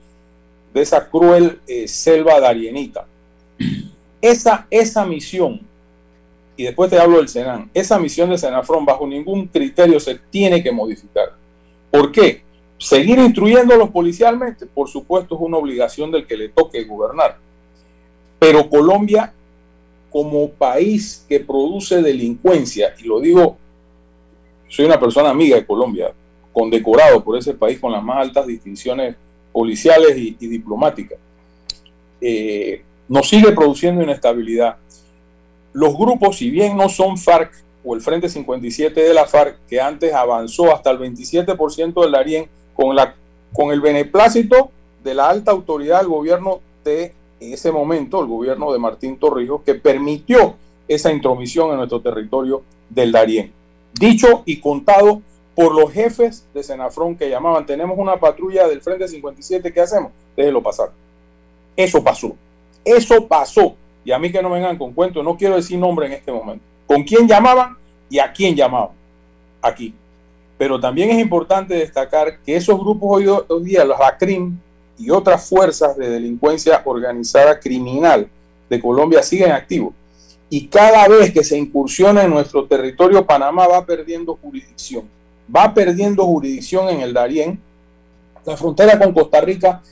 de 0.74 0.82
esa 0.82 1.09
cruel 1.09 1.61
eh, 1.66 1.88
selva 1.88 2.38
darienita. 2.38 3.07
Esa, 4.20 4.66
esa 4.70 5.07
misión 5.07 5.66
y 6.59 6.65
después 6.65 6.91
te 6.91 6.99
hablo 6.99 7.19
del 7.19 7.29
Senan, 7.29 7.71
esa 7.73 8.01
misión 8.01 8.31
de 8.31 8.37
Senafrón 8.37 8.85
bajo 8.85 9.07
ningún 9.07 9.47
criterio 9.47 10.01
se 10.01 10.17
tiene 10.17 10.61
que 10.61 10.73
modificar. 10.73 11.37
¿Por 11.89 12.11
qué? 12.11 12.43
Seguir 12.77 13.17
instruyéndolos 13.21 13.91
policialmente, 13.91 14.67
por 14.67 14.89
supuesto, 14.89 15.37
es 15.37 15.41
una 15.41 15.57
obligación 15.57 16.11
del 16.11 16.27
que 16.27 16.37
le 16.37 16.49
toque 16.49 16.83
gobernar. 16.83 17.39
Pero 18.41 18.69
Colombia, 18.69 19.33
como 20.11 20.51
país 20.51 21.25
que 21.29 21.39
produce 21.39 22.03
delincuencia, 22.03 22.93
y 22.99 23.05
lo 23.05 23.21
digo, 23.21 23.57
soy 24.67 24.87
una 24.87 24.99
persona 24.99 25.31
amiga 25.31 25.55
de 25.55 25.65
Colombia, 25.65 26.13
condecorado 26.53 27.23
por 27.23 27.39
ese 27.39 27.55
país 27.55 27.79
con 27.79 27.93
las 27.93 28.03
más 28.03 28.17
altas 28.17 28.49
distinciones 28.49 29.15
policiales 29.53 30.17
y, 30.17 30.33
diplomáticas, 30.35 31.21
eh, 32.21 32.83
nos 33.09 33.29
sigue 33.29 33.53
produciendo 33.53 34.03
inestabilidad 34.03 34.77
los 35.73 35.97
grupos, 35.97 36.39
si 36.39 36.51
bien 36.51 36.77
no 36.77 36.89
son 36.89 37.19
FARC 37.19 37.53
o 37.85 37.95
el 37.95 38.01
Frente 38.01 38.29
57 38.29 39.01
de 39.01 39.14
la 39.14 39.27
FARC, 39.27 39.59
que 39.69 39.81
antes 39.81 40.12
avanzó 40.12 40.75
hasta 40.75 40.91
el 40.91 40.99
27% 40.99 42.03
del 42.03 42.12
Darién 42.12 42.49
con 42.75 42.95
la 42.95 43.14
con 43.53 43.71
el 43.73 43.81
beneplácito 43.81 44.71
de 45.03 45.14
la 45.14 45.29
alta 45.29 45.53
autoridad 45.53 46.01
del 46.01 46.09
gobierno 46.09 46.61
de 46.85 47.14
ese 47.41 47.71
momento, 47.71 48.21
el 48.21 48.27
gobierno 48.27 48.73
de 48.73 48.79
Martín 48.79 49.19
Torrijos, 49.19 49.62
que 49.62 49.75
permitió 49.75 50.57
esa 50.87 51.12
intromisión 51.12 51.71
en 51.71 51.77
nuestro 51.77 52.01
territorio 52.01 52.62
del 52.89 53.12
Darién. 53.12 53.53
Dicho 53.93 54.43
y 54.45 54.61
contado 54.61 55.23
por 55.55 55.75
los 55.75 55.93
jefes 55.93 56.47
de 56.55 56.62
Senafrón 56.62 57.16
que 57.16 57.29
llamaban, 57.29 57.66
tenemos 57.66 57.99
una 57.99 58.19
patrulla 58.19 58.66
del 58.69 58.81
Frente 58.81 59.09
57, 59.09 59.73
¿qué 59.73 59.81
hacemos? 59.81 60.12
Déjelo 60.37 60.62
pasar. 60.62 60.91
Eso 61.77 62.03
pasó. 62.03 62.35
Eso 62.85 63.27
pasó. 63.27 63.75
Y 64.09 64.13
a 64.13 64.19
mí 64.19 64.33
que 64.33 64.41
no 64.41 64.49
vengan 64.49 64.79
con 64.79 64.95
cuentos, 64.95 65.23
no 65.23 65.37
quiero 65.37 65.57
decir 65.57 65.79
nombre 65.79 66.07
en 66.07 66.15
este 66.15 66.33
momento. 66.33 66.65
¿Con 66.87 67.03
quién 67.03 67.29
llamaban 67.29 67.77
y 68.09 68.19
a 68.19 68.33
quién 68.33 68.57
llamaban? 68.57 68.97
Aquí. 69.61 69.93
Pero 70.57 70.81
también 70.81 71.11
es 71.11 71.19
importante 71.19 71.75
destacar 71.75 72.39
que 72.39 72.57
esos 72.57 72.81
grupos 72.81 73.19
hoy, 73.19 73.27
hoy 73.27 73.65
día, 73.65 73.85
los 73.85 74.01
ACRIM 74.01 74.59
y 74.99 75.11
otras 75.11 75.47
fuerzas 75.47 75.95
de 75.99 76.09
delincuencia 76.09 76.81
organizada 76.87 77.61
criminal 77.61 78.27
de 78.71 78.81
Colombia 78.81 79.23
siguen 79.23 79.53
activos. 79.53 79.93
Y 80.49 80.69
cada 80.69 81.07
vez 81.07 81.31
que 81.31 81.45
se 81.45 81.59
incursiona 81.59 82.23
en 82.23 82.31
nuestro 82.31 82.65
territorio, 82.65 83.27
Panamá 83.27 83.67
va 83.69 83.85
perdiendo 83.85 84.39
jurisdicción 84.41 85.05
va 85.55 85.75
perdiendo 85.75 86.25
jurisdicción 86.25 86.89
en 86.89 87.01
el 87.01 87.13
Darién. 87.13 87.61
La 88.47 88.57
frontera 88.57 88.99
con 88.99 89.13
Costa 89.13 89.43
Rica 89.43 89.83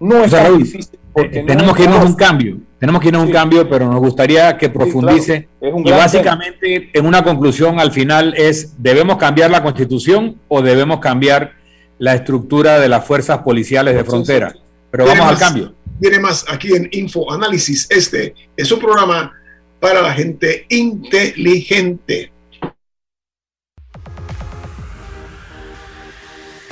no 0.00 0.24
es 0.24 0.30
tan 0.30 0.56
difícil. 0.56 0.98
Porque 1.16 1.42
tenemos 1.44 1.74
que 1.74 1.84
irnos 1.84 2.00
a 2.00 2.04
un 2.04 2.14
cambio, 2.14 2.58
tenemos 2.78 3.00
que 3.00 3.08
irnos 3.08 3.22
a 3.22 3.24
un 3.24 3.32
cambio, 3.32 3.66
pero 3.70 3.90
nos 3.90 4.00
gustaría 4.00 4.54
que 4.58 4.68
profundice. 4.68 5.48
y 5.62 5.90
básicamente, 5.90 6.90
en 6.92 7.06
una 7.06 7.24
conclusión 7.24 7.80
al 7.80 7.90
final 7.90 8.34
es, 8.36 8.74
¿debemos 8.76 9.16
cambiar 9.16 9.50
la 9.50 9.62
constitución 9.62 10.36
o 10.48 10.60
debemos 10.60 11.00
cambiar 11.00 11.52
la 11.98 12.14
estructura 12.14 12.78
de 12.78 12.90
las 12.90 13.06
fuerzas 13.06 13.38
policiales 13.38 13.94
de 13.94 14.04
frontera? 14.04 14.54
Pero 14.90 15.06
vamos 15.06 15.26
al 15.26 15.38
cambio. 15.38 15.74
Viene 15.98 16.18
más 16.18 16.44
aquí 16.50 16.74
en 16.74 16.86
Info 16.92 17.32
Análisis. 17.32 17.86
Este 17.88 18.34
es 18.54 18.70
un 18.70 18.78
programa 18.78 19.32
para 19.80 20.02
la 20.02 20.12
gente 20.12 20.66
inteligente. 20.68 22.30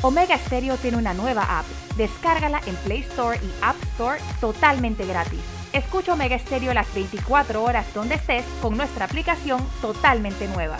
Omega 0.04 0.36
Stereo 0.36 0.76
tiene 0.76 0.98
una 0.98 1.14
nueva 1.14 1.60
app. 1.60 1.64
Descárgala 1.96 2.60
en 2.66 2.76
Play 2.76 2.98
Store 2.98 3.40
y 3.42 3.50
App 3.62 3.82
Store 3.94 4.20
totalmente 4.38 5.06
gratis. 5.06 5.40
Escucha 5.72 6.12
Omega 6.12 6.38
Stereo 6.38 6.74
las 6.74 6.92
24 6.94 7.62
horas 7.64 7.86
donde 7.94 8.16
estés 8.16 8.44
con 8.60 8.76
nuestra 8.76 9.06
aplicación 9.06 9.66
totalmente 9.80 10.46
nueva. 10.46 10.76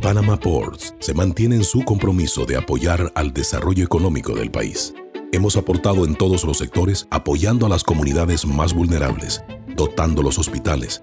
Panama 0.00 0.38
Ports 0.40 0.94
se 0.98 1.12
mantiene 1.12 1.56
en 1.56 1.64
su 1.64 1.84
compromiso 1.84 2.46
de 2.46 2.56
apoyar 2.56 3.12
al 3.14 3.34
desarrollo 3.34 3.84
económico 3.84 4.32
del 4.32 4.50
país. 4.50 4.94
Hemos 5.30 5.58
aportado 5.58 6.06
en 6.06 6.14
todos 6.14 6.42
los 6.44 6.56
sectores 6.56 7.06
apoyando 7.10 7.66
a 7.66 7.68
las 7.68 7.84
comunidades 7.84 8.46
más 8.46 8.72
vulnerables, 8.72 9.44
dotando 9.76 10.22
los 10.22 10.38
hospitales, 10.38 11.02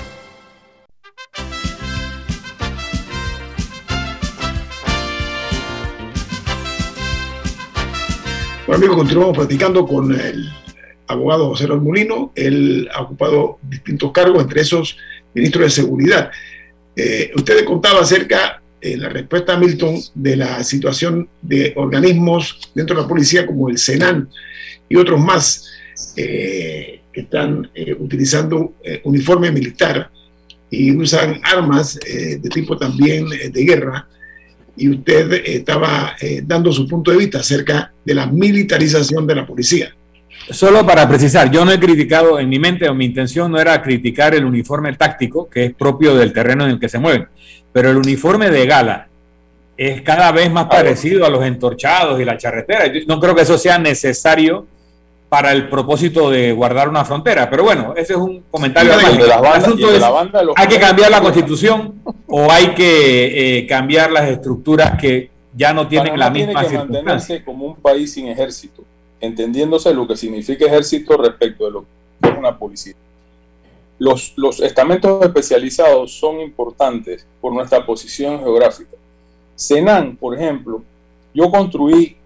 Bueno, 8.71 8.85
amigos, 8.85 8.99
continuamos 8.99 9.37
platicando 9.37 9.85
con 9.85 10.17
el 10.17 10.49
abogado 11.05 11.49
José 11.49 11.67
Luis 11.67 11.81
Molino. 11.81 12.31
Él 12.35 12.87
ha 12.93 13.01
ocupado 13.01 13.59
distintos 13.63 14.13
cargos, 14.13 14.43
entre 14.43 14.61
esos 14.61 14.97
ministro 15.33 15.63
de 15.63 15.69
Seguridad. 15.69 16.31
Eh, 16.95 17.33
usted 17.35 17.65
contaba 17.65 17.99
acerca, 17.99 18.61
de 18.79 18.95
la 18.95 19.09
respuesta 19.09 19.55
a 19.55 19.59
Milton, 19.59 19.99
de 20.15 20.37
la 20.37 20.63
situación 20.63 21.27
de 21.41 21.73
organismos 21.75 22.71
dentro 22.73 22.95
de 22.95 23.01
la 23.01 23.07
policía 23.09 23.45
como 23.45 23.67
el 23.67 23.77
Senan 23.77 24.29
y 24.87 24.95
otros 24.95 25.19
más 25.19 25.69
eh, 26.15 27.01
que 27.11 27.19
están 27.19 27.69
eh, 27.75 27.93
utilizando 27.99 28.75
uniforme 29.03 29.51
militar 29.51 30.09
y 30.69 30.95
usan 30.95 31.41
armas 31.43 31.99
de 31.99 32.49
tipo 32.49 32.77
también 32.77 33.27
de 33.27 33.65
guerra 33.65 34.07
y 34.75 34.89
usted 34.89 35.31
eh, 35.33 35.55
estaba 35.57 36.15
eh, 36.19 36.41
dando 36.45 36.71
su 36.71 36.87
punto 36.87 37.11
de 37.11 37.17
vista 37.17 37.39
acerca 37.39 37.91
de 38.03 38.15
la 38.15 38.25
militarización 38.27 39.27
de 39.27 39.35
la 39.35 39.45
policía. 39.45 39.93
Solo 40.49 40.85
para 40.85 41.07
precisar, 41.07 41.51
yo 41.51 41.63
no 41.63 41.71
he 41.71 41.79
criticado 41.79 42.39
en 42.39 42.49
mi 42.49 42.59
mente 42.59 42.89
o 42.89 42.95
mi 42.95 43.05
intención 43.05 43.51
no 43.51 43.59
era 43.59 43.81
criticar 43.81 44.33
el 44.33 44.43
uniforme 44.43 44.93
táctico, 44.93 45.47
que 45.49 45.65
es 45.65 45.73
propio 45.73 46.15
del 46.15 46.33
terreno 46.33 46.65
en 46.65 46.71
el 46.71 46.79
que 46.79 46.89
se 46.89 46.99
mueven, 46.99 47.27
pero 47.71 47.91
el 47.91 47.97
uniforme 47.97 48.49
de 48.49 48.65
gala 48.65 49.07
es 49.77 50.01
cada 50.01 50.31
vez 50.31 50.51
más 50.51 50.65
parecido 50.65 51.25
a 51.25 51.29
los 51.29 51.45
entorchados 51.45 52.19
y 52.19 52.25
la 52.25 52.37
charretera. 52.37 52.87
Yo 52.87 53.01
no 53.07 53.19
creo 53.19 53.35
que 53.35 53.43
eso 53.43 53.57
sea 53.57 53.77
necesario 53.77 54.67
para 55.31 55.53
el 55.53 55.69
propósito 55.69 56.29
de 56.29 56.51
guardar 56.51 56.89
una 56.89 57.05
frontera. 57.05 57.49
Pero 57.49 57.63
bueno, 57.63 57.93
ese 57.95 58.11
es 58.11 58.19
un 58.19 58.43
comentario. 58.51 58.91
¿Hay 60.57 60.67
que 60.67 60.77
cambiar 60.77 61.09
la 61.09 61.21
constitución 61.21 62.01
o 62.27 62.51
hay 62.51 62.75
que 62.75 63.59
eh, 63.59 63.65
cambiar 63.65 64.11
las 64.11 64.27
estructuras 64.27 64.99
que 64.99 65.29
ya 65.55 65.71
no 65.71 65.87
tienen 65.87 66.19
la 66.19 66.29
misma 66.29 66.59
tiene 66.59 66.67
que 66.67 66.77
mantenerse 66.79 67.45
como 67.45 67.65
un 67.65 67.75
país 67.77 68.11
sin 68.11 68.27
ejército, 68.27 68.83
entendiéndose 69.21 69.93
lo 69.93 70.05
que 70.05 70.17
significa 70.17 70.65
ejército 70.65 71.15
respecto 71.15 71.63
de 71.63 71.71
lo 71.71 71.85
que 72.21 72.29
es 72.29 72.37
una 72.37 72.57
policía. 72.57 72.95
Los, 73.99 74.33
los 74.35 74.59
estamentos 74.59 75.23
especializados 75.23 76.11
son 76.11 76.41
importantes 76.41 77.25
por 77.39 77.53
nuestra 77.53 77.85
posición 77.85 78.37
geográfica. 78.39 78.97
Senan, 79.55 80.17
por 80.17 80.35
ejemplo, 80.35 80.83
yo 81.33 81.49
construí 81.49 82.17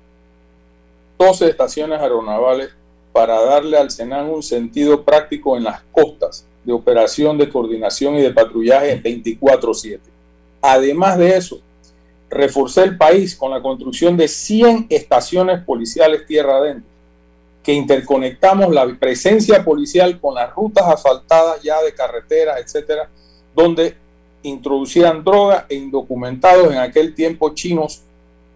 12 1.20 1.50
estaciones 1.50 2.02
aeronavales 2.02 2.72
para 3.16 3.42
darle 3.42 3.78
al 3.78 3.92
Senan 3.92 4.30
un 4.30 4.44
sentido 4.44 5.06
práctico 5.06 5.56
en 5.56 5.64
las 5.64 5.80
costas 5.94 6.46
de 6.66 6.74
operación, 6.74 7.38
de 7.38 7.48
coordinación 7.48 8.16
y 8.16 8.22
de 8.22 8.32
patrullaje 8.32 9.02
24/7. 9.02 10.02
Además 10.62 11.18
de 11.18 11.38
eso, 11.38 11.62
reforcé 12.30 12.84
el 12.84 12.98
país 12.98 13.34
con 13.34 13.52
la 13.52 13.62
construcción 13.62 14.18
de 14.18 14.28
100 14.28 14.88
estaciones 14.90 15.64
policiales 15.64 16.26
tierra 16.28 16.58
adentro, 16.58 16.90
que 17.64 17.72
interconectamos 17.72 18.74
la 18.74 18.86
presencia 19.00 19.64
policial 19.64 20.20
con 20.20 20.36
las 20.36 20.54
rutas 20.54 20.86
asfaltadas 20.86 21.64
ya 21.64 21.82
de 21.84 21.94
carretera, 21.94 22.60
etcétera, 22.60 23.08
donde 23.56 23.96
introducían 24.44 25.24
droga 25.24 25.66
e 25.70 25.76
indocumentados 25.76 26.70
en 26.70 26.80
aquel 26.80 27.16
tiempo 27.16 27.54
chinos 27.54 28.02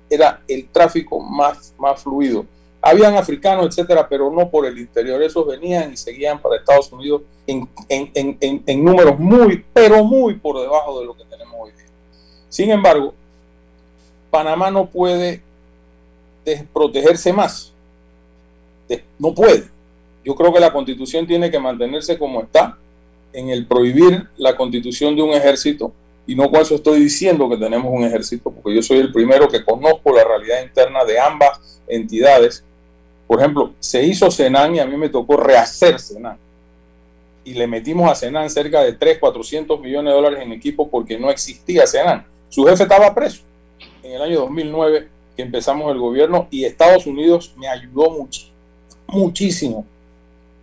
era 0.10 0.42
el 0.50 0.68
tráfico 0.68 1.22
más, 1.22 1.74
más 1.78 2.04
fluido 2.04 2.46
Habían 2.82 3.16
africanos, 3.16 3.68
etcétera, 3.68 4.08
pero 4.08 4.32
no 4.32 4.50
por 4.50 4.66
el 4.66 4.78
interior. 4.78 5.22
Esos 5.22 5.46
venían 5.46 5.94
y 5.94 5.98
seguían 5.98 6.42
para 6.42 6.58
Estados 6.58 6.92
Unidos 6.92 7.24
en, 7.46 7.68
en 7.90 8.84
números 8.84 9.20
muy, 9.20 9.66
pero 9.74 10.04
muy 10.04 10.36
por 10.36 10.62
debajo 10.62 11.00
de 11.00 11.06
lo 11.06 11.16
que 11.16 11.26
tenemos 11.26 11.56
hoy 11.60 11.72
día. 11.72 11.86
Sin 12.48 12.72
embargo, 12.72 13.14
Panamá 14.32 14.72
no 14.72 14.86
puede 14.86 15.42
protegerse 16.74 17.34
más. 17.34 17.74
No 19.18 19.34
puede. 19.34 19.66
Yo 20.24 20.36
creo 20.36 20.54
que 20.54 20.60
la 20.60 20.74
constitución 20.74 21.28
tiene 21.28 21.52
que 21.52 21.60
mantenerse 21.60 22.18
como 22.18 22.42
está 22.42 22.78
en 23.34 23.50
el 23.50 23.68
prohibir 23.68 24.28
la 24.38 24.56
constitución 24.56 25.16
de 25.16 25.22
un 25.22 25.32
ejército 25.32 25.92
y 26.26 26.36
no 26.36 26.52
con 26.52 26.62
estoy 26.62 27.00
diciendo 27.00 27.50
que 27.50 27.58
tenemos 27.58 27.92
un 27.92 28.04
ejército, 28.04 28.52
porque 28.52 28.76
yo 28.76 28.84
soy 28.84 29.00
el 29.00 29.12
primero 29.12 29.48
que 29.48 29.64
conozco 29.64 30.14
la 30.14 30.24
realidad 30.24 30.62
interna 30.64 31.04
de 31.04 31.20
ambas 31.20 31.82
entidades. 31.88 32.64
Por 33.30 33.38
ejemplo, 33.38 33.74
se 33.80 34.04
hizo 34.04 34.32
Senan 34.32 34.74
y 34.74 34.80
a 34.80 34.88
mí 34.88 34.98
me 34.98 35.08
tocó 35.08 35.38
rehacer 35.38 36.00
Senan. 36.00 36.36
Y 37.44 37.54
le 37.54 37.68
metimos 37.68 38.12
a 38.12 38.16
Senan 38.16 38.50
cerca 38.50 38.82
de 38.82 38.94
3, 38.94 39.20
400 39.20 39.80
millones 39.80 40.12
de 40.12 40.16
dólares 40.16 40.40
en 40.42 40.52
equipo 40.52 40.90
porque 40.90 41.20
no 41.20 41.30
existía 41.30 41.86
Senan. 41.86 42.26
Su 42.50 42.66
jefe 42.66 42.82
estaba 42.82 43.14
preso 43.14 43.44
en 44.02 44.14
el 44.14 44.22
año 44.24 44.40
2009 44.40 45.10
que 45.36 45.44
empezamos 45.44 45.92
el 45.92 46.00
gobierno 46.00 46.48
y 46.50 46.66
Estados 46.66 47.06
Unidos 47.06 47.54
me 47.56 47.68
ayudó 47.68 48.10
mucho, 48.10 48.48
muchísimo 49.06 49.86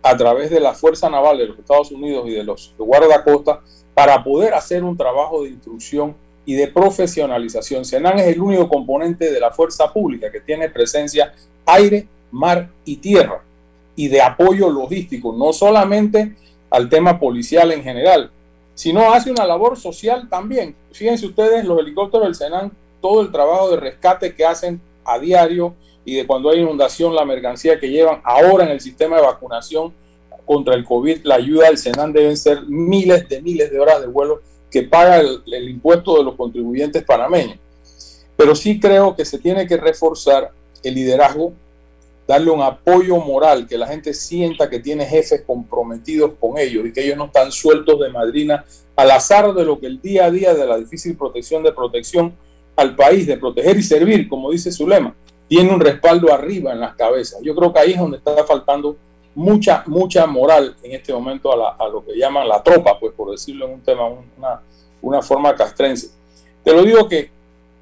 a 0.03 0.17
través 0.17 0.49
de 0.49 0.59
la 0.59 0.73
Fuerza 0.73 1.09
Naval 1.09 1.37
de 1.37 1.47
los 1.47 1.59
Estados 1.59 1.89
Unidos 1.91 2.27
y 2.27 2.31
de 2.31 2.43
los 2.43 2.73
de 2.77 2.83
guardacosta 2.83 3.61
para 3.93 4.21
poder 4.21 4.53
hacer 4.53 4.83
un 4.83 4.97
trabajo 4.97 5.43
de 5.43 5.51
instrucción 5.51 6.17
y 6.45 6.55
de 6.55 6.67
profesionalización. 6.67 7.85
Senan 7.85 8.19
es 8.19 8.27
el 8.27 8.41
único 8.41 8.67
componente 8.67 9.31
de 9.31 9.39
la 9.39 9.51
fuerza 9.51 9.93
pública 9.93 10.29
que 10.29 10.41
tiene 10.41 10.69
presencia 10.69 11.33
aire, 11.65 12.09
mar 12.31 12.69
y 12.85 12.97
tierra 12.97 13.43
y 13.95 14.07
de 14.07 14.21
apoyo 14.21 14.69
logístico, 14.69 15.33
no 15.33 15.53
solamente 15.53 16.35
al 16.69 16.89
tema 16.89 17.19
policial 17.19 17.71
en 17.71 17.83
general, 17.83 18.29
sino 18.75 19.11
hace 19.11 19.31
una 19.31 19.45
labor 19.45 19.77
social 19.77 20.29
también. 20.29 20.75
Fíjense 20.91 21.25
ustedes, 21.25 21.65
los 21.65 21.79
helicópteros 21.79 22.27
del 22.27 22.35
Senan, 22.35 22.71
todo 23.01 23.21
el 23.21 23.31
trabajo 23.31 23.71
de 23.71 23.77
rescate 23.77 24.35
que 24.35 24.45
hacen 24.45 24.79
a 25.03 25.17
diario 25.17 25.73
y 26.05 26.15
de 26.15 26.27
cuando 26.27 26.49
hay 26.49 26.59
inundación, 26.59 27.15
la 27.15 27.25
mercancía 27.25 27.79
que 27.79 27.89
llevan 27.89 28.21
ahora 28.23 28.65
en 28.65 28.71
el 28.71 28.79
sistema 28.79 29.17
de 29.17 29.23
vacunación 29.23 29.93
contra 30.45 30.75
el 30.75 30.85
COVID, 30.85 31.21
la 31.23 31.35
ayuda 31.35 31.67
del 31.67 31.77
Senan 31.77 32.13
deben 32.13 32.37
ser 32.37 32.63
miles 32.67 33.27
de 33.27 33.41
miles 33.41 33.71
de 33.71 33.79
horas 33.79 33.99
de 33.99 34.07
vuelo 34.07 34.41
que 34.71 34.83
paga 34.83 35.19
el, 35.19 35.69
impuesto 35.69 36.17
de 36.17 36.23
los 36.23 36.35
contribuyentes 36.35 37.03
panameños. 37.03 37.57
Pero 38.35 38.55
sí 38.55 38.79
creo 38.79 39.15
que 39.15 39.25
se 39.25 39.39
tiene 39.39 39.67
que 39.67 39.77
reforzar 39.77 40.51
el 40.83 40.95
liderazgo, 40.95 41.53
darle 42.27 42.51
un 42.51 42.61
apoyo 42.61 43.17
moral, 43.17 43.65
que 43.65 43.77
la 43.77 43.87
gente 43.87 44.13
sienta 44.13 44.69
que 44.69 44.79
tiene 44.79 45.05
jefes 45.05 45.43
comprometidos 45.47 46.33
con 46.39 46.57
ellos 46.57 46.85
y 46.85 46.91
que 46.91 47.05
ellos 47.05 47.17
no 47.17 47.25
están 47.25 47.51
sueltos 47.51 47.99
de 48.01 48.09
madrina 48.09 48.65
al 48.97 49.11
azar 49.11 49.53
de 49.53 49.63
lo 49.63 49.79
que 49.79 49.87
el 49.87 50.01
día 50.01 50.25
a 50.25 50.31
día 50.31 50.53
de 50.53 50.65
la 50.65 50.77
difícil 50.77 51.15
protección 51.15 51.63
de 51.63 51.71
protección 51.71 52.35
al 52.75 52.95
país, 52.95 53.25
de 53.25 53.37
proteger 53.37 53.77
y 53.77 53.83
servir, 53.83 54.27
como 54.27 54.51
dice 54.51 54.71
su 54.71 54.87
lema, 54.87 55.15
tiene 55.47 55.73
un 55.73 55.79
respaldo 55.79 56.33
arriba 56.33 56.73
en 56.73 56.81
las 56.81 56.95
cabezas. 56.95 57.39
Yo 57.41 57.55
creo 57.55 57.71
que 57.71 57.79
ahí 57.79 57.93
es 57.93 57.99
donde 57.99 58.17
está 58.17 58.43
faltando 58.43 58.97
mucha, 59.33 59.83
mucha 59.87 60.27
moral 60.27 60.75
en 60.83 60.91
este 60.91 61.13
momento 61.13 61.51
a, 61.51 61.87
lo 61.87 62.03
que 62.05 62.17
llaman 62.17 62.47
la 62.47 62.61
tropa, 62.61 62.99
pues 62.99 63.13
por 63.13 63.31
decirlo 63.31 63.67
en 63.67 63.75
un 63.75 63.81
tema, 63.81 64.07
una, 64.07 64.61
una 65.01 65.21
forma 65.21 65.55
castrense. 65.55 66.09
Te 66.63 66.73
lo 66.73 66.83
digo 66.83 67.07
que 67.07 67.36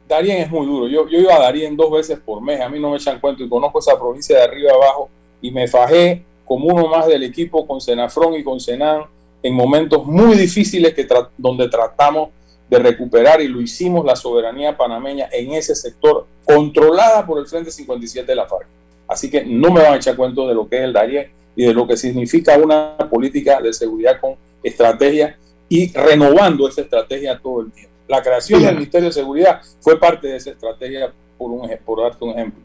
Darien 0.08 0.38
es 0.38 0.52
muy 0.52 0.66
duro. 0.66 0.88
Yo, 0.88 1.08
iba 1.10 1.36
a 1.36 1.40
Darien 1.40 1.76
dos 1.76 1.92
veces 1.92 2.20
por 2.20 2.42
mes, 2.42 2.62
a 2.62 2.70
mí 2.70 2.80
no 2.80 2.92
me 2.92 2.98
echan 2.98 3.20
cuento 3.20 3.44
y 3.44 3.50
conozco 3.50 3.80
esa 3.80 3.98
provincia 3.98 4.38
de 4.38 4.44
arriba 4.44 4.72
abajo 4.74 5.10
y 5.42 5.52
me 5.52 5.68
fajé 5.68 6.24
como 6.46 6.68
uno 6.68 6.88
más 6.88 7.08
del 7.08 7.24
equipo 7.24 7.66
con 7.66 7.82
Senafrón 7.82 8.36
y 8.36 8.44
con 8.44 8.60
Senan 8.60 9.04
en 9.42 9.54
momentos 9.54 10.06
muy 10.06 10.36
difíciles 10.38 10.94
que 10.94 11.08
donde 11.38 11.70
tratamos 11.70 12.30
de 12.70 12.80
recuperar 12.80 13.42
y 13.42 13.48
lo 13.48 13.62
hicimos 13.62 14.06
la 14.06 14.16
soberanía 14.16 14.76
panameña 14.76 15.30
en 15.32 15.54
ese 15.54 15.76
sector 15.76 16.26
controlada 16.44 17.26
por 17.26 17.40
el 17.40 17.46
Frente 17.46 17.72
57 17.72 18.26
de 18.26 18.36
la 18.36 18.48
FARC. 18.48 18.68
Así 19.08 19.30
que 19.30 19.46
no 19.46 19.70
me 19.72 19.82
van 19.82 19.94
a 19.94 19.98
echar 19.98 20.16
cuento 20.16 20.48
de 20.48 20.56
lo 20.56 20.68
que 20.68 20.78
es 20.78 20.84
el 20.84 20.94
Darien 20.94 21.32
y 21.56 21.66
de 21.66 21.74
lo 21.74 21.88
que 21.88 21.96
significa 21.96 22.58
una 22.58 22.98
política 23.10 23.62
de 23.62 23.72
seguridad 23.72 24.20
con 24.20 24.36
estrategia 24.64 25.38
y 25.70 25.92
renovando 25.94 26.68
esa 26.68 26.82
estrategia 26.82 27.40
todo 27.40 27.62
el 27.62 27.72
tiempo. 27.72 27.95
La 28.08 28.22
creación 28.22 28.62
del 28.62 28.76
Ministerio 28.76 29.08
de 29.08 29.14
Seguridad 29.14 29.62
fue 29.80 30.00
parte 30.00 30.28
de 30.28 30.38
esa 30.38 30.52
estrategia, 30.52 31.12
por, 31.38 31.52
un, 31.52 31.70
por 31.84 32.02
darte 32.02 32.24
un 32.24 32.32
ejemplo. 32.32 32.64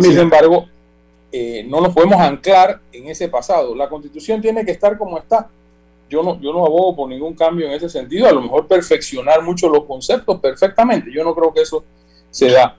Sin 0.00 0.18
embargo, 0.18 0.68
eh, 1.32 1.64
no 1.68 1.80
nos 1.80 1.94
podemos 1.94 2.20
anclar 2.20 2.80
en 2.92 3.08
ese 3.08 3.28
pasado. 3.28 3.74
La 3.74 3.88
constitución 3.88 4.40
tiene 4.40 4.64
que 4.64 4.72
estar 4.72 4.96
como 4.96 5.18
está. 5.18 5.48
Yo 6.08 6.22
no, 6.22 6.40
yo 6.40 6.52
no 6.52 6.66
abogo 6.66 6.96
por 6.96 7.08
ningún 7.08 7.34
cambio 7.34 7.66
en 7.66 7.72
ese 7.72 7.88
sentido. 7.88 8.26
A 8.26 8.32
lo 8.32 8.42
mejor 8.42 8.66
perfeccionar 8.66 9.42
mucho 9.42 9.68
los 9.68 9.84
conceptos 9.84 10.40
perfectamente. 10.40 11.10
Yo 11.12 11.24
no 11.24 11.34
creo 11.34 11.52
que 11.52 11.62
eso 11.62 11.84
se 12.30 12.50
da. 12.50 12.76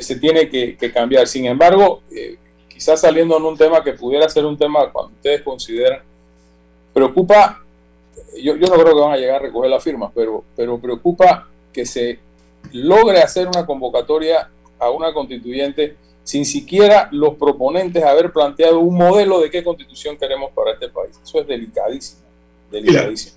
Se 0.00 0.16
tiene 0.16 0.48
que, 0.48 0.76
cambiar. 0.92 1.26
Sin 1.26 1.46
embargo, 1.46 2.02
eh, 2.14 2.36
quizás 2.68 3.00
saliendo 3.00 3.36
en 3.36 3.44
un 3.44 3.56
tema 3.56 3.82
que 3.82 3.92
pudiera 3.92 4.28
ser 4.28 4.44
un 4.44 4.56
tema 4.56 4.90
cuando 4.90 5.12
ustedes 5.14 5.42
consideran, 5.42 6.00
preocupa, 6.92 7.63
yo, 8.42 8.56
yo 8.56 8.66
no 8.66 8.74
creo 8.74 8.94
que 8.94 9.00
van 9.00 9.12
a 9.12 9.16
llegar 9.16 9.36
a 9.36 9.46
recoger 9.46 9.70
la 9.70 9.80
firma, 9.80 10.10
pero, 10.14 10.44
pero 10.56 10.78
preocupa 10.78 11.48
que 11.72 11.84
se 11.86 12.18
logre 12.72 13.20
hacer 13.20 13.46
una 13.48 13.66
convocatoria 13.66 14.50
a 14.78 14.90
una 14.90 15.12
constituyente 15.12 15.96
sin 16.22 16.44
siquiera 16.44 17.08
los 17.12 17.34
proponentes 17.34 18.02
haber 18.02 18.32
planteado 18.32 18.80
un 18.80 18.96
modelo 18.96 19.40
de 19.40 19.50
qué 19.50 19.62
constitución 19.62 20.16
queremos 20.16 20.50
para 20.52 20.72
este 20.72 20.88
país. 20.88 21.18
Eso 21.22 21.40
es 21.40 21.46
delicadísimo, 21.46 22.22
delicadísimo. 22.70 23.36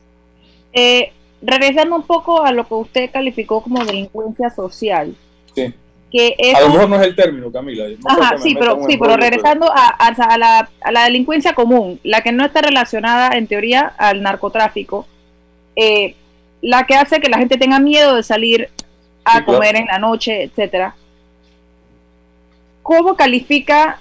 Eh, 0.72 1.12
regresando 1.42 1.96
un 1.96 2.04
poco 2.04 2.44
a 2.44 2.52
lo 2.52 2.66
que 2.68 2.74
usted 2.74 3.12
calificó 3.12 3.62
como 3.62 3.84
delincuencia 3.84 4.50
social. 4.50 5.16
Sí 5.54 5.74
a 6.56 6.62
lo 6.62 6.70
mejor 6.70 6.90
no 6.90 6.96
es 6.96 7.08
el 7.08 7.16
término, 7.16 7.52
Camila. 7.52 7.86
Ajá, 8.06 8.38
sí, 8.38 8.56
pero, 8.58 8.80
sí, 8.88 8.98
pero 8.98 9.18
regresando 9.18 9.70
a, 9.74 10.38
la, 10.38 11.04
delincuencia 11.04 11.54
común, 11.54 12.00
la 12.04 12.22
que 12.22 12.32
no 12.32 12.46
está 12.46 12.62
relacionada 12.62 13.38
en 13.38 13.48
teoría 13.48 13.94
al 13.98 14.22
narcotráfico, 14.22 15.06
eh, 15.76 16.16
la 16.62 16.86
que 16.86 16.96
hace 16.96 17.20
que 17.20 17.30
la 17.30 17.38
gente 17.38 17.58
tenga 17.58 17.80
miedo 17.80 18.16
de 18.16 18.24
salir 18.24 18.70
a 19.26 19.44
comer 19.44 19.76
en 19.76 19.88
la 19.88 20.00
noche, 20.00 20.44
etcétera. 20.44 20.96
¿Cómo 22.82 23.16
califica 23.18 24.00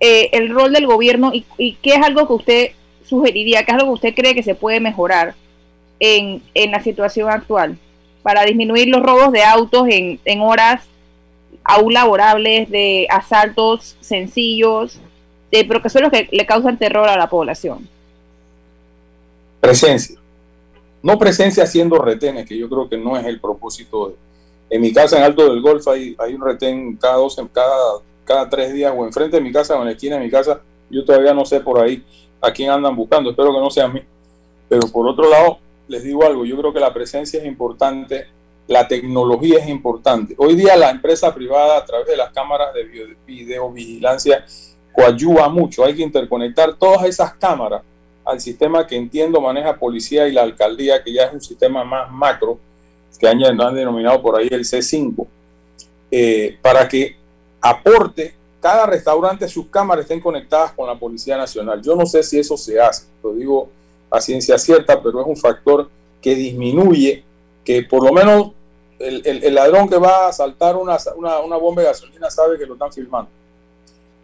eh, 0.00 0.30
el 0.32 0.50
rol 0.50 0.72
del 0.72 0.86
gobierno 0.86 1.32
y, 1.32 1.72
qué 1.80 1.94
es 1.94 2.02
algo 2.02 2.26
que 2.26 2.32
usted 2.32 2.70
sugeriría, 3.04 3.64
qué 3.64 3.70
es 3.70 3.78
algo 3.78 3.92
que 3.92 4.06
usted 4.06 4.14
cree 4.14 4.34
que 4.34 4.42
se 4.42 4.56
puede 4.56 4.80
mejorar 4.80 5.34
en, 6.00 6.42
la 6.54 6.82
situación 6.82 7.30
actual 7.30 7.78
para 8.22 8.42
disminuir 8.42 8.88
los 8.88 9.00
robos 9.00 9.30
de 9.30 9.44
autos 9.44 9.86
en, 9.88 10.18
en 10.24 10.40
horas 10.40 10.88
aún 11.66 11.92
laborables, 11.92 12.70
de 12.70 13.06
asaltos 13.10 13.96
sencillos, 14.00 15.00
de, 15.50 15.64
pero 15.64 15.82
que 15.82 15.88
son 15.88 16.02
los 16.02 16.12
que 16.12 16.28
le 16.30 16.46
causan 16.46 16.78
terror 16.78 17.08
a 17.08 17.16
la 17.16 17.28
población. 17.28 17.88
Presencia. 19.60 20.16
No 21.02 21.18
presencia 21.18 21.64
haciendo 21.64 21.98
retenes, 21.98 22.48
que 22.48 22.56
yo 22.56 22.68
creo 22.68 22.88
que 22.88 22.96
no 22.96 23.16
es 23.16 23.24
el 23.26 23.40
propósito. 23.40 24.14
en 24.68 24.80
mi 24.80 24.92
casa, 24.92 25.18
en 25.18 25.24
Alto 25.24 25.48
del 25.48 25.60
Golfo, 25.60 25.90
hay, 25.90 26.16
hay 26.18 26.34
un 26.34 26.40
retén 26.40 26.96
cada 26.96 27.16
dos, 27.16 27.36
cada, 27.52 28.00
cada 28.24 28.48
tres 28.48 28.72
días, 28.72 28.92
o 28.96 29.04
enfrente 29.04 29.36
de 29.36 29.42
mi 29.42 29.52
casa 29.52 29.76
o 29.76 29.80
en 29.80 29.86
la 29.86 29.92
esquina 29.92 30.16
de 30.16 30.24
mi 30.24 30.30
casa. 30.30 30.60
Yo 30.90 31.04
todavía 31.04 31.34
no 31.34 31.44
sé 31.44 31.60
por 31.60 31.80
ahí 31.80 32.04
a 32.40 32.52
quién 32.52 32.70
andan 32.70 32.94
buscando, 32.94 33.30
espero 33.30 33.52
que 33.52 33.60
no 33.60 33.70
sea 33.70 33.84
a 33.84 33.88
mí. 33.88 34.00
Pero 34.68 34.88
por 34.88 35.06
otro 35.06 35.28
lado, 35.28 35.58
les 35.88 36.02
digo 36.02 36.24
algo, 36.24 36.44
yo 36.44 36.56
creo 36.56 36.72
que 36.72 36.80
la 36.80 36.92
presencia 36.92 37.40
es 37.40 37.46
importante 37.46 38.26
la 38.66 38.88
tecnología 38.88 39.58
es 39.58 39.68
importante. 39.68 40.34
Hoy 40.38 40.56
día 40.56 40.76
la 40.76 40.90
empresa 40.90 41.34
privada 41.34 41.78
a 41.78 41.84
través 41.84 42.06
de 42.08 42.16
las 42.16 42.32
cámaras 42.32 42.74
de 42.74 43.16
videovigilancia 43.26 44.44
coayuva 44.92 45.48
mucho. 45.48 45.84
Hay 45.84 45.94
que 45.94 46.02
interconectar 46.02 46.74
todas 46.74 47.04
esas 47.04 47.34
cámaras 47.34 47.82
al 48.24 48.40
sistema 48.40 48.86
que 48.86 48.96
entiendo 48.96 49.40
maneja 49.40 49.76
policía 49.76 50.26
y 50.26 50.32
la 50.32 50.42
alcaldía, 50.42 51.02
que 51.04 51.12
ya 51.12 51.24
es 51.24 51.32
un 51.32 51.40
sistema 51.40 51.84
más 51.84 52.10
macro, 52.10 52.58
que 53.18 53.28
han, 53.28 53.42
han 53.42 53.74
denominado 53.74 54.20
por 54.20 54.36
ahí 54.36 54.48
el 54.50 54.64
C5, 54.64 55.26
eh, 56.10 56.58
para 56.60 56.88
que 56.88 57.16
aporte 57.60 58.34
cada 58.60 58.86
restaurante 58.86 59.48
sus 59.48 59.66
cámaras 59.68 60.04
estén 60.04 60.20
conectadas 60.20 60.72
con 60.72 60.88
la 60.88 60.96
Policía 60.96 61.36
Nacional. 61.36 61.80
Yo 61.82 61.94
no 61.94 62.04
sé 62.04 62.22
si 62.24 62.38
eso 62.38 62.56
se 62.56 62.80
hace, 62.80 63.06
lo 63.22 63.32
digo 63.32 63.70
a 64.10 64.20
ciencia 64.20 64.58
cierta, 64.58 65.00
pero 65.00 65.20
es 65.20 65.26
un 65.26 65.36
factor 65.36 65.88
que 66.20 66.34
disminuye 66.34 67.22
que 67.66 67.82
por 67.82 68.04
lo 68.04 68.12
menos 68.12 68.52
el, 69.00 69.54
ladrón 69.54 69.88
que 69.88 69.98
va 69.98 70.28
a 70.28 70.32
saltar 70.32 70.76
una, 70.76 70.96
bomba 71.58 71.82
de 71.82 71.88
gasolina 71.88 72.30
sabe 72.30 72.56
que 72.56 72.64
lo 72.64 72.74
están 72.74 72.92
filmando. 72.92 73.28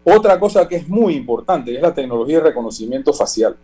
Otra 0.05 0.39
cosa 0.39 0.67
que 0.67 0.77
es 0.77 0.89
muy 0.89 1.15
importante 1.15 1.75
es 1.75 1.83
la 1.83 1.93
tecnología 1.93 2.37
de 2.39 2.45
reconocimiento 2.45 3.13
facial. 3.13 3.57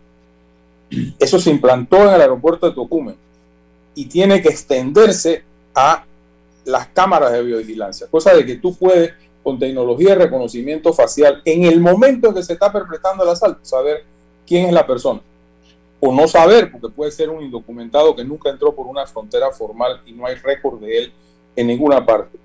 Eso 1.17 1.39
se 1.39 1.49
implantó 1.49 1.97
en 2.07 2.13
el 2.13 2.21
aeropuerto 2.21 2.67
de 2.67 2.75
Tocumen 2.75 3.15
y 3.95 4.05
tiene 4.05 4.41
que 4.41 4.49
extenderse 4.49 5.43
a 5.73 6.03
las 6.65 6.87
cámaras 6.87 7.31
de 7.31 7.41
biovigilancia, 7.41 8.07
cosa 8.07 8.33
de 8.33 8.45
que 8.45 8.55
tú 8.55 8.75
puedes 8.75 9.13
con 9.41 9.57
tecnología 9.57 10.09
de 10.09 10.25
reconocimiento 10.25 10.91
facial 10.93 11.41
en 11.45 11.63
el 11.63 11.79
momento 11.79 12.27
en 12.27 12.35
que 12.35 12.43
se 12.43 12.53
está 12.53 12.71
perpetrando 12.71 13.23
el 13.23 13.29
asalto, 13.29 13.63
saber 13.63 14.03
quién 14.45 14.67
es 14.67 14.73
la 14.73 14.85
persona. 14.85 15.21
O 15.99 16.13
no 16.13 16.27
saber, 16.27 16.71
porque 16.71 16.89
puede 16.89 17.11
ser 17.11 17.29
un 17.29 17.43
indocumentado 17.43 18.15
que 18.15 18.23
nunca 18.23 18.49
entró 18.49 18.73
por 18.73 18.87
una 18.87 19.05
frontera 19.05 19.51
formal 19.51 20.01
y 20.05 20.13
no 20.13 20.25
hay 20.25 20.35
récord 20.35 20.79
de 20.79 20.97
él 20.97 21.13
en 21.55 21.67
ninguna 21.67 22.05
parte. 22.05 22.37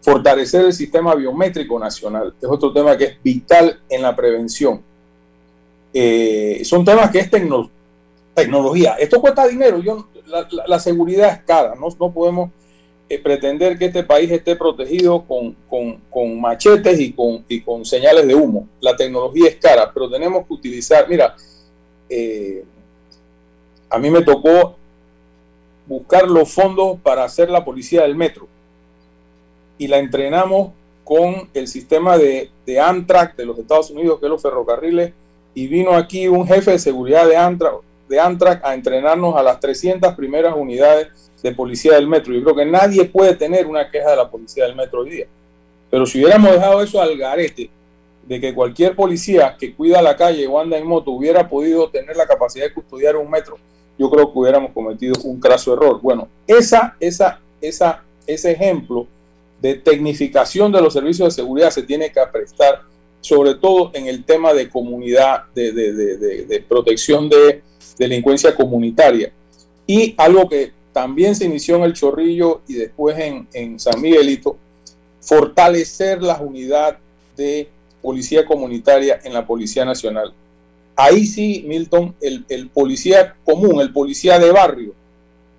Fortalecer 0.00 0.64
el 0.64 0.72
sistema 0.72 1.14
biométrico 1.14 1.78
nacional 1.78 2.34
es 2.40 2.48
otro 2.48 2.72
tema 2.72 2.96
que 2.96 3.04
es 3.04 3.22
vital 3.22 3.80
en 3.88 4.02
la 4.02 4.16
prevención. 4.16 4.82
Eh, 5.94 6.62
son 6.64 6.84
temas 6.84 7.10
que 7.10 7.20
es 7.20 7.30
tecnología. 8.34 8.94
Esto 8.94 9.20
cuesta 9.20 9.46
dinero. 9.46 9.78
Yo, 9.80 10.08
la, 10.66 10.78
seguridad 10.78 11.32
es 11.32 11.44
cara. 11.44 11.74
No, 11.74 11.88
no 12.00 12.12
podemos 12.12 12.50
eh, 13.08 13.18
pretender 13.18 13.78
que 13.78 13.86
este 13.86 14.02
país 14.02 14.30
esté 14.30 14.56
protegido 14.56 15.24
con, 15.24 15.54
con, 16.10 16.40
machetes 16.40 16.98
y 16.98 17.12
con, 17.12 17.44
y 17.48 17.60
con 17.60 17.84
señales 17.84 18.26
de 18.26 18.34
humo. 18.34 18.68
La 18.80 18.96
tecnología 18.96 19.48
es 19.48 19.56
cara, 19.56 19.90
pero 19.92 20.10
tenemos 20.10 20.46
que 20.46 20.54
utilizar. 20.54 21.06
Mira, 21.08 21.36
eh, 22.08 22.64
a 23.92 23.98
mí 23.98 24.10
me 24.10 24.22
tocó 24.22 24.76
buscar 25.86 26.26
los 26.26 26.50
fondos 26.50 26.98
para 27.02 27.24
hacer 27.24 27.50
la 27.50 27.62
policía 27.62 28.02
del 28.02 28.16
metro 28.16 28.48
y 29.76 29.86
la 29.86 29.98
entrenamos 29.98 30.72
con 31.04 31.50
el 31.52 31.68
sistema 31.68 32.16
de, 32.16 32.50
de 32.64 32.80
Amtrak 32.80 33.36
de 33.36 33.44
los 33.44 33.58
Estados 33.58 33.90
Unidos, 33.90 34.18
que 34.18 34.26
es 34.26 34.30
los 34.30 34.40
ferrocarriles, 34.40 35.12
y 35.54 35.66
vino 35.66 35.92
aquí 35.92 36.26
un 36.26 36.46
jefe 36.46 36.70
de 36.70 36.78
seguridad 36.78 37.28
de 37.28 37.36
Amtrak, 37.36 37.74
de 38.08 38.18
Amtrak 38.18 38.64
a 38.64 38.72
entrenarnos 38.72 39.36
a 39.36 39.42
las 39.42 39.60
300 39.60 40.14
primeras 40.14 40.54
unidades 40.56 41.08
de 41.42 41.52
policía 41.52 41.94
del 41.96 42.08
metro. 42.08 42.32
Yo 42.32 42.42
creo 42.44 42.56
que 42.56 42.64
nadie 42.64 43.04
puede 43.04 43.34
tener 43.34 43.66
una 43.66 43.90
queja 43.90 44.12
de 44.12 44.16
la 44.16 44.30
policía 44.30 44.64
del 44.64 44.74
metro 44.74 45.00
hoy 45.00 45.10
día. 45.10 45.26
Pero 45.90 46.06
si 46.06 46.18
hubiéramos 46.18 46.52
dejado 46.52 46.82
eso 46.82 47.02
al 47.02 47.18
garete, 47.18 47.68
de 48.26 48.40
que 48.40 48.54
cualquier 48.54 48.96
policía 48.96 49.56
que 49.58 49.74
cuida 49.74 50.00
la 50.00 50.16
calle 50.16 50.46
o 50.46 50.58
anda 50.58 50.78
en 50.78 50.86
moto 50.86 51.10
hubiera 51.10 51.48
podido 51.48 51.90
tener 51.90 52.16
la 52.16 52.26
capacidad 52.26 52.64
de 52.64 52.72
custodiar 52.72 53.16
un 53.16 53.30
metro, 53.30 53.58
yo 53.98 54.10
creo 54.10 54.32
que 54.32 54.38
hubiéramos 54.38 54.72
cometido 54.72 55.14
un 55.24 55.38
craso 55.38 55.74
error. 55.74 56.00
Bueno, 56.00 56.28
esa, 56.46 56.96
esa, 56.98 57.40
esa, 57.60 58.02
ese 58.26 58.52
ejemplo 58.52 59.06
de 59.60 59.74
tecnificación 59.74 60.72
de 60.72 60.80
los 60.80 60.92
servicios 60.92 61.28
de 61.28 61.42
seguridad 61.42 61.70
se 61.70 61.82
tiene 61.82 62.10
que 62.10 62.20
prestar, 62.32 62.82
sobre 63.20 63.54
todo 63.54 63.90
en 63.94 64.06
el 64.06 64.24
tema 64.24 64.52
de 64.52 64.68
comunidad, 64.68 65.44
de, 65.54 66.64
protección 66.68 67.28
de 67.28 67.62
delincuencia 67.96 68.54
comunitaria. 68.54 69.32
Y 69.86 70.14
algo 70.18 70.48
que 70.48 70.72
también 70.92 71.36
se 71.36 71.44
inició 71.44 71.76
en 71.76 71.84
el 71.84 71.92
Chorrillo 71.92 72.62
y 72.66 72.74
después 72.74 73.16
en, 73.18 73.46
en 73.52 73.78
San 73.78 74.00
Miguelito, 74.00 74.56
fortalecer 75.20 76.22
la 76.22 76.40
unidad 76.40 76.98
de 77.36 77.68
policía 78.02 78.44
comunitaria 78.44 79.20
en 79.22 79.32
la 79.32 79.46
Policía 79.46 79.84
Nacional. 79.84 80.34
Ahí 80.96 81.26
sí, 81.26 81.64
Milton, 81.66 82.14
el, 82.20 82.68
policía 82.70 83.36
común, 83.44 83.80
el 83.80 83.92
policía 83.92 84.38
de 84.38 84.52
barrio, 84.52 84.94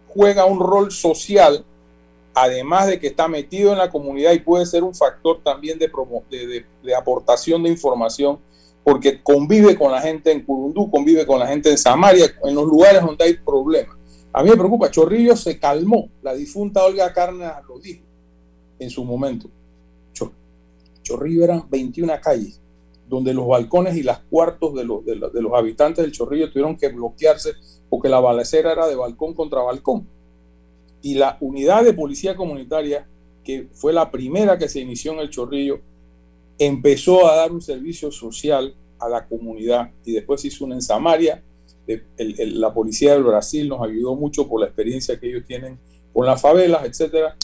juega 0.07 0.45
un 0.45 0.59
rol 0.59 0.91
social 0.91 1.65
además 2.35 2.87
de 2.87 2.99
que 2.99 3.07
está 3.07 3.27
metido 3.27 3.71
en 3.71 3.77
la 3.77 3.91
comunidad 3.91 4.33
y 4.33 4.39
puede 4.39 4.65
ser 4.65 4.83
un 4.83 4.95
factor 4.95 5.41
también 5.43 5.77
de, 5.77 5.89
de, 6.83 6.95
aportación 6.95 7.61
de 7.63 7.69
información, 7.69 8.39
porque 8.83 9.21
convive 9.21 9.77
con 9.77 9.91
la 9.91 10.01
gente 10.01 10.31
en 10.31 10.43
Curundú, 10.43 10.89
convive 10.89 11.25
con 11.25 11.39
la 11.39 11.47
gente 11.47 11.69
en 11.69 11.77
Samaria, 11.77 12.25
en 12.43 12.55
los 12.55 12.65
lugares 12.65 13.01
donde 13.01 13.23
hay 13.23 13.33
problemas. 13.35 13.95
A 14.31 14.41
mí 14.41 14.49
me 14.49 14.57
preocupa, 14.57 14.89
Chorrillo 14.89 15.37
se 15.37 15.59
calmó, 15.59 16.09
la 16.23 16.33
difunta 16.33 16.83
Olga 16.83 17.13
Carna 17.13 17.61
lo 17.67 17.79
dijo 17.79 18.03
en 18.79 18.89
su 18.89 19.05
momento. 19.05 19.47
Chorrillo 21.03 21.43
eran 21.43 21.65
21 21.69 22.13
calles, 22.21 22.59
donde 23.13 23.33
los 23.33 23.47
balcones 23.47 23.95
y 23.95 24.03
las 24.03 24.19
cuartos 24.19 24.73
de 24.73 24.83
los, 24.83 25.05
de 25.05 25.41
los 25.41 25.53
habitantes 25.53 26.03
del 26.03 26.11
Chorrillo 26.11 26.49
tuvieron 26.49 26.77
que 26.77 26.89
bloquearse 26.89 27.51
porque 27.89 28.09
la 28.09 28.19
balacera 28.19 28.71
era 28.71 28.87
de 28.87 28.95
balcón 28.95 29.33
contra 29.33 29.61
balcón 29.61 30.07
y 31.03 31.15
la 31.15 31.37
unidad 31.41 31.83
de 31.83 31.93
policía 31.93 32.35
comunitaria, 32.35 33.05
que 33.43 33.67
fue 33.73 33.93
la 33.93 34.09
primera 34.09 34.57
que 34.57 34.69
se 34.69 34.79
inició 34.79 35.11
en 35.11 35.19
el 35.19 35.29
Chorrillo, 35.29 35.81
empezó 36.57 37.27
a 37.29 37.35
dar 37.35 37.51
un 37.51 37.61
servicio 37.61 38.09
social 38.09 38.73
a 38.99 39.09
la 39.09 39.27
comunidad 39.27 39.91
y 40.05 40.13
después 40.13 40.43
hizo 40.45 40.65
una 40.65 40.75
en 40.75 40.81
Samaria. 40.81 41.43
la 42.17 42.73
policía 42.73 43.13
del 43.13 43.23
Brasil 43.23 43.67
nos 43.67 43.81
ayudó 43.81 44.15
mucho 44.15 44.47
por 44.47 44.61
la 44.61 44.67
experiencia 44.67 45.19
que 45.19 45.27
ellos 45.27 45.43
tienen 45.45 45.77
con 46.13 46.25
las 46.25 46.41
favelas, 46.41 46.85
etcétera, 46.85 47.35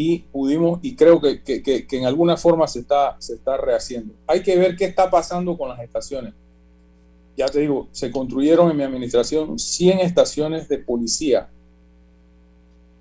y 0.00 0.20
pudimos, 0.20 0.78
y 0.80 0.94
creo 0.94 1.20
que, 1.20 1.42
que, 1.42 1.60
que, 1.60 1.98
en 1.98 2.04
alguna 2.04 2.36
forma 2.36 2.68
se 2.68 2.78
está, 2.78 3.16
se 3.18 3.34
está 3.34 3.56
rehaciendo. 3.56 4.14
Hay 4.28 4.44
que 4.44 4.56
ver 4.56 4.76
qué 4.76 4.84
está 4.84 5.10
pasando 5.10 5.58
con 5.58 5.68
las 5.68 5.80
estaciones. 5.80 6.34
Ya 7.36 7.46
te 7.46 7.58
digo, 7.58 7.88
se 7.90 8.12
construyeron 8.12 8.70
en 8.70 8.76
mi 8.76 8.84
administración 8.84 9.58
100 9.58 9.98
estaciones 9.98 10.68
de 10.68 10.78
policía 10.78 11.48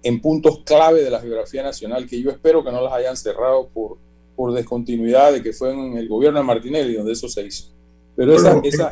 en 0.01 0.19
puntos 0.19 0.61
clave 0.65 1.03
de 1.03 1.11
la 1.11 1.19
geografía 1.19 1.61
nacional 1.61 2.07
que 2.07 2.19
yo 2.19 2.31
espero 2.31 2.63
que 2.63 2.71
no 2.71 2.81
las 2.81 2.93
hayan 2.93 3.15
cerrado 3.15 3.67
por, 3.67 3.99
por 4.35 4.51
descontinuidad 4.53 5.33
de 5.33 5.43
que 5.43 5.53
fue 5.53 5.73
en 5.73 5.97
el 5.97 6.09
gobierno 6.09 6.39
de 6.39 6.45
Martinelli 6.45 6.95
donde 6.95 7.11
eso 7.11 7.29
se 7.29 7.45
hizo. 7.45 7.65
Pero 8.15 8.33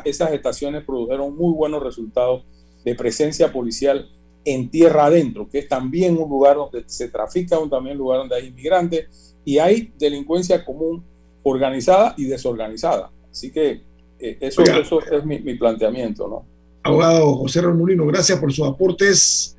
esas 0.04 0.32
estaciones 0.32 0.84
produjeron 0.84 1.36
muy 1.36 1.52
buenos 1.52 1.82
resultados 1.82 2.44
de 2.84 2.94
presencia 2.94 3.52
policial 3.52 4.08
en 4.46 4.70
tierra 4.70 5.06
adentro, 5.06 5.48
que 5.50 5.58
es 5.58 5.68
también 5.68 6.16
un 6.16 6.30
lugar 6.30 6.54
donde 6.56 6.84
se 6.86 7.08
trafica, 7.08 7.58
un 7.58 7.68
también 7.68 7.98
lugar 7.98 8.20
donde 8.20 8.36
hay 8.36 8.46
inmigrantes 8.46 9.34
y 9.44 9.58
hay 9.58 9.92
delincuencia 9.98 10.64
común 10.64 11.02
organizada 11.42 12.14
y 12.16 12.26
desorganizada. 12.26 13.10
Así 13.30 13.50
que 13.50 13.82
eh, 14.20 14.38
eso, 14.40 14.62
eso 14.62 15.00
es 15.02 15.24
mi, 15.26 15.40
mi, 15.40 15.54
planteamiento, 15.54 16.28
¿no? 16.28 16.46
Abogado 16.84 17.34
José 17.34 17.60
Ramón 17.60 17.96
gracias 18.06 18.38
por 18.38 18.52
sus 18.52 18.66
aportes 18.66 19.56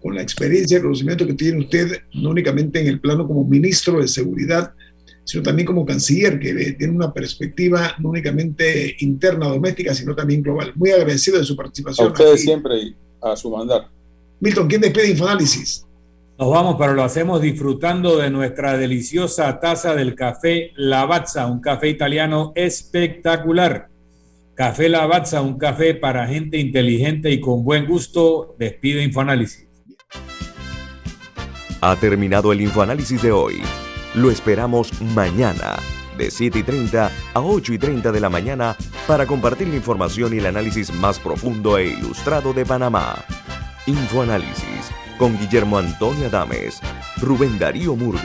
con 0.00 0.14
la 0.14 0.22
experiencia 0.22 0.78
y 0.78 0.80
conocimiento 0.80 1.26
que 1.26 1.34
tiene 1.34 1.60
usted, 1.60 1.92
no 2.14 2.30
únicamente 2.30 2.80
en 2.80 2.86
el 2.86 3.00
plano 3.00 3.26
como 3.26 3.44
ministro 3.44 4.00
de 4.00 4.08
Seguridad, 4.08 4.72
sino 5.24 5.42
también 5.42 5.66
como 5.66 5.84
canciller, 5.84 6.38
que 6.38 6.72
tiene 6.78 6.94
una 6.94 7.12
perspectiva 7.12 7.94
no 7.98 8.08
únicamente 8.10 8.96
interna, 9.00 9.48
doméstica, 9.48 9.94
sino 9.94 10.14
también 10.14 10.42
global. 10.42 10.72
Muy 10.76 10.90
agradecido 10.90 11.38
de 11.38 11.44
su 11.44 11.54
participación. 11.54 12.08
A 12.08 12.10
ustedes 12.10 12.40
siempre 12.40 12.78
y 12.78 12.96
a 13.20 13.36
su 13.36 13.50
mandato. 13.50 13.88
Milton, 14.44 14.68
¿quién 14.68 14.82
despide 14.82 15.08
Infoanálisis? 15.08 15.86
Nos 16.38 16.50
vamos, 16.50 16.76
pero 16.78 16.92
lo 16.92 17.02
hacemos 17.02 17.40
disfrutando 17.40 18.18
de 18.18 18.28
nuestra 18.28 18.76
deliciosa 18.76 19.58
taza 19.58 19.94
del 19.94 20.14
café 20.14 20.72
Lavazza, 20.76 21.46
un 21.46 21.62
café 21.62 21.88
italiano 21.88 22.52
espectacular. 22.54 23.88
Café 24.54 24.90
Lavazza, 24.90 25.40
un 25.40 25.56
café 25.56 25.94
para 25.94 26.26
gente 26.26 26.58
inteligente 26.58 27.30
y 27.30 27.40
con 27.40 27.64
buen 27.64 27.86
gusto. 27.86 28.54
Despide 28.58 29.02
Infoanálisis. 29.02 29.66
Ha 31.80 31.96
terminado 31.96 32.52
el 32.52 32.60
infoanálisis 32.60 33.22
de 33.22 33.32
hoy. 33.32 33.62
Lo 34.14 34.30
esperamos 34.30 35.00
mañana, 35.00 35.76
de 36.18 36.30
7 36.30 36.58
y 36.58 36.62
30 36.64 37.10
a 37.32 37.40
8 37.40 37.72
y 37.72 37.78
30 37.78 38.12
de 38.12 38.20
la 38.20 38.28
mañana, 38.28 38.76
para 39.06 39.24
compartir 39.24 39.68
la 39.68 39.76
información 39.76 40.34
y 40.34 40.36
el 40.36 40.44
análisis 40.44 40.92
más 40.92 41.18
profundo 41.18 41.78
e 41.78 41.86
ilustrado 41.86 42.52
de 42.52 42.66
Panamá. 42.66 43.24
Infoanálisis 43.86 44.90
con 45.18 45.38
Guillermo 45.38 45.76
Antonio 45.76 46.28
Adames, 46.28 46.80
Rubén 47.18 47.58
Darío 47.58 47.94
Murga. 47.94 48.22